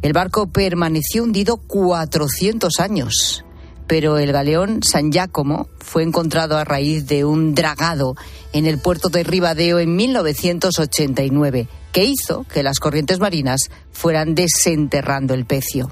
El 0.00 0.14
barco 0.14 0.46
permaneció 0.46 1.24
hundido 1.24 1.58
400 1.58 2.80
años, 2.80 3.44
pero 3.86 4.18
el 4.18 4.32
galeón 4.32 4.82
San 4.82 5.12
Giacomo 5.12 5.68
fue 5.78 6.02
encontrado 6.02 6.56
a 6.56 6.64
raíz 6.64 7.06
de 7.06 7.24
un 7.24 7.54
dragado 7.54 8.14
en 8.52 8.66
el 8.66 8.78
puerto 8.78 9.08
de 9.08 9.22
Ribadeo 9.22 9.78
en 9.78 9.94
1989, 9.96 11.68
que 11.92 12.04
hizo 12.04 12.44
que 12.52 12.62
las 12.62 12.78
corrientes 12.78 13.20
marinas 13.20 13.70
fueran 13.92 14.34
desenterrando 14.34 15.34
el 15.34 15.44
pecio. 15.44 15.90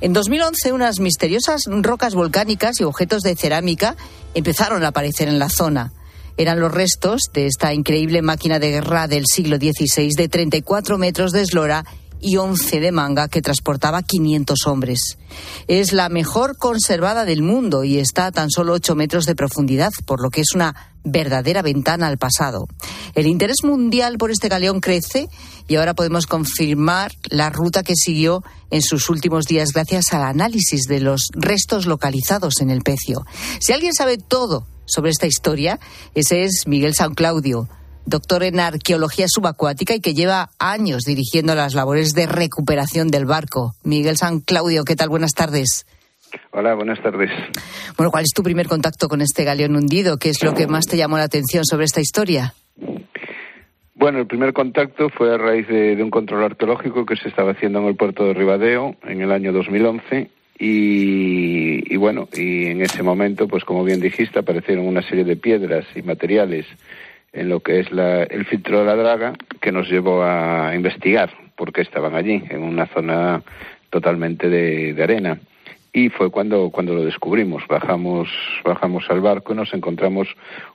En 0.00 0.12
2011, 0.12 0.72
unas 0.72 1.00
misteriosas 1.00 1.64
rocas 1.66 2.14
volcánicas 2.14 2.80
y 2.80 2.84
objetos 2.84 3.22
de 3.22 3.36
cerámica 3.36 3.96
empezaron 4.34 4.84
a 4.84 4.88
aparecer 4.88 5.28
en 5.28 5.38
la 5.38 5.48
zona. 5.48 5.92
Eran 6.36 6.60
los 6.60 6.72
restos 6.72 7.22
de 7.32 7.46
esta 7.46 7.74
increíble 7.74 8.22
máquina 8.22 8.58
de 8.58 8.70
guerra 8.70 9.08
del 9.08 9.24
siglo 9.26 9.56
XVI 9.56 10.10
de 10.16 10.28
34 10.28 10.96
metros 10.96 11.32
de 11.32 11.42
eslora 11.42 11.84
y 12.20 12.36
11 12.36 12.80
de 12.80 12.92
manga 12.92 13.28
que 13.28 13.42
transportaba 13.42 14.02
500 14.02 14.66
hombres. 14.66 15.18
Es 15.66 15.92
la 15.92 16.08
mejor 16.08 16.56
conservada 16.56 17.24
del 17.24 17.42
mundo 17.42 17.84
y 17.84 17.98
está 17.98 18.26
a 18.26 18.32
tan 18.32 18.50
solo 18.50 18.72
8 18.74 18.94
metros 18.94 19.24
de 19.26 19.34
profundidad, 19.34 19.90
por 20.06 20.22
lo 20.22 20.30
que 20.30 20.40
es 20.40 20.54
una 20.54 20.94
verdadera 21.04 21.62
ventana 21.62 22.06
al 22.06 22.18
pasado. 22.18 22.66
El 23.14 23.26
interés 23.26 23.58
mundial 23.62 24.18
por 24.18 24.30
este 24.30 24.48
galeón 24.48 24.80
crece 24.80 25.28
y 25.66 25.76
ahora 25.76 25.94
podemos 25.94 26.26
confirmar 26.26 27.12
la 27.30 27.50
ruta 27.50 27.82
que 27.82 27.94
siguió 27.96 28.42
en 28.70 28.82
sus 28.82 29.08
últimos 29.10 29.46
días 29.46 29.70
gracias 29.72 30.12
al 30.12 30.22
análisis 30.22 30.82
de 30.82 31.00
los 31.00 31.28
restos 31.32 31.86
localizados 31.86 32.60
en 32.60 32.70
el 32.70 32.82
pecio. 32.82 33.24
Si 33.60 33.72
alguien 33.72 33.94
sabe 33.94 34.18
todo 34.18 34.66
sobre 34.86 35.10
esta 35.10 35.26
historia, 35.26 35.78
ese 36.14 36.44
es 36.44 36.66
Miguel 36.66 36.94
San 36.94 37.14
Claudio, 37.14 37.68
doctor 38.08 38.42
en 38.42 38.60
arqueología 38.60 39.26
subacuática 39.28 39.94
y 39.94 40.00
que 40.00 40.14
lleva 40.14 40.50
años 40.58 41.02
dirigiendo 41.04 41.54
las 41.54 41.74
labores 41.74 42.14
de 42.14 42.26
recuperación 42.26 43.08
del 43.08 43.26
barco. 43.26 43.74
Miguel 43.84 44.16
San 44.16 44.40
Claudio, 44.40 44.84
¿qué 44.84 44.96
tal? 44.96 45.08
Buenas 45.08 45.32
tardes. 45.32 45.86
Hola, 46.50 46.74
buenas 46.74 47.00
tardes. 47.02 47.30
Bueno, 47.96 48.10
¿cuál 48.10 48.24
es 48.24 48.32
tu 48.34 48.42
primer 48.42 48.66
contacto 48.66 49.08
con 49.08 49.20
este 49.20 49.44
galeón 49.44 49.76
hundido? 49.76 50.18
¿Qué 50.18 50.30
es 50.30 50.42
lo 50.42 50.54
que 50.54 50.66
más 50.66 50.86
te 50.86 50.96
llamó 50.96 51.16
la 51.16 51.24
atención 51.24 51.64
sobre 51.64 51.84
esta 51.84 52.00
historia? 52.00 52.54
Bueno, 53.94 54.20
el 54.20 54.26
primer 54.26 54.52
contacto 54.52 55.08
fue 55.08 55.34
a 55.34 55.38
raíz 55.38 55.66
de, 55.66 55.96
de 55.96 56.02
un 56.02 56.10
control 56.10 56.44
arqueológico 56.44 57.04
que 57.04 57.16
se 57.16 57.28
estaba 57.28 57.52
haciendo 57.52 57.80
en 57.80 57.86
el 57.86 57.96
puerto 57.96 58.24
de 58.24 58.34
Ribadeo 58.34 58.94
en 59.04 59.22
el 59.22 59.32
año 59.32 59.52
2011 59.52 60.30
y, 60.58 61.94
y, 61.94 61.96
bueno, 61.96 62.28
y 62.32 62.66
en 62.66 62.82
ese 62.82 63.02
momento, 63.02 63.46
pues 63.48 63.64
como 63.64 63.84
bien 63.84 64.00
dijiste, 64.00 64.40
aparecieron 64.40 64.86
una 64.86 65.02
serie 65.02 65.24
de 65.24 65.36
piedras 65.36 65.84
y 65.94 66.02
materiales 66.02 66.66
en 67.32 67.48
lo 67.48 67.60
que 67.60 67.80
es 67.80 67.90
la, 67.92 68.22
el 68.24 68.44
filtro 68.46 68.80
de 68.80 68.86
la 68.86 68.96
draga 68.96 69.34
que 69.60 69.72
nos 69.72 69.88
llevó 69.88 70.22
a 70.22 70.74
investigar 70.74 71.30
por 71.56 71.72
qué 71.72 71.82
estaban 71.82 72.14
allí, 72.14 72.42
en 72.50 72.62
una 72.62 72.86
zona 72.86 73.42
totalmente 73.90 74.48
de, 74.48 74.94
de 74.94 75.02
arena. 75.02 75.38
Y 75.92 76.10
fue 76.10 76.30
cuando 76.30 76.70
cuando 76.70 76.94
lo 76.94 77.04
descubrimos. 77.04 77.66
Bajamos 77.66 78.28
bajamos 78.64 79.04
al 79.10 79.20
barco 79.20 79.52
y 79.52 79.56
nos 79.56 79.72
encontramos 79.72 80.28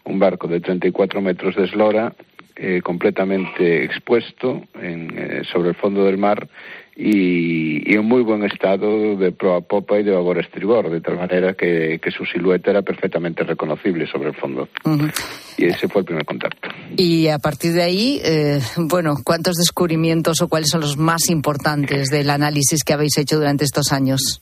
un 0.03 0.19
barco 0.19 0.47
de 0.47 0.59
34 0.59 1.21
metros 1.21 1.55
de 1.55 1.65
eslora 1.65 2.13
eh, 2.55 2.81
completamente 2.83 3.83
expuesto 3.83 4.61
en, 4.79 5.11
eh, 5.17 5.41
sobre 5.51 5.69
el 5.69 5.75
fondo 5.75 6.05
del 6.05 6.19
mar 6.19 6.47
y, 6.95 7.91
y, 7.91 7.95
en 7.95 8.05
muy 8.05 8.21
buen 8.21 8.43
estado 8.43 9.15
de 9.17 9.31
proa 9.31 9.61
popa 9.61 9.99
y 9.99 10.03
de 10.03 10.11
babor 10.11 10.39
estribor, 10.39 10.89
de 10.91 11.01
tal 11.01 11.17
manera 11.17 11.53
que, 11.53 11.99
que 12.01 12.11
su 12.11 12.23
silueta 12.25 12.69
era 12.71 12.81
perfectamente 12.83 13.43
reconocible 13.43 14.05
sobre 14.07 14.29
el 14.29 14.35
fondo. 14.35 14.69
Uh 14.85 14.89
-huh. 14.89 15.11
Y 15.57 15.65
ese 15.65 15.87
fue 15.87 16.01
el 16.01 16.05
primer 16.05 16.25
contacto. 16.25 16.69
Y 16.97 17.27
a 17.27 17.39
partir 17.39 17.73
de 17.73 17.83
ahí, 17.83 18.21
eh, 18.23 18.59
bueno, 18.77 19.15
¿cuántos 19.23 19.55
descubrimientos 19.55 20.41
o 20.41 20.47
cuáles 20.47 20.69
son 20.69 20.81
los 20.81 20.97
más 20.97 21.29
importantes 21.29 22.09
del 22.09 22.29
análisis 22.29 22.83
que 22.83 22.93
habéis 22.93 23.17
hecho 23.17 23.37
durante 23.37 23.63
estos 23.63 23.91
años? 23.91 24.41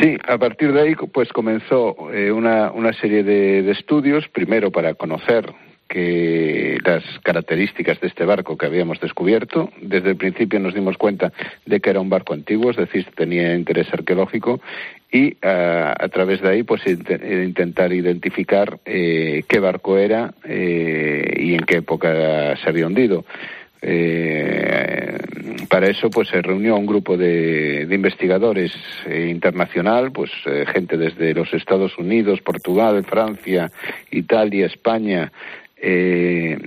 Sí, 0.00 0.16
a 0.26 0.38
partir 0.38 0.72
de 0.72 0.80
ahí 0.80 0.94
pues 1.12 1.28
comenzó 1.30 2.10
eh, 2.12 2.30
una, 2.32 2.70
una 2.72 2.92
serie 2.92 3.22
de, 3.22 3.62
de 3.62 3.72
estudios, 3.72 4.24
primero 4.32 4.70
para 4.70 4.94
conocer 4.94 5.52
que 5.90 6.78
las 6.84 7.02
características 7.24 8.00
de 8.00 8.06
este 8.06 8.24
barco 8.24 8.56
que 8.56 8.66
habíamos 8.66 9.00
descubierto. 9.00 9.70
Desde 9.82 10.10
el 10.10 10.16
principio 10.16 10.60
nos 10.60 10.72
dimos 10.72 10.96
cuenta 10.96 11.32
de 11.66 11.80
que 11.80 11.90
era 11.90 12.00
un 12.00 12.08
barco 12.08 12.32
antiguo, 12.32 12.70
es 12.70 12.76
decir, 12.76 13.08
tenía 13.16 13.56
interés 13.56 13.92
arqueológico 13.92 14.60
y 15.10 15.36
a, 15.44 15.92
a 15.98 16.08
través 16.08 16.40
de 16.42 16.48
ahí 16.48 16.62
pues 16.62 16.82
intentar 16.86 17.92
identificar 17.92 18.78
eh, 18.84 19.42
qué 19.48 19.58
barco 19.58 19.98
era 19.98 20.32
eh, 20.44 21.34
y 21.36 21.54
en 21.54 21.62
qué 21.62 21.78
época 21.78 22.54
se 22.56 22.68
había 22.68 22.86
hundido. 22.86 23.24
Eh, 23.82 25.18
para 25.70 25.88
eso 25.88 26.10
pues 26.10 26.28
se 26.28 26.42
reunió 26.42 26.76
un 26.76 26.84
grupo 26.84 27.16
de, 27.16 27.88
investigadores 27.90 28.72
eh, 29.06 29.28
internacional 29.30 30.12
pues 30.12 30.30
eh, 30.44 30.66
gente 30.70 30.98
desde 30.98 31.32
los 31.32 31.52
Estados 31.54 31.96
Unidos 31.96 32.42
Portugal 32.42 33.02
Francia 33.04 33.70
Italia 34.10 34.66
España 34.66 35.32
eh, 35.80 36.58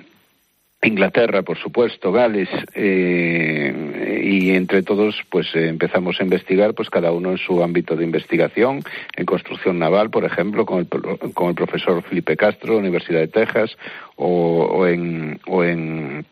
Inglaterra, 0.81 1.43
por 1.43 1.57
supuesto, 1.57 2.11
Gales, 2.11 2.49
eh, 2.75 4.21
y 4.23 4.51
entre 4.51 4.83
todos, 4.83 5.15
pues 5.29 5.47
eh, 5.55 5.69
empezamos 5.69 6.19
a 6.19 6.23
investigar, 6.23 6.73
pues 6.73 6.89
cada 6.89 7.11
uno 7.11 7.31
en 7.31 7.37
su 7.37 7.63
ámbito 7.63 7.95
de 7.95 8.03
investigación, 8.03 8.83
en 9.15 9.25
construcción 9.25 9.79
naval, 9.79 10.09
por 10.09 10.25
ejemplo, 10.25 10.65
con 10.65 10.79
el, 10.79 10.87
con 11.33 11.49
el 11.49 11.55
profesor 11.55 12.03
Felipe 12.03 12.35
Castro, 12.35 12.77
Universidad 12.77 13.19
de 13.19 13.27
Texas, 13.27 13.77
o, 14.15 14.85
en, 14.85 15.39
o 15.47 15.63
en 15.63 16.25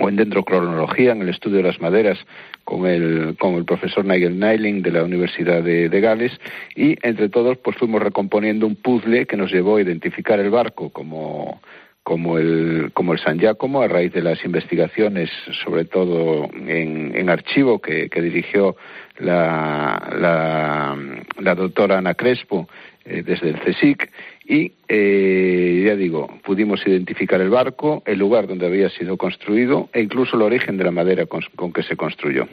o 0.00 0.08
en 0.08 0.16
dendrocronología, 0.16 1.12
en 1.12 1.22
el 1.22 1.28
estudio 1.28 1.58
de 1.58 1.62
las 1.62 1.80
maderas, 1.80 2.18
con 2.64 2.86
el, 2.86 3.36
con 3.38 3.54
el 3.54 3.64
profesor 3.64 4.04
Nigel 4.04 4.40
Nyling 4.40 4.82
de 4.82 4.90
la 4.90 5.04
Universidad 5.04 5.62
de, 5.62 6.00
Gales, 6.00 6.32
y 6.74 6.96
entre 7.06 7.28
todos 7.28 7.58
pues 7.58 7.76
fuimos 7.76 8.02
recomponiendo 8.02 8.66
un 8.66 8.74
puzzle 8.74 9.26
que 9.26 9.36
nos 9.36 9.52
llevó 9.52 9.76
a 9.76 9.82
identificar 9.82 10.40
el 10.40 10.50
barco 10.50 10.90
como, 10.90 11.60
como 12.04 12.38
el, 12.38 12.90
como 12.92 13.14
el 13.14 13.18
San 13.18 13.38
Giacomo 13.38 13.80
a 13.80 13.88
raíz 13.88 14.12
de 14.12 14.22
las 14.22 14.44
investigaciones, 14.44 15.30
sobre 15.64 15.86
todo 15.86 16.50
en, 16.54 17.16
en 17.16 17.30
archivo 17.30 17.80
que, 17.80 18.10
que 18.10 18.20
dirigió 18.20 18.76
la, 19.18 20.12
la, 20.14 20.96
la 21.40 21.54
doctora 21.54 21.98
Ana 21.98 22.14
Crespo 22.14 22.68
eh, 23.06 23.22
desde 23.22 23.48
el 23.48 23.60
CSIC 23.60 24.10
y, 24.46 24.72
eh, 24.86 25.84
ya 25.86 25.96
digo, 25.96 26.28
pudimos 26.44 26.86
identificar 26.86 27.40
el 27.40 27.48
barco, 27.48 28.02
el 28.04 28.18
lugar 28.18 28.46
donde 28.46 28.66
había 28.66 28.90
sido 28.90 29.16
construido 29.16 29.88
e 29.94 30.02
incluso 30.02 30.36
el 30.36 30.42
origen 30.42 30.76
de 30.76 30.84
la 30.84 30.90
madera 30.90 31.24
con, 31.24 31.42
con 31.56 31.72
que 31.72 31.82
se 31.82 31.96
construyó. 31.96 32.46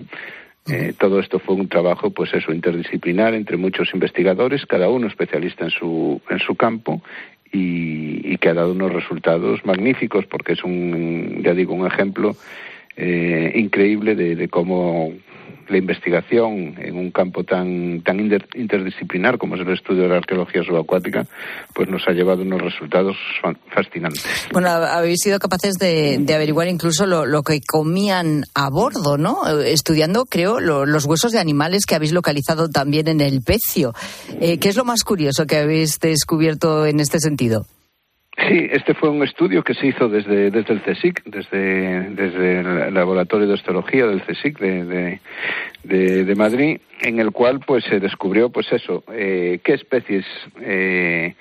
Eh, 0.69 0.93
todo 0.97 1.19
esto 1.19 1.39
fue 1.39 1.55
un 1.55 1.67
trabajo, 1.67 2.11
pues 2.11 2.33
eso, 2.33 2.53
interdisciplinar 2.53 3.33
entre 3.33 3.57
muchos 3.57 3.93
investigadores, 3.93 4.65
cada 4.65 4.89
uno 4.89 5.07
especialista 5.07 5.65
en 5.65 5.71
su, 5.71 6.21
en 6.29 6.39
su 6.39 6.55
campo 6.55 7.01
y, 7.51 8.33
y 8.33 8.37
que 8.37 8.49
ha 8.49 8.53
dado 8.53 8.71
unos 8.71 8.93
resultados 8.93 9.65
magníficos 9.65 10.25
porque 10.25 10.53
es 10.53 10.63
un, 10.63 11.41
ya 11.43 11.53
digo, 11.53 11.73
un 11.73 11.87
ejemplo 11.87 12.35
eh, 12.95 13.51
increíble 13.55 14.15
de, 14.15 14.35
de 14.35 14.47
cómo 14.47 15.13
la 15.71 15.77
investigación 15.77 16.75
en 16.77 16.97
un 16.97 17.11
campo 17.11 17.43
tan, 17.43 18.01
tan 18.03 18.19
interdisciplinar 18.19 19.37
como 19.37 19.55
es 19.55 19.61
el 19.61 19.73
estudio 19.73 20.03
de 20.03 20.09
la 20.09 20.17
arqueología 20.17 20.63
subacuática, 20.63 21.25
pues 21.73 21.89
nos 21.89 22.07
ha 22.07 22.11
llevado 22.11 22.41
unos 22.41 22.61
resultados 22.61 23.15
fascinantes. 23.73 24.23
Bueno, 24.51 24.69
habéis 24.69 25.19
sido 25.21 25.39
capaces 25.39 25.75
de, 25.75 26.23
averiguar 26.33 26.67
incluso 26.67 27.05
lo, 27.05 27.43
que 27.43 27.59
comían 27.61 28.43
a 28.53 28.69
bordo, 28.69 29.17
¿no? 29.17 29.47
Estudiando, 29.59 30.25
creo, 30.25 30.59
lo, 30.59 30.85
los 30.85 31.05
huesos 31.05 31.31
de 31.31 31.39
animales 31.39 31.85
que 31.85 31.95
habéis 31.95 32.11
localizado 32.11 32.69
también 32.69 33.07
en 33.07 33.21
el 33.21 33.41
pecio. 33.41 33.93
Eh, 34.39 34.59
¿Qué 34.59 34.69
es 34.69 34.75
lo 34.75 34.85
más 34.85 35.03
curioso 35.03 35.45
que 35.45 35.57
habéis 35.57 35.99
descubierto 35.99 36.85
en 36.85 36.99
este 36.99 37.19
sentido? 37.19 37.65
Sí, 38.37 38.67
este 38.71 38.93
fue 38.93 39.09
un 39.09 39.23
estudio 39.23 39.61
que 39.61 39.73
se 39.73 39.87
hizo 39.87 40.07
desde, 40.07 40.51
desde 40.51 40.73
el 40.73 40.81
CSIC, 40.81 41.23
desde, 41.25 42.09
desde 42.11 42.59
el 42.61 42.93
Laboratorio 42.93 43.45
de 43.45 43.55
Osteología 43.55 44.07
del 44.07 44.21
CSIC 44.21 44.57
de, 44.57 45.19
de, 45.83 46.23
de, 46.23 46.35
Madrid, 46.35 46.79
en 47.01 47.19
el 47.19 47.31
cual 47.31 47.59
pues 47.59 47.83
se 47.83 47.99
descubrió 47.99 48.49
pues 48.49 48.71
eso, 48.71 49.03
eh, 49.11 49.59
qué 49.63 49.73
especies 49.73 50.25
eh, 50.61 51.35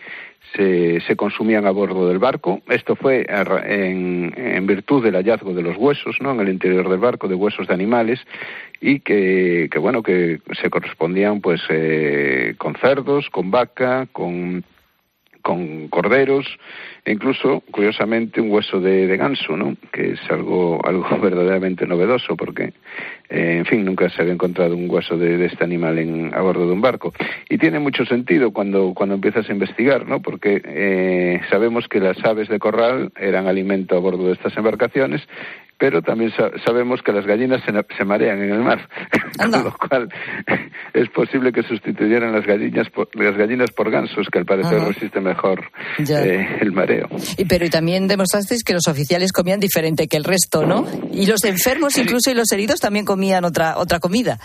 se, 0.57 1.01
se, 1.03 1.14
consumían 1.14 1.64
a 1.66 1.70
bordo 1.70 2.09
del 2.09 2.18
barco. 2.18 2.61
Esto 2.68 2.97
fue 2.97 3.24
en, 3.28 4.34
en, 4.36 4.66
virtud 4.66 5.05
del 5.05 5.14
hallazgo 5.14 5.55
de 5.55 5.62
los 5.62 5.76
huesos, 5.76 6.16
¿no? 6.20 6.32
En 6.32 6.41
el 6.41 6.49
interior 6.49 6.88
del 6.88 6.99
barco, 6.99 7.28
de 7.28 7.36
huesos 7.36 7.68
de 7.68 7.74
animales, 7.74 8.18
y 8.80 8.99
que, 8.99 9.68
que 9.70 9.78
bueno, 9.78 10.03
que 10.03 10.41
se 10.61 10.70
correspondían 10.70 11.41
pues 11.41 11.61
eh, 11.68 12.55
con 12.59 12.74
cerdos, 12.74 13.30
con 13.30 13.53
vaca, 13.53 14.09
con 14.11 14.64
con 15.43 15.88
corderos, 15.88 16.47
e 17.05 17.12
incluso, 17.12 17.62
curiosamente, 17.70 18.41
un 18.41 18.51
hueso 18.51 18.80
de, 18.80 19.16
ganso, 19.16 19.57
¿no? 19.57 19.76
Que 19.93 20.12
es 20.12 20.20
algo, 20.30 20.80
algo 20.84 21.18
verdaderamente 21.18 21.86
novedoso, 21.86 22.36
porque, 22.36 22.72
eh, 23.28 23.57
en 23.59 23.64
fin, 23.64 23.84
nunca 23.84 24.09
se 24.11 24.22
había 24.22 24.34
encontrado 24.34 24.76
un 24.76 24.88
hueso 24.91 25.16
de, 25.16 25.36
de, 25.38 25.47
este 25.47 25.64
animal 25.64 25.99
en, 25.99 26.34
a 26.34 26.41
bordo 26.41 26.66
de 26.66 26.72
un 26.72 26.80
barco. 26.80 27.12
Y 27.49 27.59
tiene 27.59 27.78
mucho 27.78 28.05
sentido 28.05 28.53
cuando, 28.53 28.93
cuando 28.95 29.14
empiezas 29.14 29.49
a 29.49 29.53
investigar, 29.53 30.07
¿no? 30.07 30.20
Porque 30.20 30.61
eh, 30.64 31.41
sabemos 31.51 31.88
que 31.88 32.01
las 32.01 32.22
aves 32.24 32.49
de 32.49 32.59
corral 32.59 33.12
eran 33.18 33.47
alimento 33.47 33.97
a 33.97 34.01
bordo 34.01 34.26
de 34.26 34.32
estas 34.32 34.57
embarcaciones 34.57 35.26
pero 35.80 36.02
también 36.02 36.30
sa 36.36 36.50
sabemos 36.66 37.00
que 37.02 37.10
las 37.10 37.24
gallinas 37.24 37.62
se, 37.64 37.72
se 37.96 38.04
marean 38.04 38.42
en 38.42 38.52
el 38.52 38.60
mar, 38.60 38.86
con 39.38 39.50
lo 39.50 39.74
cual 39.78 40.08
es 40.92 41.08
posible 41.08 41.52
que 41.52 41.62
sustituyeran 41.62 42.32
las 42.32 42.44
gallinas 42.44 42.90
por, 42.90 43.08
las 43.16 43.34
gallinas 43.34 43.70
por 43.70 43.90
gansos, 43.90 44.28
que 44.30 44.38
al 44.38 44.44
parecer 44.44 44.76
Ajá. 44.76 44.88
resiste 44.88 45.20
mejor 45.22 45.64
eh, 45.98 46.58
el 46.60 46.72
mareo. 46.72 47.08
Y, 47.38 47.46
pero 47.46 47.64
y 47.64 47.70
también 47.70 48.06
demostrasteis 48.06 48.62
que 48.62 48.74
los 48.74 48.86
oficiales 48.88 49.32
comían 49.32 49.58
diferente 49.58 50.06
que 50.06 50.18
el 50.18 50.24
resto, 50.24 50.66
¿no? 50.66 50.86
Y 51.12 51.24
los 51.24 51.42
enfermos 51.44 51.96
incluso 51.96 52.30
y 52.30 52.34
los 52.34 52.52
heridos 52.52 52.78
también 52.78 53.06
comían 53.06 53.46
otra 53.46 53.78
otra 53.78 54.00
comida. 54.00 54.38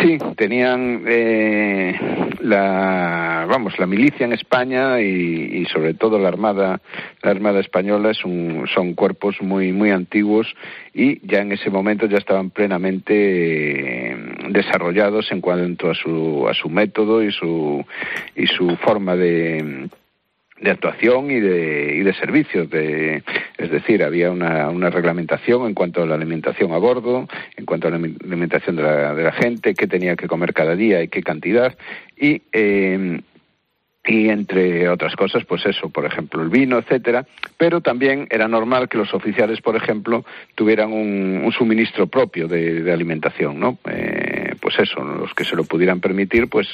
Sí, 0.00 0.16
tenían 0.34 1.04
eh, 1.06 1.92
la 2.40 3.44
vamos 3.50 3.78
la 3.78 3.86
milicia 3.86 4.24
en 4.24 4.32
España 4.32 4.98
y, 5.02 5.60
y, 5.60 5.66
sobre 5.66 5.92
todo 5.92 6.18
la 6.18 6.28
armada 6.28 6.80
la 7.22 7.30
armada 7.30 7.60
española 7.60 8.12
es 8.12 8.24
un, 8.24 8.66
son 8.74 8.94
cuerpos 8.94 9.36
muy 9.42 9.72
muy 9.72 9.90
antiguos 9.90 10.46
y 10.94 11.26
ya 11.26 11.40
en 11.40 11.52
ese 11.52 11.70
momento 11.70 12.06
ya 12.06 12.18
estaban 12.18 12.50
plenamente 12.50 14.12
eh, 14.12 14.16
desarrollados 14.50 15.30
en 15.32 15.40
cuanto 15.40 15.90
a 15.90 15.94
su 15.94 16.46
a 16.48 16.54
su 16.54 16.68
método 16.68 17.22
y 17.22 17.32
su 17.32 17.84
y 18.36 18.46
su 18.46 18.76
forma 18.76 19.16
de 19.16 19.88
de 20.60 20.70
actuación 20.70 21.30
y 21.30 21.40
de, 21.40 21.96
y 21.96 22.02
de 22.02 22.14
servicios. 22.14 22.68
De, 22.70 23.22
es 23.56 23.70
decir, 23.70 24.04
había 24.04 24.30
una, 24.30 24.68
una, 24.68 24.90
reglamentación 24.90 25.66
en 25.66 25.74
cuanto 25.74 26.02
a 26.02 26.06
la 26.06 26.14
alimentación 26.14 26.72
a 26.72 26.78
bordo, 26.78 27.26
en 27.56 27.64
cuanto 27.64 27.88
a 27.88 27.90
la 27.90 27.96
alimentación 27.96 28.76
de 28.76 28.82
la, 28.82 29.14
de 29.14 29.24
la 29.24 29.32
gente, 29.32 29.74
qué 29.74 29.86
tenía 29.86 30.16
que 30.16 30.28
comer 30.28 30.52
cada 30.52 30.76
día 30.76 31.02
y 31.02 31.08
qué 31.08 31.22
cantidad. 31.22 31.76
Y, 32.16 32.42
eh, 32.52 33.20
y 34.04 34.28
entre 34.28 34.88
otras 34.88 35.14
cosas, 35.14 35.44
pues 35.44 35.64
eso, 35.66 35.90
por 35.90 36.06
ejemplo, 36.06 36.42
el 36.42 36.48
vino, 36.48 36.78
etcétera, 36.78 37.26
pero 37.58 37.80
también 37.80 38.26
era 38.30 38.48
normal 38.48 38.88
que 38.88 38.98
los 38.98 39.12
oficiales, 39.12 39.60
por 39.60 39.76
ejemplo, 39.76 40.24
tuvieran 40.54 40.92
un, 40.92 41.50
suministro 41.56 42.06
propio 42.06 42.48
de, 42.48 42.82
de 42.82 42.92
alimentación, 42.92 43.58
¿no? 43.58 43.78
Eh, 43.90 44.39
pues 44.60 44.78
eso, 44.78 45.02
los 45.02 45.34
que 45.34 45.44
se 45.44 45.56
lo 45.56 45.64
pudieran 45.64 46.00
permitir, 46.00 46.48
pues 46.48 46.68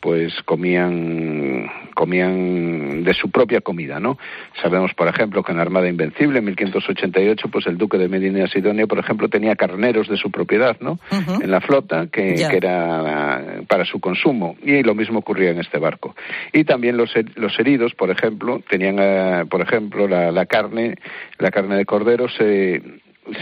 pues 0.00 0.32
comían 0.44 1.66
comían 1.94 3.02
de 3.02 3.14
su 3.14 3.30
propia 3.30 3.60
comida, 3.60 3.98
¿no? 3.98 4.16
Sabemos, 4.62 4.94
por 4.94 5.08
ejemplo, 5.08 5.42
que 5.42 5.50
en 5.50 5.56
la 5.56 5.62
Armada 5.62 5.88
Invencible, 5.88 6.38
en 6.38 6.44
1588, 6.44 7.48
pues 7.48 7.66
el 7.66 7.76
duque 7.76 7.98
de 7.98 8.08
Medina 8.08 8.46
Sidonia, 8.46 8.86
por 8.86 9.00
ejemplo, 9.00 9.28
tenía 9.28 9.56
carneros 9.56 10.08
de 10.08 10.16
su 10.16 10.30
propiedad, 10.30 10.76
¿no? 10.80 10.92
Uh 11.10 11.16
-huh. 11.16 11.42
En 11.42 11.50
la 11.50 11.60
flota, 11.60 12.06
que, 12.06 12.36
yeah. 12.36 12.48
que, 12.48 12.58
era 12.58 13.62
para 13.66 13.84
su 13.84 13.98
consumo. 13.98 14.56
Y 14.62 14.84
lo 14.84 14.94
mismo 14.94 15.18
ocurría 15.18 15.50
en 15.50 15.58
este 15.58 15.78
barco. 15.78 16.14
Y 16.52 16.62
también 16.62 16.96
los, 16.96 17.12
los 17.34 17.58
heridos, 17.58 17.94
por 17.94 18.10
ejemplo, 18.10 18.62
tenían, 18.68 19.00
uh, 19.00 19.48
por 19.48 19.60
ejemplo, 19.60 20.06
la, 20.06 20.30
la, 20.30 20.46
carne, 20.46 20.94
la 21.38 21.50
carne 21.50 21.76
de 21.76 21.84
cordero 21.84 22.28
se 22.28 22.80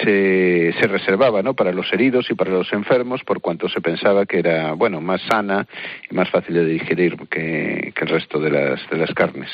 se, 0.03 0.73
se 0.73 0.87
reservaba 0.87 1.43
¿no? 1.43 1.55
para 1.55 1.73
los 1.73 1.93
heridos 1.93 2.27
y 2.31 2.35
para 2.35 2.51
los 2.51 2.73
enfermos 2.73 3.23
por 3.25 3.41
cuanto 3.41 3.69
se 3.69 3.81
pensaba 3.81 4.27
que 4.27 4.39
era 4.39 4.73
bueno 4.73 5.01
más 5.01 5.21
sana 5.29 5.67
y 6.11 6.15
más 6.15 6.31
fácil 6.31 6.55
de 6.55 6.65
digerir 6.65 7.17
que, 7.29 7.93
el 7.97 8.09
resto 8.09 8.39
de 8.39 8.51
las, 8.51 8.81
de 8.91 8.99
las 8.99 9.13
carnes. 9.15 9.49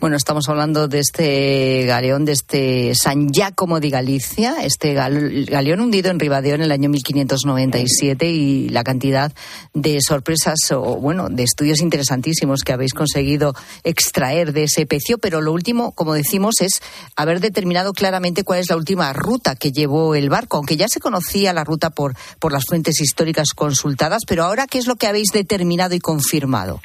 Bueno, 0.00 0.16
estamos 0.16 0.48
hablando 0.48 0.88
de 0.88 0.98
este 0.98 1.84
galeón, 1.86 2.24
de 2.24 2.32
este 2.32 2.94
San 2.94 3.28
Giacomo 3.28 3.78
de 3.78 3.90
Galicia, 3.90 4.56
este 4.64 4.94
gal, 4.94 5.44
galeón 5.46 5.80
hundido 5.80 6.10
en 6.10 6.18
Ribadeo 6.18 6.56
en 6.56 6.62
el 6.62 6.72
año 6.72 6.88
1597 6.88 8.26
y 8.26 8.68
la 8.70 8.82
cantidad 8.82 9.32
de 9.74 9.98
sorpresas 10.00 10.56
o 10.72 10.96
bueno, 10.96 11.28
de 11.28 11.44
estudios 11.44 11.80
interesantísimos 11.80 12.62
que 12.62 12.72
habéis 12.72 12.94
conseguido 12.94 13.54
extraer 13.84 14.52
de 14.52 14.64
ese 14.64 14.86
pecio, 14.86 15.18
pero 15.18 15.40
lo 15.40 15.52
último, 15.52 15.92
como 15.92 16.14
decimos, 16.14 16.56
es 16.60 16.82
haber 17.16 17.40
determinado 17.40 17.92
claramente 17.92 18.44
cuál 18.44 18.60
es 18.60 18.70
la 18.70 18.76
última 18.76 19.12
ruta 19.12 19.54
que 19.54 19.63
llevó 19.72 20.14
el 20.14 20.30
barco, 20.30 20.56
aunque 20.56 20.76
ya 20.76 20.88
se 20.88 21.00
conocía 21.00 21.52
la 21.52 21.64
ruta 21.64 21.90
por, 21.90 22.14
por 22.40 22.52
las 22.52 22.64
fuentes 22.64 23.00
históricas 23.00 23.48
consultadas, 23.54 24.22
pero 24.26 24.44
ahora, 24.44 24.66
¿qué 24.66 24.78
es 24.78 24.86
lo 24.86 24.96
que 24.96 25.06
habéis 25.06 25.30
determinado 25.32 25.94
y 25.94 26.00
confirmado? 26.00 26.80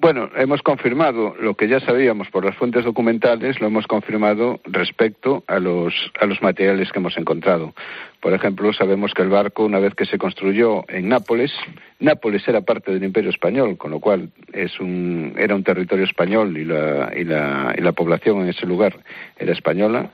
Bueno, 0.00 0.30
hemos 0.36 0.62
confirmado 0.62 1.34
lo 1.40 1.54
que 1.54 1.66
ya 1.66 1.80
sabíamos 1.80 2.28
por 2.30 2.44
las 2.44 2.56
fuentes 2.56 2.84
documentales, 2.84 3.60
lo 3.60 3.66
hemos 3.66 3.88
confirmado 3.88 4.60
respecto 4.62 5.42
a 5.48 5.58
los, 5.58 5.92
a 6.20 6.26
los 6.26 6.40
materiales 6.40 6.92
que 6.92 7.00
hemos 7.00 7.18
encontrado. 7.18 7.74
Por 8.20 8.32
ejemplo, 8.32 8.72
sabemos 8.72 9.12
que 9.12 9.22
el 9.22 9.28
barco, 9.28 9.64
una 9.64 9.80
vez 9.80 9.96
que 9.96 10.06
se 10.06 10.16
construyó 10.16 10.84
en 10.88 11.08
Nápoles, 11.08 11.50
Nápoles 11.98 12.46
era 12.46 12.60
parte 12.60 12.92
del 12.92 13.02
Imperio 13.02 13.30
Español, 13.30 13.76
con 13.76 13.90
lo 13.90 13.98
cual 13.98 14.30
es 14.52 14.78
un, 14.78 15.34
era 15.36 15.56
un 15.56 15.64
territorio 15.64 16.04
español 16.04 16.56
y 16.56 16.64
la, 16.64 17.10
y 17.16 17.24
la, 17.24 17.74
y 17.76 17.80
la 17.80 17.90
población 17.90 18.42
en 18.42 18.50
ese 18.50 18.66
lugar 18.66 18.96
era 19.36 19.52
española. 19.52 20.12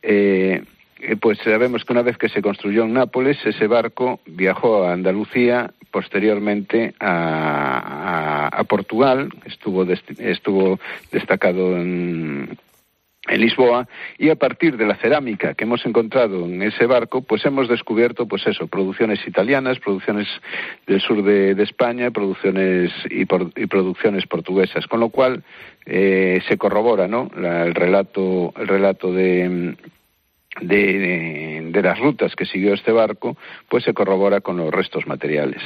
Eh, 0.00 0.62
pues 1.20 1.38
sabemos 1.38 1.84
que 1.84 1.92
una 1.92 2.02
vez 2.02 2.18
que 2.18 2.28
se 2.28 2.42
construyó 2.42 2.84
en 2.84 2.94
Nápoles, 2.94 3.38
ese 3.44 3.66
barco 3.66 4.20
viajó 4.26 4.84
a 4.84 4.92
Andalucía, 4.92 5.72
posteriormente 5.90 6.94
a, 7.00 7.78
a, 7.78 8.48
a 8.48 8.64
Portugal, 8.64 9.30
estuvo, 9.44 9.84
estuvo 9.84 10.80
destacado 11.12 11.76
en, 11.76 12.58
en 13.28 13.40
Lisboa 13.40 13.88
y 14.18 14.30
a 14.30 14.36
partir 14.36 14.76
de 14.76 14.86
la 14.86 14.96
cerámica 14.96 15.54
que 15.54 15.64
hemos 15.64 15.84
encontrado 15.86 16.44
en 16.44 16.62
ese 16.62 16.86
barco, 16.86 17.22
pues 17.22 17.44
hemos 17.44 17.68
descubierto, 17.68 18.26
pues 18.26 18.46
eso, 18.46 18.66
producciones 18.66 19.26
italianas, 19.26 19.78
producciones 19.78 20.28
del 20.86 21.00
sur 21.00 21.22
de, 21.22 21.54
de 21.54 21.62
España, 21.62 22.10
producciones 22.10 22.92
y, 23.10 23.24
por, 23.24 23.50
y, 23.56 23.66
producciones 23.66 24.26
portuguesas, 24.26 24.86
con 24.86 25.00
lo 25.00 25.08
cual 25.08 25.42
eh, 25.84 26.40
se 26.48 26.56
corrobora, 26.56 27.08
¿no? 27.08 27.30
La, 27.36 27.64
el 27.64 27.74
relato, 27.74 28.52
el 28.56 28.68
relato 28.68 29.12
de 29.12 29.76
de, 30.60 31.68
de 31.70 31.82
las 31.82 31.98
rutas 31.98 32.34
que 32.34 32.46
siguió 32.46 32.74
este 32.74 32.92
barco, 32.92 33.36
pues 33.68 33.84
se 33.84 33.94
corrobora 33.94 34.40
con 34.40 34.56
los 34.56 34.72
restos 34.72 35.06
materiales. 35.06 35.62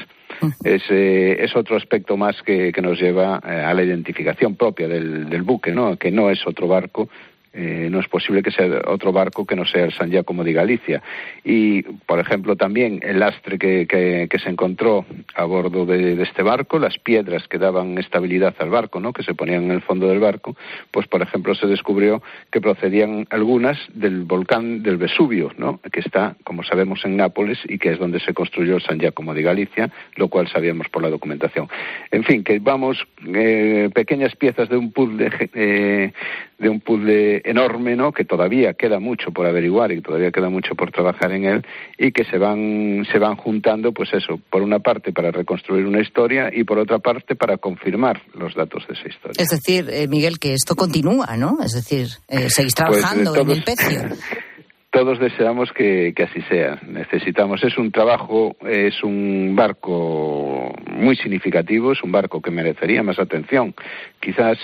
Es, 0.65 0.83
eh, 0.91 1.37
es 1.41 1.55
otro 1.55 1.77
aspecto 1.77 2.17
más 2.17 2.41
que, 2.43 2.73
que 2.73 2.83
nos 2.83 2.99
lleva 3.01 3.41
eh, 3.45 3.51
a 3.51 3.75
la 3.75 3.83
identificación 3.83 4.57
propia 4.57 4.89
del, 4.89 5.29
del 5.29 5.43
buque, 5.43 5.73
¿no? 5.73 5.97
que 5.97 6.11
no 6.11 6.31
es 6.31 6.47
otro 6.47 6.67
barco, 6.67 7.09
eh, 7.53 7.89
no 7.91 7.99
es 7.99 8.07
posible 8.07 8.43
que 8.43 8.53
sea 8.53 8.67
otro 8.87 9.13
barco 9.13 9.45
que 9.45 9.57
no 9.57 9.65
sea 9.65 9.85
el 9.85 9.93
San 9.93 10.11
Giacomo 10.11 10.45
de 10.45 10.53
Galicia. 10.53 11.03
Y, 11.45 11.83
por 11.83 12.21
ejemplo, 12.21 12.55
también 12.55 13.01
el 13.03 13.19
lastre 13.19 13.59
que, 13.59 13.87
que, 13.89 14.39
se 14.39 14.49
encontró 14.49 15.05
a 15.35 15.45
bordo 15.45 15.85
de, 15.85 16.17
de, 16.17 16.23
este 16.23 16.43
barco, 16.43 16.79
las 16.79 16.99
piedras 16.99 17.47
que 17.49 17.59
daban 17.59 17.99
estabilidad 17.99 18.55
al 18.59 18.71
barco, 18.71 19.01
¿no? 19.01 19.13
que 19.13 19.23
se 19.23 19.35
ponían 19.35 19.65
en 19.65 19.73
el 19.73 19.83
fondo 19.83 20.07
del 20.07 20.21
barco, 20.21 20.57
pues, 20.91 21.07
por 21.09 21.23
ejemplo, 21.23 21.55
se 21.55 21.67
descubrió 21.67 22.23
que 22.51 22.61
procedían 22.61 23.27
algunas 23.31 23.79
del 23.93 24.23
volcán 24.23 24.83
del 24.83 24.97
Vesubio, 24.97 25.53
¿no? 25.59 25.81
que 25.93 26.01
está, 26.01 26.37
como 26.45 26.63
sabemos, 26.63 27.05
en 27.05 27.17
Nápoles 27.17 27.59
y 27.69 27.79
que 27.79 27.91
es 27.91 27.99
donde 27.99 28.21
se 28.21 28.33
construyó 28.33 28.77
el 28.77 28.83
San 28.83 28.99
Giacomo 28.99 29.35
de 29.35 29.43
Galicia, 29.43 29.91
lo 30.17 30.29
cual 30.29 30.49
sabíamos 30.49 30.89
por 30.89 31.03
la 31.03 31.11
documentación. 31.11 31.69
En 32.11 32.25
fin, 32.25 32.45
que 32.45 32.59
vamos, 32.61 33.07
eh, 33.27 33.91
pequeñas 33.93 34.37
piezas 34.37 34.69
de 34.69 34.77
un 34.77 34.93
puzzle, 34.93 35.31
eh, 35.55 36.13
de 36.59 36.69
un 36.69 36.81
puzzle 36.81 37.40
enorme, 37.45 37.97
¿no? 37.97 38.13
Que 38.13 38.25
todavía 38.25 38.75
queda 38.75 38.99
mucho 38.99 39.31
por 39.33 39.47
averiguar 39.47 39.93
y 39.93 40.01
todavía 40.01 40.31
queda 40.31 40.49
mucho 40.49 40.75
por 40.75 40.91
trabajar 40.91 41.33
en 41.33 41.45
él 41.45 41.67
y 41.99 42.13
que 42.13 42.25
se 42.25 42.39
van 42.39 43.07
se 43.11 43.19
van 43.19 43.37
juntando, 43.37 43.93
pues 43.93 44.13
eso, 44.13 44.41
por 44.51 44.63
una 44.63 44.79
parte 44.81 45.13
para 45.13 45.31
reconstruir 45.31 45.87
una 45.87 46.01
historia 46.01 46.51
y 46.53 46.65
por 46.65 46.79
otra 46.79 46.99
parte 46.99 47.37
para 47.37 47.57
confirmar 47.59 48.23
los 48.35 48.55
datos 48.55 48.87
de 48.87 48.95
esa 48.95 49.09
historia. 49.09 49.35
Es 49.39 49.49
decir, 49.49 49.89
eh, 49.91 50.09
Miguel, 50.09 50.39
que 50.39 50.55
esto 50.55 50.75
continúa, 50.75 51.37
¿no? 51.37 51.59
Es 51.63 51.73
decir, 51.73 52.09
eh, 52.29 52.49
seguís 52.51 52.75
trabajando 52.75 53.33
Pues, 53.33 53.39
eh, 53.39 53.43
en 53.43 53.51
el 53.51 53.63
pecio. 53.65 54.01
Todos 54.93 55.21
deseamos 55.21 55.71
que, 55.73 56.13
que 56.17 56.25
así 56.25 56.43
sea. 56.49 56.81
Necesitamos, 56.85 57.63
es 57.63 57.79
un 57.79 57.93
trabajo, 57.93 58.57
es 58.69 59.05
un 59.05 59.55
barco 59.55 60.75
muy 60.91 61.15
significativo, 61.15 61.93
es 61.93 62.03
un 62.03 62.11
barco 62.11 62.43
que 62.43 62.51
merecería 62.51 63.01
más 63.05 63.21
atención, 63.21 63.73
quizás 64.19 64.59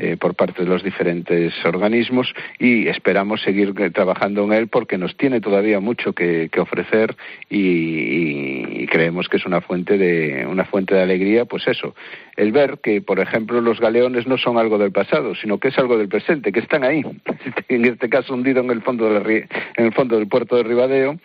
eh, 0.00 0.16
por 0.16 0.34
parte 0.34 0.62
de 0.62 0.68
los 0.68 0.84
diferentes 0.84 1.52
organismos 1.64 2.32
y 2.58 2.86
esperamos 2.86 3.42
seguir 3.42 3.74
trabajando 3.92 4.44
en 4.44 4.52
él 4.52 4.68
porque 4.68 4.96
nos 4.96 5.16
tiene 5.16 5.40
todavía 5.40 5.80
mucho 5.80 6.12
que, 6.12 6.48
que 6.52 6.60
ofrecer 6.60 7.16
y, 7.50 8.82
y, 8.82 8.86
creemos 8.86 9.28
que 9.28 9.38
es 9.38 9.44
una 9.44 9.60
fuente 9.60 9.98
de 9.98 10.46
una 10.46 10.64
fuente 10.64 10.94
de 10.94 11.02
alegría, 11.02 11.46
pues 11.46 11.66
eso, 11.66 11.96
el 12.36 12.52
ver 12.52 12.78
que, 12.80 13.02
por 13.02 13.18
ejemplo, 13.18 13.60
los 13.60 13.80
galeones 13.80 14.28
no 14.28 14.38
son 14.38 14.56
algo 14.56 14.78
del 14.78 14.92
pasado, 14.92 15.34
sino 15.34 15.58
que 15.58 15.68
es 15.68 15.78
algo 15.78 15.98
del 15.98 16.08
presente, 16.08 16.52
que 16.52 16.60
están 16.60 16.84
ahí, 16.84 17.02
en 17.68 17.84
este 17.84 18.08
caso 18.08 18.34
hundido 18.34 18.60
en 18.62 18.70
el 18.70 18.82
fondo 18.82 19.12
de 19.12 19.20
la, 19.20 19.28
en 19.28 19.84
el 19.84 19.92
fondo 19.92 20.16
del 20.16 20.28
puerto 20.28 20.56
de 20.56 20.62
Ribadeo, 20.62 21.18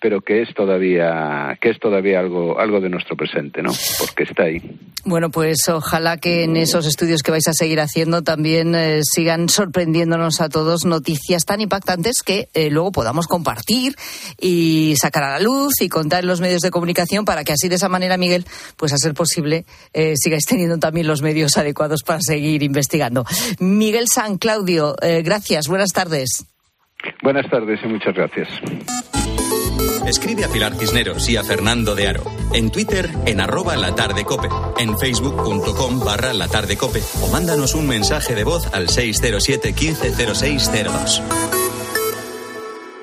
pero 0.00 0.20
que 0.20 0.42
es 0.42 0.54
todavía 0.54 1.56
que 1.60 1.70
es 1.70 1.78
todavía 1.78 2.20
algo 2.20 2.58
algo 2.58 2.80
de 2.80 2.88
nuestro 2.88 3.16
presente, 3.16 3.62
¿no? 3.62 3.72
Porque 3.98 4.24
está 4.24 4.44
ahí. 4.44 4.60
Bueno, 5.04 5.30
pues 5.30 5.68
ojalá 5.68 6.18
que 6.18 6.44
en 6.44 6.56
esos 6.56 6.86
estudios 6.86 7.22
que 7.22 7.30
vais 7.30 7.46
a 7.48 7.52
seguir 7.52 7.80
haciendo 7.80 8.22
también 8.22 8.74
eh, 8.74 9.00
sigan 9.02 9.48
sorprendiéndonos 9.48 10.40
a 10.40 10.48
todos 10.48 10.84
noticias 10.84 11.44
tan 11.44 11.60
impactantes 11.60 12.22
que 12.24 12.48
eh, 12.54 12.70
luego 12.70 12.92
podamos 12.92 13.26
compartir 13.26 13.94
y 14.38 14.94
sacar 15.00 15.22
a 15.22 15.30
la 15.30 15.40
luz 15.40 15.80
y 15.80 15.88
contar 15.88 16.24
en 16.24 16.28
los 16.28 16.40
medios 16.40 16.60
de 16.60 16.70
comunicación 16.70 17.24
para 17.24 17.44
que 17.44 17.52
así 17.52 17.68
de 17.68 17.76
esa 17.76 17.88
manera, 17.88 18.16
Miguel, 18.16 18.44
pues 18.76 18.92
a 18.92 18.98
ser 18.98 19.14
posible 19.14 19.64
eh, 19.94 20.14
sigáis 20.16 20.44
teniendo 20.44 20.78
también 20.78 21.06
los 21.06 21.22
medios 21.22 21.56
adecuados 21.56 22.02
para 22.02 22.20
seguir 22.20 22.62
investigando. 22.62 23.24
Miguel 23.60 24.06
San 24.12 24.36
Claudio, 24.36 24.94
gracias, 25.00 25.68
buenas 25.68 25.92
tardes. 25.92 26.44
Buenas 27.22 27.48
tardes 27.50 27.80
y 27.82 27.88
muchas 27.88 28.14
gracias. 28.14 28.48
Escribe 30.08 30.44
a 30.44 30.48
Pilar 30.48 30.74
Cisneros 30.74 31.28
y 31.28 31.36
a 31.36 31.44
Fernando 31.44 31.94
de 31.94 32.08
Aro. 32.08 32.24
En 32.54 32.70
Twitter, 32.70 33.10
en 33.26 33.40
arroba 33.40 33.76
latardecope. 33.76 34.48
En 34.78 34.98
facebook.com 34.98 36.00
barra 36.00 36.32
latardecope. 36.32 37.02
O 37.20 37.28
mándanos 37.28 37.74
un 37.74 37.86
mensaje 37.86 38.34
de 38.34 38.44
voz 38.44 38.66
al 38.72 38.88
607 38.88 39.74
150602. 39.74 41.67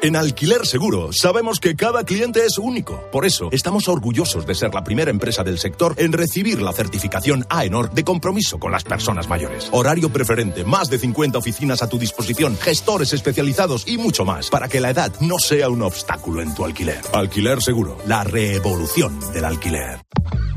En 0.05 0.15
Alquiler 0.15 0.67
Seguro 0.67 1.11
sabemos 1.13 1.59
que 1.59 1.75
cada 1.75 2.03
cliente 2.03 2.45
es 2.45 2.59
único. 2.59 3.09
Por 3.11 3.25
eso 3.25 3.49
estamos 3.51 3.87
orgullosos 3.87 4.45
de 4.45 4.53
ser 4.53 4.71
la 4.71 4.83
primera 4.83 5.09
empresa 5.09 5.43
del 5.43 5.57
sector 5.57 5.95
en 5.97 6.13
recibir 6.13 6.61
la 6.61 6.73
certificación 6.73 7.43
AENOR 7.49 7.89
de 7.89 8.03
compromiso 8.03 8.59
con 8.59 8.71
las 8.71 8.83
personas 8.83 9.27
mayores. 9.27 9.67
Horario 9.71 10.13
preferente, 10.13 10.63
más 10.63 10.91
de 10.91 10.99
50 10.99 11.39
oficinas 11.39 11.81
a 11.81 11.89
tu 11.89 11.97
disposición, 11.97 12.55
gestores 12.55 13.13
especializados 13.13 13.87
y 13.87 13.97
mucho 13.97 14.25
más 14.25 14.51
para 14.51 14.67
que 14.67 14.79
la 14.79 14.91
edad 14.91 15.11
no 15.21 15.39
sea 15.39 15.69
un 15.69 15.81
obstáculo 15.81 16.43
en 16.43 16.53
tu 16.53 16.65
alquiler. 16.65 17.01
Alquiler 17.11 17.63
Seguro, 17.63 17.97
la 18.05 18.23
revolución 18.23 19.19
del 19.33 19.45
alquiler. 19.45 20.01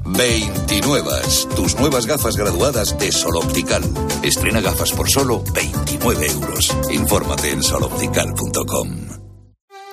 29. 0.04 1.10
Tus 1.56 1.74
nuevas 1.76 2.04
gafas 2.04 2.36
graduadas 2.36 2.98
de 2.98 3.10
Sol 3.10 3.38
Optical. 3.38 3.82
Estrena 4.22 4.60
gafas 4.60 4.92
por 4.92 5.08
solo 5.08 5.42
29 5.54 6.26
euros. 6.26 6.76
Infórmate 6.90 7.50
en 7.50 7.62
soloptical.com. 7.62 9.08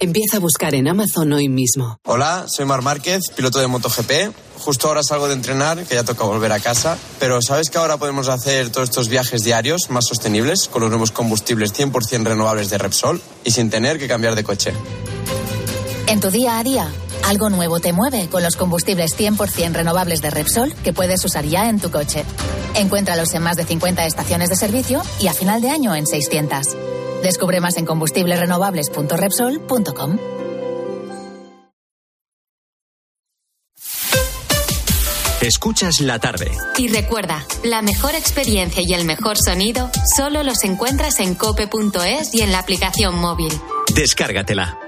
Empieza 0.00 0.36
a 0.36 0.40
buscar 0.40 0.76
en 0.76 0.86
Amazon 0.86 1.32
hoy 1.32 1.48
mismo. 1.48 1.98
Hola, 2.06 2.46
soy 2.46 2.64
Mar 2.64 2.82
Márquez, 2.82 3.30
piloto 3.34 3.58
de 3.58 3.66
MotoGP. 3.66 4.32
Justo 4.58 4.86
ahora 4.86 5.02
salgo 5.02 5.26
de 5.26 5.34
entrenar, 5.34 5.84
que 5.84 5.96
ya 5.96 6.04
toca 6.04 6.22
volver 6.22 6.52
a 6.52 6.60
casa. 6.60 6.96
Pero 7.18 7.42
¿sabes 7.42 7.68
que 7.68 7.78
ahora 7.78 7.96
podemos 7.96 8.28
hacer 8.28 8.70
todos 8.70 8.90
estos 8.90 9.08
viajes 9.08 9.42
diarios 9.42 9.90
más 9.90 10.06
sostenibles 10.06 10.68
con 10.68 10.82
los 10.82 10.90
nuevos 10.90 11.10
combustibles 11.10 11.74
100% 11.74 12.24
renovables 12.24 12.70
de 12.70 12.78
Repsol 12.78 13.20
y 13.44 13.50
sin 13.50 13.70
tener 13.70 13.98
que 13.98 14.06
cambiar 14.06 14.36
de 14.36 14.44
coche? 14.44 14.72
En 16.06 16.20
tu 16.20 16.30
día 16.30 16.60
a 16.60 16.62
día, 16.62 16.88
algo 17.24 17.50
nuevo 17.50 17.80
te 17.80 17.92
mueve 17.92 18.28
con 18.28 18.44
los 18.44 18.54
combustibles 18.54 19.18
100% 19.18 19.72
renovables 19.72 20.22
de 20.22 20.30
Repsol 20.30 20.74
que 20.76 20.92
puedes 20.92 21.24
usar 21.24 21.44
ya 21.44 21.68
en 21.68 21.80
tu 21.80 21.90
coche. 21.90 22.24
Encuéntralos 22.74 23.34
en 23.34 23.42
más 23.42 23.56
de 23.56 23.64
50 23.64 24.06
estaciones 24.06 24.48
de 24.48 24.54
servicio 24.54 25.02
y 25.18 25.26
a 25.26 25.34
final 25.34 25.60
de 25.60 25.70
año 25.70 25.92
en 25.96 26.06
600. 26.06 26.76
Descubre 27.22 27.60
más 27.60 27.76
en 27.76 27.86
combustiblesrenovables.repsol.com. 27.86 30.18
Escuchas 35.40 36.00
la 36.00 36.18
tarde. 36.18 36.50
Y 36.78 36.88
recuerda, 36.88 37.46
la 37.62 37.80
mejor 37.80 38.16
experiencia 38.16 38.82
y 38.84 38.92
el 38.92 39.04
mejor 39.04 39.36
sonido 39.38 39.88
solo 40.16 40.42
los 40.42 40.64
encuentras 40.64 41.20
en 41.20 41.36
cope.es 41.36 42.34
y 42.34 42.42
en 42.42 42.50
la 42.50 42.58
aplicación 42.58 43.14
móvil. 43.14 43.52
Descárgatela. 43.94 44.87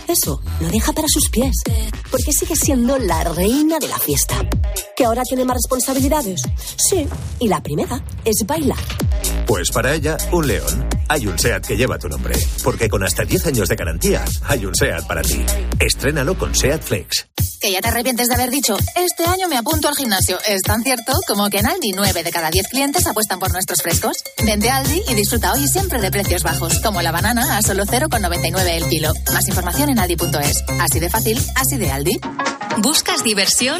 Eso 0.11 0.41
lo 0.59 0.67
deja 0.67 0.91
para 0.91 1.07
sus 1.07 1.29
pies. 1.29 1.55
Porque 2.11 2.33
sigue 2.33 2.55
siendo 2.57 2.99
la 2.99 3.23
reina 3.23 3.79
de 3.79 3.87
la 3.87 3.97
fiesta. 3.97 4.35
¿Que 4.93 5.05
ahora 5.05 5.23
tiene 5.23 5.45
más 5.45 5.55
responsabilidades? 5.55 6.41
Sí. 6.75 7.07
Y 7.39 7.47
la 7.47 7.63
primera 7.63 8.03
es 8.25 8.45
bailar. 8.45 8.77
Pues 9.47 9.71
para 9.71 9.93
ella, 9.93 10.17
un 10.33 10.47
león. 10.47 10.89
Hay 11.07 11.27
un 11.27 11.39
SEAT 11.39 11.65
que 11.65 11.77
lleva 11.77 11.97
tu 11.97 12.09
nombre. 12.09 12.35
Porque 12.61 12.89
con 12.89 13.05
hasta 13.05 13.23
10 13.23 13.47
años 13.47 13.69
de 13.69 13.75
garantía, 13.77 14.25
hay 14.49 14.65
un 14.65 14.75
SEAT 14.75 15.07
para 15.07 15.21
ti. 15.21 15.45
Estrénalo 15.79 16.37
con 16.37 16.53
SEAT 16.53 16.81
Flex. 16.81 17.27
Que 17.61 17.71
ya 17.71 17.79
te 17.79 17.89
arrepientes 17.89 18.27
de 18.27 18.33
haber 18.33 18.49
dicho, 18.49 18.75
este 18.95 19.23
año 19.25 19.47
me 19.47 19.55
apunto 19.55 19.87
al 19.87 19.95
gimnasio. 19.95 20.39
Es 20.47 20.63
tan 20.63 20.81
cierto 20.81 21.13
como 21.27 21.47
que 21.49 21.59
en 21.59 21.67
Aldi 21.67 21.91
9 21.91 22.23
de 22.23 22.31
cada 22.31 22.49
10 22.49 22.67
clientes 22.69 23.05
apuestan 23.05 23.37
por 23.37 23.51
nuestros 23.51 23.83
frescos. 23.83 24.17
Vente 24.43 24.71
a 24.71 24.77
Aldi 24.77 25.03
y 25.07 25.13
disfruta 25.13 25.53
hoy 25.53 25.67
siempre 25.67 26.01
de 26.01 26.09
precios 26.09 26.41
bajos, 26.41 26.79
como 26.79 27.03
la 27.03 27.11
banana 27.11 27.57
a 27.57 27.61
solo 27.61 27.85
0,99 27.85 28.67
el 28.67 28.89
kilo. 28.89 29.13
Más 29.31 29.47
información 29.47 29.89
en 29.89 29.99
aldi.es. 29.99 30.63
Así 30.79 30.99
de 30.99 31.09
fácil, 31.11 31.39
así 31.55 31.77
de 31.77 31.91
Aldi. 31.91 32.19
¿Buscas 32.79 33.23
diversión? 33.23 33.79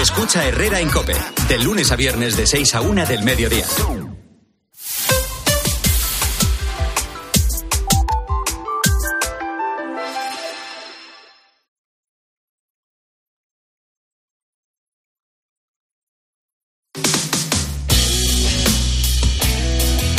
Escucha 0.00 0.44
Herrera 0.46 0.80
en 0.80 0.90
Cope, 0.90 1.14
de 1.48 1.58
lunes 1.58 1.90
a 1.90 1.96
viernes 1.96 2.36
de 2.36 2.46
6 2.46 2.74
a 2.74 2.80
1 2.82 3.06
del 3.06 3.22
mediodía. 3.24 3.64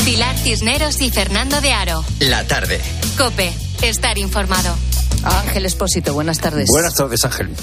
Pilar 0.06 0.38
Cisneros 0.38 1.02
y 1.02 1.10
Fernando 1.12 1.62
de 1.62 1.72
Aro. 1.72 2.04
La 2.20 2.46
tarde. 2.46 2.82
Cope, 3.18 3.54
estar 3.82 4.18
informado. 4.18 4.76
Ángel 5.24 5.66
Espósito, 5.66 6.14
buenas 6.14 6.40
tardes. 6.40 6.68
Buenas 6.70 6.96
tardes, 6.96 7.24
Ángel. 7.26 7.56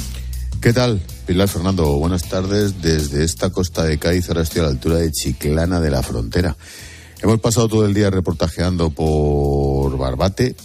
¿Qué 0.60 0.72
tal? 0.72 1.00
Pilar 1.26 1.48
Fernando, 1.48 1.96
buenas 1.98 2.22
tardes. 2.24 2.82
Desde 2.82 3.22
esta 3.22 3.50
costa 3.50 3.84
de 3.84 3.98
Cádiz, 3.98 4.28
ahora 4.28 4.42
estoy 4.42 4.60
a 4.60 4.64
la 4.64 4.70
altura 4.70 4.96
de 4.96 5.12
Chiclana 5.12 5.80
de 5.80 5.90
la 5.90 6.02
Frontera. 6.02 6.56
Hemos 7.22 7.40
pasado 7.40 7.68
todo 7.68 7.86
el 7.86 7.94
día 7.94 8.10
reportajeando 8.10 8.90
por 8.90 9.96
Barbate, 9.96 10.56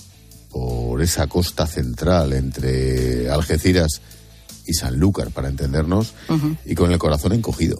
por 0.50 1.02
esa 1.02 1.28
costa 1.28 1.68
central 1.68 2.34
entre 2.34 3.30
Algeciras 3.30 4.02
y 4.66 4.74
Sanlúcar, 4.74 5.32
para 5.32 5.50
entendernos, 5.50 6.14
y 6.66 6.74
con 6.74 6.92
el 6.92 6.98
corazón 6.98 7.34
encogido. 7.34 7.78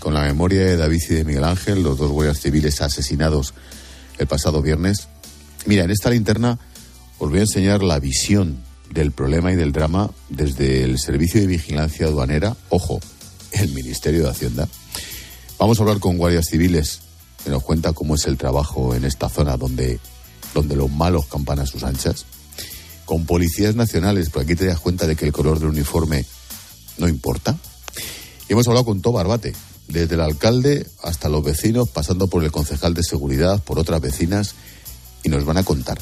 Con 0.00 0.12
la 0.12 0.22
memoria 0.22 0.60
de 0.60 0.76
David 0.76 1.02
y 1.08 1.14
de 1.14 1.24
Miguel 1.24 1.44
Ángel, 1.44 1.82
los 1.82 1.96
dos 1.96 2.10
guardias 2.10 2.40
civiles 2.40 2.82
asesinados 2.82 3.54
el 4.18 4.26
pasado 4.26 4.60
viernes. 4.60 5.08
Mira, 5.66 5.84
en 5.84 5.90
esta 5.90 6.10
linterna 6.10 6.58
os 7.18 7.30
voy 7.30 7.38
a 7.38 7.42
enseñar 7.42 7.82
la 7.82 8.00
visión 8.00 8.63
del 8.94 9.10
problema 9.10 9.52
y 9.52 9.56
del 9.56 9.72
drama 9.72 10.10
desde 10.28 10.84
el 10.84 10.98
Servicio 11.00 11.40
de 11.40 11.48
Vigilancia 11.48 12.06
Aduanera, 12.06 12.56
ojo, 12.70 13.00
el 13.50 13.72
Ministerio 13.72 14.22
de 14.22 14.30
Hacienda. 14.30 14.68
Vamos 15.58 15.78
a 15.78 15.82
hablar 15.82 15.98
con 15.98 16.16
guardias 16.16 16.46
civiles 16.46 17.00
que 17.42 17.50
nos 17.50 17.64
cuenta 17.64 17.92
cómo 17.92 18.14
es 18.14 18.26
el 18.26 18.38
trabajo 18.38 18.94
en 18.94 19.04
esta 19.04 19.28
zona 19.28 19.56
donde, 19.56 19.98
donde 20.54 20.76
los 20.76 20.90
malos 20.90 21.26
campan 21.26 21.58
a 21.58 21.66
sus 21.66 21.82
anchas. 21.82 22.24
Con 23.04 23.26
policías 23.26 23.74
nacionales, 23.74 24.30
porque 24.30 24.52
aquí 24.52 24.58
te 24.60 24.66
das 24.66 24.80
cuenta 24.80 25.06
de 25.06 25.16
que 25.16 25.26
el 25.26 25.32
color 25.32 25.58
del 25.58 25.68
uniforme 25.68 26.24
no 26.96 27.08
importa. 27.08 27.58
Y 28.48 28.52
hemos 28.52 28.66
hablado 28.68 28.86
con 28.86 29.02
todo 29.02 29.22
desde 29.88 30.14
el 30.14 30.20
alcalde 30.20 30.86
hasta 31.02 31.28
los 31.28 31.44
vecinos, 31.44 31.90
pasando 31.90 32.28
por 32.28 32.44
el 32.44 32.52
concejal 32.52 32.94
de 32.94 33.02
seguridad, 33.02 33.62
por 33.62 33.78
otras 33.78 34.00
vecinas, 34.00 34.54
y 35.22 35.28
nos 35.28 35.44
van 35.44 35.58
a 35.58 35.64
contar. 35.64 35.98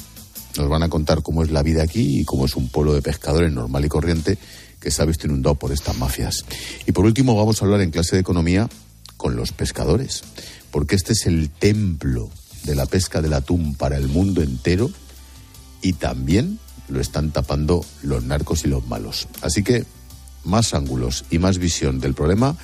Nos 0.56 0.68
van 0.68 0.82
a 0.82 0.88
contar 0.88 1.22
cómo 1.22 1.42
es 1.42 1.50
la 1.50 1.62
vida 1.62 1.82
aquí 1.82 2.20
y 2.20 2.24
cómo 2.24 2.44
es 2.44 2.56
un 2.56 2.68
pueblo 2.68 2.94
de 2.94 3.02
pescadores 3.02 3.52
normal 3.52 3.84
y 3.84 3.88
corriente 3.88 4.38
que 4.80 4.90
se 4.90 5.00
ha 5.00 5.06
visto 5.06 5.26
inundado 5.26 5.54
por 5.54 5.72
estas 5.72 5.96
mafias. 5.96 6.44
Y 6.86 6.92
por 6.92 7.04
último 7.04 7.36
vamos 7.36 7.60
a 7.60 7.64
hablar 7.64 7.80
en 7.80 7.90
clase 7.90 8.16
de 8.16 8.20
economía 8.20 8.68
con 9.16 9.36
los 9.36 9.52
pescadores, 9.52 10.22
porque 10.70 10.96
este 10.96 11.12
es 11.12 11.26
el 11.26 11.50
templo 11.50 12.30
de 12.64 12.74
la 12.74 12.86
pesca 12.86 13.22
del 13.22 13.32
atún 13.32 13.74
para 13.74 13.96
el 13.96 14.08
mundo 14.08 14.42
entero 14.42 14.90
y 15.80 15.94
también 15.94 16.58
lo 16.88 17.00
están 17.00 17.30
tapando 17.30 17.84
los 18.02 18.24
narcos 18.24 18.64
y 18.64 18.68
los 18.68 18.86
malos. 18.86 19.28
Así 19.40 19.62
que 19.62 19.84
más 20.44 20.74
ángulos 20.74 21.24
y 21.30 21.38
más 21.38 21.58
visión 21.58 22.00
del 22.00 22.14
problema 22.14 22.56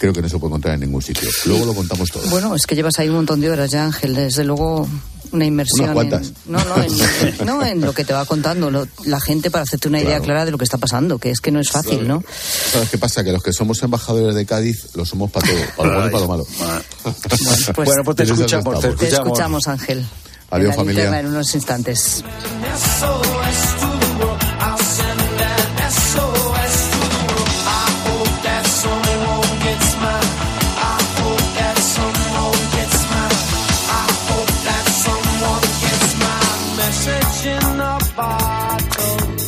creo 0.00 0.12
que 0.12 0.22
no 0.22 0.28
se 0.28 0.38
puede 0.38 0.50
encontrar 0.50 0.74
en 0.74 0.80
ningún 0.80 1.02
sitio. 1.02 1.28
Luego 1.44 1.66
lo 1.66 1.74
contamos 1.74 2.10
todo. 2.10 2.22
Bueno, 2.30 2.54
es 2.56 2.66
que 2.66 2.74
llevas 2.74 2.98
ahí 2.98 3.08
un 3.08 3.14
montón 3.16 3.40
de 3.40 3.50
horas 3.50 3.70
ya, 3.70 3.84
Ángel. 3.84 4.14
Desde 4.14 4.42
luego, 4.42 4.88
una 5.32 5.44
inmersión. 5.44 5.90
Unas 5.90 5.94
cuantas. 5.94 6.26
En, 6.28 6.34
no, 6.52 6.64
no 6.64 6.82
en, 6.82 6.90
no, 7.46 7.64
en 7.66 7.80
lo 7.82 7.92
que 7.92 8.04
te 8.04 8.12
va 8.12 8.24
contando 8.24 8.70
lo- 8.70 8.88
la 9.04 9.20
gente 9.20 9.50
para 9.50 9.62
hacerte 9.62 9.86
una 9.88 9.98
idea 9.98 10.08
Claro. 10.16 10.24
clara 10.24 10.44
de 10.46 10.50
lo 10.52 10.58
que 10.58 10.64
está 10.64 10.78
pasando, 10.78 11.18
que 11.18 11.30
es 11.30 11.40
que 11.40 11.50
no 11.52 11.60
es 11.60 11.70
fácil, 11.70 12.08
¿no? 12.08 12.24
¿Sabes 12.72 12.88
qué 12.90 12.98
pasa? 12.98 13.22
Que 13.22 13.30
los 13.30 13.42
que 13.42 13.52
somos 13.52 13.80
embajadores 13.82 14.34
de 14.34 14.46
Cádiz 14.46 14.88
lo 14.96 15.04
somos 15.04 15.30
para 15.30 15.46
todo, 15.46 15.58
para 15.76 15.88
lo 15.88 15.94
bueno 15.94 16.08
y 16.08 16.12
para 16.12 16.22
lo 16.24 16.28
malo. 16.28 16.46
Pues, 17.74 17.86
Bueno, 17.86 18.02
pues 18.04 18.16
te 18.16 18.22
escuchamos, 18.24 18.80
te 18.80 18.88
estamos. 18.88 18.98
Te 18.98 19.08
escuchamos, 19.08 19.68
Ángel. 19.68 20.04
Adiós, 20.50 20.64
En 20.64 20.68
la 20.70 20.74
familia. 20.74 21.20
En 21.20 21.26
unos 21.26 21.54
instantes. 21.54 22.24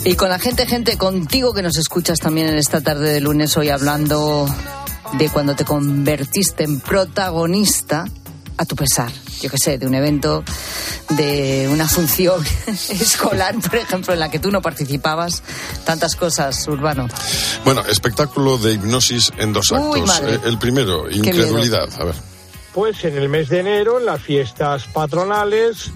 Y 0.04 0.16
con 0.16 0.28
la 0.28 0.38
gente, 0.38 0.66
gente, 0.66 0.98
contigo 0.98 1.54
que 1.54 1.62
nos 1.62 1.76
escuchas 1.76 2.18
también 2.18 2.48
en 2.48 2.56
esta 2.56 2.80
tarde 2.80 3.12
de 3.12 3.20
lunes, 3.20 3.56
hoy 3.56 3.68
hablando 3.68 4.46
de 5.12 5.28
cuando 5.30 5.54
te 5.54 5.64
convertiste 5.64 6.64
en 6.64 6.80
protagonista 6.80 8.06
a 8.56 8.64
tu 8.64 8.74
pesar. 8.74 9.12
Yo 9.40 9.48
qué 9.48 9.58
sé, 9.58 9.78
de 9.78 9.86
un 9.86 9.94
evento, 9.94 10.42
de 11.10 11.68
una 11.72 11.88
función 11.88 12.44
escolar, 12.66 13.54
por 13.60 13.76
ejemplo, 13.76 14.12
en 14.12 14.20
la 14.20 14.28
que 14.28 14.40
tú 14.40 14.50
no 14.50 14.60
participabas. 14.60 15.42
Tantas 15.84 16.16
cosas, 16.16 16.66
Urbano. 16.66 17.08
Bueno, 17.64 17.82
espectáculo 17.86 18.58
de 18.58 18.72
hipnosis 18.72 19.32
en 19.38 19.52
dos 19.52 19.70
Uy, 19.70 19.78
actos. 19.78 20.06
madre. 20.06 20.34
Eh, 20.34 20.40
El 20.46 20.58
primero, 20.58 21.08
incredulidad. 21.10 21.88
A 22.00 22.04
ver. 22.04 22.14
Pues 22.74 23.04
en 23.04 23.16
el 23.16 23.28
mes 23.28 23.48
de 23.50 23.60
enero, 23.60 24.00
en 24.00 24.06
las 24.06 24.20
fiestas 24.20 24.84
patronales, 24.92 25.90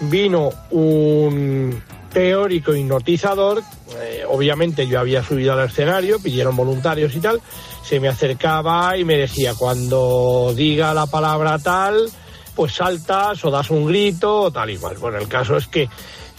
vino 0.00 0.50
un 0.70 1.82
teórico 2.12 2.74
hipnotizador. 2.74 3.62
eh, 4.00 4.24
obviamente 4.28 4.86
yo 4.86 5.00
había 5.00 5.22
subido 5.22 5.52
al 5.52 5.68
escenario, 5.68 6.18
pidieron 6.18 6.56
voluntarios 6.56 7.14
y 7.14 7.20
tal. 7.20 7.40
Se 7.84 8.00
me 8.00 8.08
acercaba 8.08 8.96
y 8.96 9.04
me 9.04 9.16
decía, 9.16 9.54
cuando 9.54 10.52
diga 10.56 10.92
la 10.92 11.06
palabra 11.06 11.58
tal, 11.58 12.10
pues 12.54 12.74
saltas 12.74 13.44
o 13.44 13.50
das 13.50 13.70
un 13.70 13.86
grito 13.86 14.42
o 14.42 14.50
tal 14.50 14.70
y 14.70 14.76
cual. 14.76 14.96
Bueno, 14.98 15.18
el 15.18 15.28
caso 15.28 15.56
es 15.56 15.66
que 15.66 15.88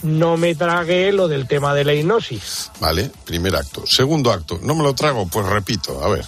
no 0.04 0.38
me 0.38 0.56
tragué 0.56 1.12
lo 1.12 1.28
del 1.28 1.48
tema 1.48 1.74
de 1.74 1.86
la 1.86 1.94
hipnosis. 1.94 2.72
Vale, 2.80 3.10
primer 3.26 3.56
acto. 3.56 3.84
Segundo 3.86 4.32
acto, 4.32 4.60
no 4.62 4.76
me 4.76 4.84
lo 4.84 4.94
trago, 4.94 5.28
pues 5.28 5.46
repito, 5.46 6.04
a 6.04 6.10
ver. 6.10 6.26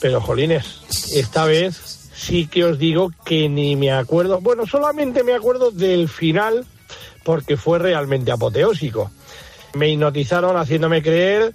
Pero, 0.00 0.20
jolines, 0.20 0.80
esta 1.12 1.44
vez 1.44 2.10
sí 2.14 2.46
que 2.46 2.64
os 2.64 2.78
digo 2.78 3.10
que 3.24 3.48
ni 3.48 3.76
me 3.76 3.92
acuerdo. 3.92 4.40
Bueno, 4.40 4.66
solamente 4.66 5.22
me 5.22 5.34
acuerdo 5.34 5.70
del 5.70 6.08
final 6.08 6.66
porque 7.26 7.56
fue 7.56 7.80
realmente 7.80 8.30
apoteósico. 8.30 9.10
Me 9.74 9.88
hipnotizaron 9.88 10.56
haciéndome 10.56 11.02
creer 11.02 11.52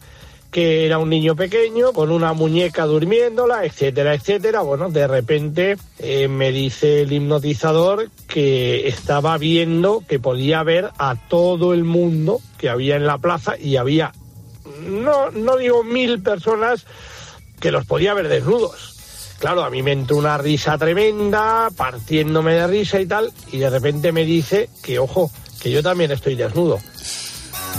que 0.52 0.86
era 0.86 0.98
un 0.98 1.10
niño 1.10 1.34
pequeño 1.34 1.94
con 1.94 2.12
una 2.12 2.34
muñeca 2.34 2.84
durmiéndola, 2.84 3.64
etcétera, 3.64 4.14
etcétera. 4.14 4.60
Bueno, 4.64 4.90
de 4.90 5.08
repente 5.08 5.78
eh, 5.98 6.28
me 6.28 6.52
dice 6.52 7.04
el 7.04 7.14
hipnotizador 7.14 8.10
que 8.28 8.90
estaba 8.90 9.38
viendo 9.38 10.04
que 10.06 10.20
podía 10.20 10.62
ver 10.64 10.90
a 10.98 11.16
todo 11.16 11.74
el 11.74 11.86
mundo 11.86 12.42
que 12.58 12.68
había 12.68 12.98
en 12.98 13.08
la 13.08 13.18
plaza 13.18 13.58
y 13.58 13.78
había, 13.78 14.12
no, 14.86 15.32
no 15.32 15.56
digo 15.56 15.86
mil 15.86 16.22
personas, 16.22 16.86
que 17.62 17.72
los 17.72 17.86
podía 17.86 18.14
ver 18.14 18.28
desnudos. 18.28 19.38
Claro, 19.40 19.64
a 19.64 19.70
mí 19.70 19.82
me 19.82 19.94
entró 19.94 20.18
una 20.18 20.38
risa 20.38 20.78
tremenda, 20.78 21.70
partiéndome 21.76 22.56
de 22.56 22.68
risa 22.68 23.00
y 23.00 23.06
tal, 23.06 23.32
y 23.52 23.58
de 23.58 23.70
repente 23.70 24.12
me 24.12 24.26
dice 24.26 24.70
que, 24.84 25.00
ojo, 25.00 25.32
que 25.62 25.72
yo 25.72 25.84
también 25.84 26.12
estoy 26.12 26.36
desnudo. 26.36 26.80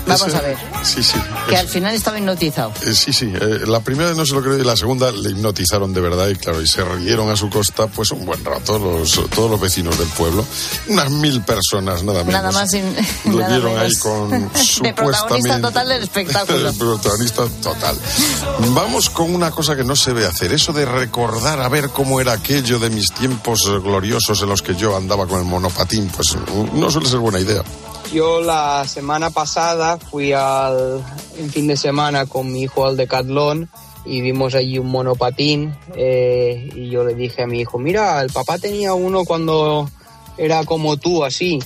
Vamos 0.06 0.26
Ese- 0.28 0.36
a 0.36 0.40
ver, 0.40 0.56
Sí, 0.82 1.02
sí. 1.02 1.14
que 1.48 1.54
es- 1.54 1.60
al 1.60 1.68
final 1.68 1.94
estaba 1.94 2.18
hipnotizado. 2.18 2.72
eh, 2.84 2.94
sí, 2.94 3.12
sí. 3.12 3.32
eh, 3.40 3.60
la 3.66 3.80
primera 3.80 4.14
no 4.14 4.26
se 4.26 4.34
lo 4.34 4.42
creo 4.42 4.58
y 4.58 4.64
la 4.64 4.76
segunda 4.76 5.10
le 5.12 5.30
hipnotizaron 5.30 5.92
de 5.94 6.00
verdad 6.00 6.28
y 6.28 6.34
claro, 6.36 6.60
y 6.60 6.66
se 6.66 6.84
rieron 6.84 7.30
a 7.30 7.36
su 7.36 7.48
costa 7.50 7.86
pues 7.86 8.10
un 8.10 8.24
buen 8.26 8.44
rato 8.44 8.78
los, 8.78 9.12
todos 9.30 9.50
los 9.50 9.60
vecinos 9.60 9.96
del 9.98 10.08
pueblo. 10.08 10.44
Unas 10.88 11.10
mil 11.10 11.40
personas, 11.42 12.02
nada 12.02 12.24
menos. 12.24 12.42
Nada 12.42 12.52
más. 12.52 12.72
Lo 13.26 13.32
nada 13.38 13.48
vieron 13.56 13.78
ahí 13.78 13.88
menos. 13.88 13.98
con 13.98 14.30
De 14.82 14.92
protagonista 14.94 15.60
total 15.60 15.88
del 15.88 16.02
espectáculo. 16.02 16.68
El 16.68 16.74
protagonista 16.76 17.44
total. 17.62 17.96
Vamos 18.70 19.08
con 19.10 19.34
una 19.34 19.50
cosa 19.50 19.76
que 19.76 19.84
no 19.84 19.94
se 19.96 20.12
ve 20.12 20.26
hacer, 20.26 20.52
eso 20.52 20.72
de 20.72 20.84
recordar 20.84 21.60
a 21.60 21.68
ver 21.68 21.90
cómo 21.90 22.20
era 22.20 22.32
aquello 22.32 22.78
de 22.78 22.90
mis 22.90 23.12
tiempos 23.12 23.60
gloriosos 23.82 24.42
en 24.42 24.48
los 24.48 24.62
que 24.62 24.74
yo 24.74 24.96
andaba 24.96 25.26
con 25.26 25.38
el 25.38 25.44
monopatín, 25.44 26.08
pues 26.08 26.36
no 26.74 26.90
suele 26.90 27.08
ser 27.08 27.18
buena 27.18 27.38
idea. 27.40 27.62
Yo 28.12 28.42
la 28.42 28.86
semana 28.86 29.30
pasada 29.30 29.96
fui 29.96 30.34
al 30.34 31.02
en 31.38 31.50
fin 31.50 31.66
de 31.66 31.78
semana 31.78 32.26
con 32.26 32.52
mi 32.52 32.62
hijo 32.62 32.84
al 32.84 32.98
Decathlon 32.98 33.70
y 34.04 34.20
vimos 34.20 34.54
allí 34.54 34.76
un 34.78 34.88
monopatín 34.88 35.74
eh, 35.96 36.68
y 36.74 36.90
yo 36.90 37.04
le 37.04 37.14
dije 37.14 37.42
a 37.42 37.46
mi 37.46 37.60
hijo, 37.60 37.78
mira, 37.78 38.20
el 38.20 38.30
papá 38.30 38.58
tenía 38.58 38.92
uno 38.92 39.24
cuando 39.24 39.88
era 40.36 40.62
como 40.64 40.98
tú, 40.98 41.24
así. 41.24 41.60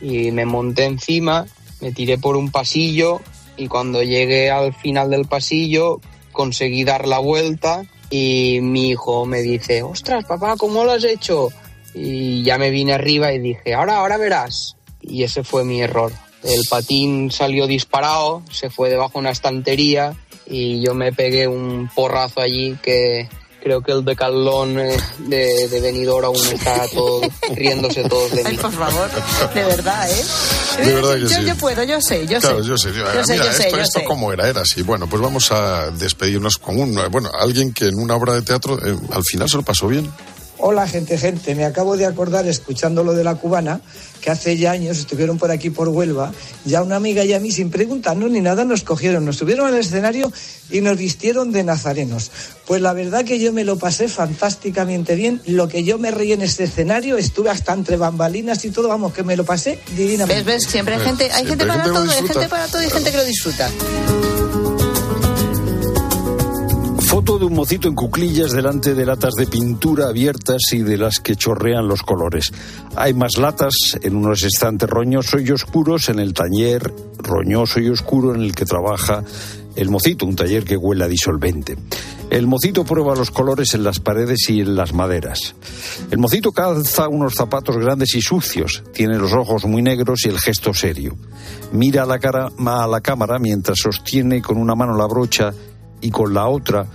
Y 0.00 0.30
me 0.30 0.44
monté 0.44 0.84
encima, 0.84 1.46
me 1.80 1.90
tiré 1.90 2.16
por 2.16 2.36
un 2.36 2.52
pasillo 2.52 3.20
y 3.56 3.66
cuando 3.66 4.04
llegué 4.04 4.52
al 4.52 4.72
final 4.74 5.10
del 5.10 5.24
pasillo 5.24 6.00
conseguí 6.30 6.84
dar 6.84 7.08
la 7.08 7.18
vuelta 7.18 7.82
y 8.08 8.60
mi 8.62 8.90
hijo 8.90 9.26
me 9.26 9.42
dice, 9.42 9.82
ostras, 9.82 10.24
papá, 10.24 10.54
¿cómo 10.56 10.84
lo 10.84 10.92
has 10.92 11.02
hecho? 11.02 11.48
Y 11.92 12.44
ya 12.44 12.56
me 12.56 12.70
vine 12.70 12.92
arriba 12.92 13.32
y 13.32 13.40
dije, 13.40 13.74
ahora, 13.74 13.96
ahora 13.96 14.16
verás. 14.16 14.77
Y 15.08 15.24
ese 15.24 15.42
fue 15.44 15.64
mi 15.64 15.80
error. 15.80 16.12
El 16.42 16.62
patín 16.68 17.30
salió 17.30 17.66
disparado, 17.66 18.42
se 18.50 18.70
fue 18.70 18.90
debajo 18.90 19.14
de 19.14 19.18
una 19.20 19.30
estantería 19.30 20.14
y 20.46 20.80
yo 20.80 20.94
me 20.94 21.12
pegué 21.12 21.48
un 21.48 21.90
porrazo 21.94 22.40
allí 22.40 22.76
que 22.82 23.28
creo 23.60 23.82
que 23.82 23.92
el 23.92 24.04
decalón 24.04 24.78
eh, 24.78 24.96
de, 25.18 25.68
de 25.68 25.80
Benidorm 25.80 26.26
aún 26.26 26.46
está 26.46 26.86
todo 26.88 27.20
riéndose 27.54 28.08
todos 28.08 28.30
de 28.30 28.44
mí. 28.44 28.50
Ay, 28.50 28.56
por 28.56 28.72
favor, 28.72 29.10
de 29.52 29.64
verdad, 29.64 30.10
¿eh? 30.10 30.24
De 30.84 30.94
verdad 30.94 31.14
que 31.14 31.20
yo, 31.22 31.28
sí. 31.28 31.44
yo 31.44 31.54
puedo, 31.56 31.82
yo 31.82 32.00
sé, 32.00 32.26
yo 32.26 32.38
claro, 32.40 32.62
sé. 32.62 32.68
yo 32.68 32.78
sé. 32.78 32.92
Yo 32.92 33.24
sé, 33.24 33.32
Mira, 33.32 33.44
yo 33.46 33.52
sé, 33.52 33.64
esto, 33.64 33.76
yo 33.76 33.82
esto 33.82 33.98
sé. 33.98 34.04
cómo 34.04 34.32
era, 34.32 34.48
era 34.48 34.60
así. 34.62 34.82
Bueno, 34.82 35.08
pues 35.08 35.20
vamos 35.20 35.50
a 35.50 35.90
despedirnos 35.90 36.56
con 36.58 36.78
un, 36.80 36.98
bueno, 37.10 37.30
alguien 37.38 37.72
que 37.72 37.86
en 37.86 37.98
una 37.98 38.14
obra 38.14 38.34
de 38.34 38.42
teatro 38.42 38.78
eh, 38.78 38.96
al 39.10 39.24
final 39.24 39.48
se 39.48 39.56
lo 39.56 39.62
pasó 39.64 39.88
bien. 39.88 40.10
Hola 40.60 40.88
gente, 40.88 41.16
gente, 41.16 41.54
me 41.54 41.64
acabo 41.64 41.96
de 41.96 42.04
acordar 42.04 42.46
escuchando 42.48 43.04
lo 43.04 43.14
de 43.14 43.22
la 43.22 43.36
cubana, 43.36 43.80
que 44.20 44.30
hace 44.30 44.56
ya 44.56 44.72
años 44.72 44.98
estuvieron 44.98 45.38
por 45.38 45.52
aquí 45.52 45.70
por 45.70 45.88
Huelva, 45.88 46.32
ya 46.64 46.82
una 46.82 46.96
amiga 46.96 47.24
y 47.24 47.32
a 47.32 47.38
mí 47.38 47.52
sin 47.52 47.70
preguntarnos 47.70 48.28
ni 48.32 48.40
nada 48.40 48.64
nos 48.64 48.82
cogieron, 48.82 49.24
nos 49.24 49.36
subieron 49.36 49.68
al 49.68 49.78
escenario 49.78 50.32
y 50.68 50.80
nos 50.80 50.98
vistieron 50.98 51.52
de 51.52 51.62
nazarenos. 51.62 52.32
Pues 52.66 52.82
la 52.82 52.92
verdad 52.92 53.24
que 53.24 53.38
yo 53.38 53.52
me 53.52 53.62
lo 53.62 53.78
pasé 53.78 54.08
fantásticamente 54.08 55.14
bien, 55.14 55.40
lo 55.46 55.68
que 55.68 55.84
yo 55.84 55.96
me 55.96 56.10
reí 56.10 56.32
en 56.32 56.42
este 56.42 56.64
escenario, 56.64 57.18
estuve 57.18 57.50
hasta 57.50 57.72
entre 57.72 57.96
bambalinas 57.96 58.64
y 58.64 58.70
todo, 58.70 58.88
vamos, 58.88 59.12
que 59.12 59.22
me 59.22 59.36
lo 59.36 59.44
pasé 59.44 59.78
divinamente. 59.96 60.42
¿Ves, 60.42 60.44
ves? 60.44 60.64
Siempre 60.68 60.96
hay 60.96 61.00
gente, 61.02 61.30
hay 61.30 61.46
gente 61.46 61.64
para 61.64 61.74
hay 61.74 61.80
gente 61.84 62.00
lo 62.00 62.04
todo, 62.04 62.10
hay 62.10 62.26
gente 62.26 62.48
para 62.48 62.66
todo 62.66 62.82
y 62.82 62.90
gente 62.90 63.10
que 63.12 63.16
lo 63.16 63.24
disfruta. 63.24 63.70
Foto 67.18 67.36
de 67.40 67.46
un 67.46 67.54
mocito 67.54 67.88
en 67.88 67.96
cuclillas 67.96 68.52
delante 68.52 68.94
de 68.94 69.04
latas 69.04 69.34
de 69.34 69.48
pintura 69.48 70.06
abiertas 70.06 70.62
y 70.70 70.82
de 70.82 70.96
las 70.96 71.18
que 71.18 71.34
chorrean 71.34 71.88
los 71.88 72.04
colores. 72.04 72.52
Hay 72.94 73.12
más 73.12 73.38
latas 73.38 73.98
en 74.00 74.14
unos 74.14 74.44
estantes 74.44 74.88
roñosos 74.88 75.42
y 75.42 75.50
oscuros 75.50 76.10
en 76.10 76.20
el 76.20 76.32
taller 76.32 76.94
roñoso 77.18 77.80
y 77.80 77.88
oscuro 77.88 78.36
en 78.36 78.42
el 78.42 78.54
que 78.54 78.64
trabaja 78.64 79.24
el 79.74 79.90
mocito, 79.90 80.26
un 80.26 80.36
taller 80.36 80.62
que 80.62 80.76
huele 80.76 81.06
a 81.06 81.08
disolvente. 81.08 81.76
El 82.30 82.46
mocito 82.46 82.84
prueba 82.84 83.16
los 83.16 83.32
colores 83.32 83.74
en 83.74 83.82
las 83.82 83.98
paredes 83.98 84.48
y 84.48 84.60
en 84.60 84.76
las 84.76 84.94
maderas. 84.94 85.56
El 86.12 86.18
mocito 86.18 86.52
calza 86.52 87.08
unos 87.08 87.34
zapatos 87.34 87.78
grandes 87.78 88.14
y 88.14 88.22
sucios, 88.22 88.84
tiene 88.92 89.18
los 89.18 89.32
ojos 89.32 89.64
muy 89.64 89.82
negros 89.82 90.20
y 90.24 90.28
el 90.28 90.38
gesto 90.38 90.72
serio. 90.72 91.16
Mira 91.72 92.04
a 92.04 92.06
la, 92.06 92.20
cara, 92.20 92.52
a 92.64 92.86
la 92.86 93.00
cámara 93.00 93.40
mientras 93.40 93.80
sostiene 93.80 94.40
con 94.40 94.56
una 94.56 94.76
mano 94.76 94.96
la 94.96 95.08
brocha 95.08 95.52
y 96.00 96.12
con 96.12 96.32
la 96.32 96.46
otra 96.46 96.86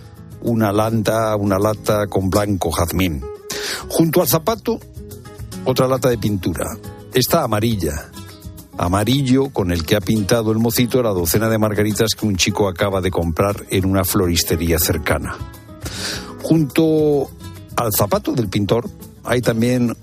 una 0.43 0.71
lanta, 0.71 1.35
una 1.35 1.57
lata 1.57 2.07
con 2.07 2.29
blanco 2.29 2.69
jazmín. 2.71 3.23
Junto 3.89 4.21
al 4.21 4.27
zapato, 4.27 4.79
otra 5.65 5.87
lata 5.87 6.09
de 6.09 6.17
pintura. 6.17 6.77
Está 7.13 7.43
amarilla. 7.43 8.09
Amarillo 8.77 9.49
con 9.49 9.71
el 9.71 9.85
que 9.85 9.95
ha 9.95 10.01
pintado 10.01 10.51
el 10.51 10.57
mocito 10.57 11.01
la 11.03 11.11
docena 11.11 11.47
de 11.47 11.59
margaritas 11.59 12.15
que 12.15 12.25
un 12.25 12.37
chico 12.37 12.67
acaba 12.67 13.01
de 13.01 13.11
comprar 13.11 13.65
en 13.69 13.85
una 13.85 14.03
floristería 14.03 14.79
cercana. 14.79 15.37
Junto 16.41 17.29
al 17.75 17.93
zapato 17.95 18.33
del 18.33 18.49
pintor 18.49 18.89
hay 19.23 19.41
también 19.41 19.95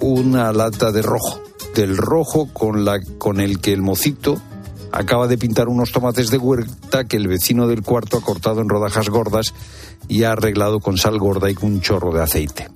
una 0.00 0.52
lata 0.52 0.92
de 0.92 1.02
rojo, 1.02 1.40
del 1.74 1.96
rojo 1.96 2.48
con, 2.52 2.84
la, 2.84 3.00
con 3.18 3.40
el 3.40 3.60
que 3.60 3.72
el 3.72 3.82
mocito 3.82 4.40
acaba 4.92 5.26
de 5.26 5.38
pintar 5.38 5.68
unos 5.68 5.90
tomates 5.90 6.30
de 6.30 6.38
huerta 6.38 7.04
que 7.04 7.16
el 7.16 7.28
vecino 7.28 7.66
del 7.66 7.82
cuarto 7.82 8.18
ha 8.18 8.20
cortado 8.20 8.60
en 8.60 8.68
rodajas 8.68 9.08
gordas 9.08 9.54
y 10.08 10.24
ha 10.24 10.32
arreglado 10.32 10.80
con 10.80 10.96
sal 10.96 11.18
gorda 11.18 11.50
y 11.50 11.54
con 11.54 11.72
un 11.72 11.80
chorro 11.80 12.12
de 12.12 12.22
aceite. 12.22 12.68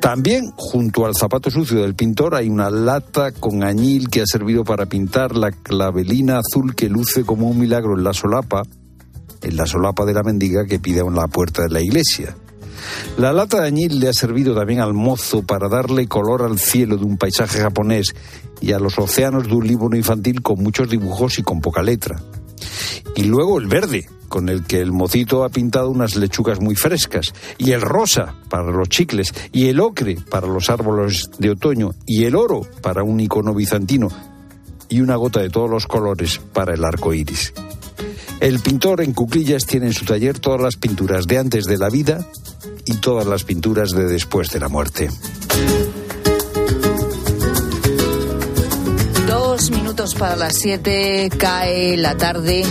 También, 0.00 0.52
junto 0.56 1.06
al 1.06 1.16
zapato 1.16 1.50
sucio 1.50 1.82
del 1.82 1.94
pintor, 1.94 2.34
hay 2.34 2.48
una 2.48 2.70
lata 2.70 3.32
con 3.32 3.64
añil 3.64 4.08
que 4.08 4.22
ha 4.22 4.26
servido 4.26 4.64
para 4.64 4.86
pintar 4.86 5.36
la 5.36 5.50
clavelina 5.50 6.38
azul 6.38 6.74
que 6.74 6.88
luce 6.88 7.24
como 7.24 7.48
un 7.48 7.58
milagro 7.58 7.96
en 7.96 8.04
la 8.04 8.12
solapa, 8.12 8.62
en 9.42 9.56
la 9.56 9.66
solapa 9.66 10.04
de 10.04 10.14
la 10.14 10.22
mendiga 10.22 10.64
que 10.66 10.78
pide 10.78 11.00
en 11.00 11.14
la 11.14 11.26
puerta 11.26 11.62
de 11.62 11.70
la 11.70 11.80
iglesia. 11.80 12.36
La 13.18 13.32
lata 13.32 13.60
de 13.60 13.68
añil 13.68 13.98
le 13.98 14.08
ha 14.08 14.12
servido 14.12 14.54
también 14.54 14.80
al 14.80 14.94
mozo 14.94 15.42
para 15.42 15.68
darle 15.68 16.06
color 16.06 16.42
al 16.42 16.58
cielo 16.58 16.96
de 16.96 17.04
un 17.04 17.16
paisaje 17.16 17.60
japonés 17.60 18.14
y 18.60 18.72
a 18.72 18.78
los 18.78 18.98
océanos 18.98 19.44
de 19.44 19.54
un 19.54 19.66
libro 19.66 19.96
infantil 19.96 20.42
con 20.42 20.62
muchos 20.62 20.88
dibujos 20.88 21.38
y 21.38 21.42
con 21.42 21.60
poca 21.60 21.82
letra. 21.82 22.20
Y 23.14 23.24
luego 23.24 23.58
el 23.58 23.66
verde, 23.66 24.08
con 24.28 24.48
el 24.48 24.64
que 24.64 24.80
el 24.80 24.92
mocito 24.92 25.44
ha 25.44 25.48
pintado 25.48 25.90
unas 25.90 26.16
lechugas 26.16 26.60
muy 26.60 26.74
frescas, 26.74 27.32
y 27.58 27.72
el 27.72 27.80
rosa 27.80 28.34
para 28.48 28.70
los 28.70 28.88
chicles, 28.88 29.32
y 29.52 29.68
el 29.68 29.80
ocre 29.80 30.16
para 30.30 30.46
los 30.46 30.70
árboles 30.70 31.30
de 31.38 31.50
otoño, 31.50 31.92
y 32.06 32.24
el 32.24 32.36
oro 32.36 32.62
para 32.82 33.02
un 33.02 33.20
icono 33.20 33.54
bizantino, 33.54 34.08
y 34.88 35.00
una 35.00 35.16
gota 35.16 35.40
de 35.40 35.50
todos 35.50 35.70
los 35.70 35.86
colores 35.86 36.40
para 36.52 36.74
el 36.74 36.84
arco 36.84 37.14
iris. 37.14 37.52
El 38.40 38.60
pintor 38.60 39.00
en 39.00 39.14
cuclillas 39.14 39.64
tiene 39.64 39.86
en 39.86 39.94
su 39.94 40.04
taller 40.04 40.38
todas 40.38 40.60
las 40.60 40.76
pinturas 40.76 41.26
de 41.26 41.38
antes 41.38 41.64
de 41.64 41.78
la 41.78 41.88
vida 41.88 42.26
y 42.84 42.94
todas 42.96 43.26
las 43.26 43.44
pinturas 43.44 43.90
de 43.90 44.04
después 44.04 44.50
de 44.50 44.60
la 44.60 44.68
muerte. 44.68 45.08
Para 50.14 50.36
las 50.36 50.54
siete, 50.56 51.28
cae 51.36 51.96
la 51.96 52.16
tarde, 52.16 52.64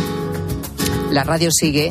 la 1.12 1.24
radio 1.24 1.50
sigue. 1.52 1.90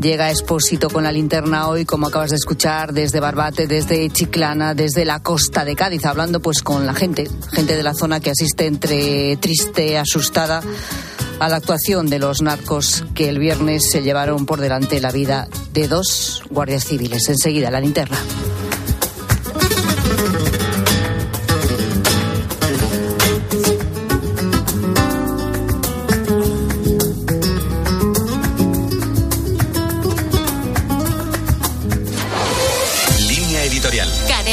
Llega 0.00 0.30
Expósito 0.30 0.90
con 0.90 1.04
la 1.04 1.12
linterna 1.12 1.68
hoy, 1.68 1.84
como 1.84 2.06
acabas 2.06 2.30
de 2.30 2.36
escuchar, 2.36 2.92
desde 2.92 3.18
Barbate, 3.18 3.66
desde 3.66 4.08
Chiclana, 4.10 4.74
desde 4.74 5.04
la 5.04 5.20
costa 5.20 5.64
de 5.64 5.74
Cádiz, 5.74 6.04
hablando 6.04 6.40
pues 6.40 6.62
con 6.62 6.86
la 6.86 6.94
gente, 6.94 7.28
gente 7.52 7.76
de 7.76 7.82
la 7.82 7.94
zona 7.94 8.20
que 8.20 8.30
asiste 8.30 8.66
entre 8.66 9.36
triste, 9.38 9.98
asustada 9.98 10.62
a 11.40 11.48
la 11.48 11.56
actuación 11.56 12.06
de 12.06 12.18
los 12.18 12.42
narcos 12.42 13.04
que 13.14 13.28
el 13.28 13.38
viernes 13.38 13.90
se 13.90 14.02
llevaron 14.02 14.46
por 14.46 14.60
delante 14.60 15.00
la 15.00 15.10
vida 15.10 15.48
de 15.72 15.88
dos 15.88 16.42
guardias 16.50 16.84
civiles. 16.84 17.28
Enseguida, 17.28 17.70
la 17.70 17.80
linterna. 17.80 18.18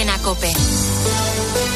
Cadena 0.03 0.19
Cope. 0.21 1.72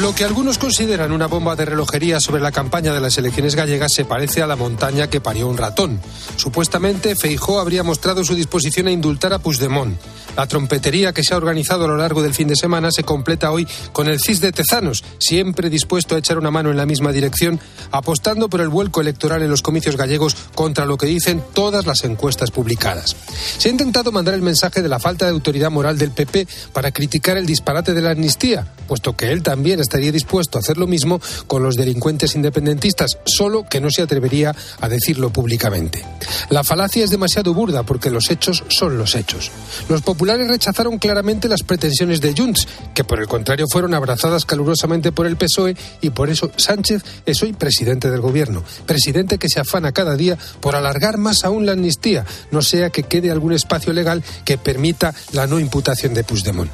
Lo 0.00 0.14
que 0.14 0.24
algunos 0.24 0.58
consideran 0.58 1.10
una 1.10 1.26
bomba 1.26 1.56
de 1.56 1.64
relojería 1.64 2.20
sobre 2.20 2.42
la 2.42 2.52
campaña 2.52 2.92
de 2.92 3.00
las 3.00 3.16
elecciones 3.16 3.54
gallegas 3.54 3.94
se 3.94 4.04
parece 4.04 4.42
a 4.42 4.46
la 4.46 4.54
montaña 4.54 5.08
que 5.08 5.22
parió 5.22 5.48
un 5.48 5.56
ratón. 5.56 6.02
Supuestamente, 6.36 7.16
Feijó 7.16 7.60
habría 7.60 7.82
mostrado 7.82 8.22
su 8.22 8.34
disposición 8.34 8.88
a 8.88 8.90
indultar 8.90 9.32
a 9.32 9.38
Puigdemont. 9.38 9.98
La 10.36 10.46
trompetería 10.46 11.14
que 11.14 11.24
se 11.24 11.32
ha 11.32 11.38
organizado 11.38 11.86
a 11.86 11.88
lo 11.88 11.96
largo 11.96 12.22
del 12.22 12.34
fin 12.34 12.46
de 12.46 12.56
semana 12.56 12.90
se 12.90 13.04
completa 13.04 13.50
hoy 13.50 13.66
con 13.92 14.06
el 14.06 14.20
CIS 14.20 14.42
de 14.42 14.52
Tezanos, 14.52 15.02
siempre 15.18 15.70
dispuesto 15.70 16.14
a 16.14 16.18
echar 16.18 16.36
una 16.36 16.50
mano 16.50 16.70
en 16.70 16.76
la 16.76 16.84
misma 16.84 17.10
dirección, 17.10 17.58
apostando 17.90 18.50
por 18.50 18.60
el 18.60 18.68
vuelco 18.68 19.00
electoral 19.00 19.40
en 19.40 19.48
los 19.48 19.62
comicios 19.62 19.96
gallegos 19.96 20.36
contra 20.54 20.84
lo 20.84 20.98
que 20.98 21.06
dicen 21.06 21.42
todas 21.54 21.86
las 21.86 22.04
encuestas 22.04 22.50
publicadas. 22.50 23.16
Se 23.56 23.68
ha 23.68 23.72
intentado 23.72 24.12
mandar 24.12 24.34
el 24.34 24.42
mensaje 24.42 24.82
de 24.82 24.90
la 24.90 24.98
falta 24.98 25.24
de 25.24 25.30
autoridad 25.30 25.70
moral 25.70 25.96
del 25.96 26.10
PP 26.10 26.46
para 26.74 26.92
criticar 26.92 27.38
el 27.38 27.46
disparate 27.46 27.94
de 27.94 28.02
la 28.02 28.10
amnistía, 28.10 28.66
puesto 28.86 29.16
que 29.16 29.32
él 29.32 29.42
también 29.42 29.80
estaría 29.86 30.12
dispuesto 30.12 30.58
a 30.58 30.60
hacer 30.60 30.76
lo 30.76 30.86
mismo 30.86 31.20
con 31.46 31.62
los 31.62 31.76
delincuentes 31.76 32.34
independentistas, 32.34 33.18
solo 33.24 33.64
que 33.68 33.80
no 33.80 33.90
se 33.90 34.02
atrevería 34.02 34.54
a 34.80 34.88
decirlo 34.88 35.30
públicamente. 35.30 36.04
La 36.50 36.64
falacia 36.64 37.04
es 37.04 37.10
demasiado 37.10 37.54
burda 37.54 37.82
porque 37.84 38.10
los 38.10 38.30
hechos 38.30 38.64
son 38.68 38.98
los 38.98 39.14
hechos. 39.14 39.50
Los 39.88 40.02
populares 40.02 40.48
rechazaron 40.48 40.98
claramente 40.98 41.48
las 41.48 41.62
pretensiones 41.62 42.20
de 42.20 42.34
Junts, 42.36 42.66
que 42.94 43.04
por 43.04 43.20
el 43.20 43.28
contrario 43.28 43.66
fueron 43.70 43.94
abrazadas 43.94 44.44
calurosamente 44.44 45.12
por 45.12 45.26
el 45.26 45.36
PSOE 45.36 45.76
y 46.00 46.10
por 46.10 46.30
eso 46.30 46.50
Sánchez 46.56 47.02
es 47.24 47.42
hoy 47.42 47.52
presidente 47.52 48.10
del 48.10 48.20
gobierno, 48.20 48.62
presidente 48.86 49.38
que 49.38 49.48
se 49.48 49.60
afana 49.60 49.92
cada 49.92 50.16
día 50.16 50.36
por 50.60 50.76
alargar 50.76 51.18
más 51.18 51.44
aún 51.44 51.66
la 51.66 51.72
amnistía, 51.72 52.24
no 52.50 52.62
sea 52.62 52.90
que 52.90 53.04
quede 53.04 53.30
algún 53.30 53.52
espacio 53.52 53.92
legal 53.92 54.22
que 54.44 54.58
permita 54.58 55.14
la 55.32 55.46
no 55.46 55.60
imputación 55.60 56.14
de 56.14 56.24
Puigdemont. 56.24 56.70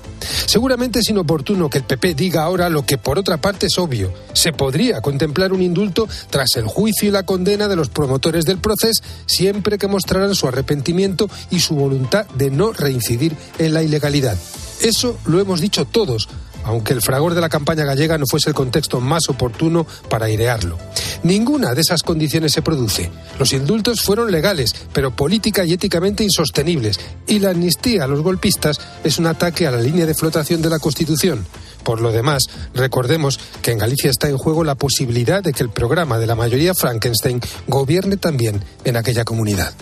Seguramente 0.46 1.00
es 1.00 1.08
inoportuno 1.08 1.68
que 1.68 1.78
el 1.78 1.84
PP 1.84 2.14
diga 2.14 2.42
ahora 2.42 2.68
lo 2.68 2.84
que 2.86 2.98
por 3.02 3.18
otra 3.18 3.36
parte 3.36 3.66
es 3.66 3.78
obvio, 3.78 4.12
se 4.32 4.52
podría 4.52 5.00
contemplar 5.00 5.52
un 5.52 5.62
indulto 5.62 6.08
tras 6.30 6.56
el 6.56 6.66
juicio 6.66 7.08
y 7.08 7.12
la 7.12 7.24
condena 7.24 7.68
de 7.68 7.76
los 7.76 7.88
promotores 7.88 8.44
del 8.44 8.58
proceso, 8.58 9.02
siempre 9.26 9.78
que 9.78 9.88
mostraran 9.88 10.34
su 10.34 10.46
arrepentimiento 10.46 11.28
y 11.50 11.60
su 11.60 11.74
voluntad 11.74 12.26
de 12.34 12.50
no 12.50 12.72
reincidir 12.72 13.36
en 13.58 13.74
la 13.74 13.82
ilegalidad. 13.82 14.36
Eso 14.80 15.18
lo 15.26 15.40
hemos 15.40 15.60
dicho 15.60 15.84
todos, 15.84 16.28
aunque 16.64 16.92
el 16.92 17.02
fragor 17.02 17.34
de 17.34 17.40
la 17.40 17.48
campaña 17.48 17.84
gallega 17.84 18.18
no 18.18 18.26
fuese 18.26 18.50
el 18.50 18.54
contexto 18.54 19.00
más 19.00 19.28
oportuno 19.28 19.86
para 20.08 20.26
airearlo. 20.26 20.78
Ninguna 21.22 21.74
de 21.74 21.80
esas 21.80 22.02
condiciones 22.02 22.52
se 22.52 22.62
produce. 22.62 23.10
Los 23.38 23.52
indultos 23.52 24.00
fueron 24.00 24.30
legales, 24.30 24.74
pero 24.92 25.14
política 25.14 25.64
y 25.64 25.72
éticamente 25.72 26.24
insostenibles, 26.24 26.98
y 27.26 27.38
la 27.38 27.50
amnistía 27.50 28.04
a 28.04 28.08
los 28.08 28.22
golpistas 28.22 28.80
es 29.04 29.18
un 29.18 29.26
ataque 29.26 29.66
a 29.66 29.70
la 29.70 29.80
línea 29.80 30.06
de 30.06 30.14
flotación 30.14 30.62
de 30.62 30.70
la 30.70 30.78
Constitución. 30.78 31.46
Por 31.82 32.00
lo 32.00 32.12
demás, 32.12 32.44
recordemos 32.74 33.38
que 33.62 33.72
en 33.72 33.78
Galicia 33.78 34.10
está 34.10 34.28
en 34.28 34.38
juego 34.38 34.64
la 34.64 34.74
posibilidad 34.74 35.42
de 35.42 35.52
que 35.52 35.62
el 35.62 35.70
programa 35.70 36.18
de 36.18 36.26
la 36.26 36.34
mayoría 36.34 36.74
Frankenstein 36.74 37.40
gobierne 37.66 38.16
también 38.16 38.62
en 38.84 38.96
aquella 38.96 39.24
comunidad. 39.24 39.72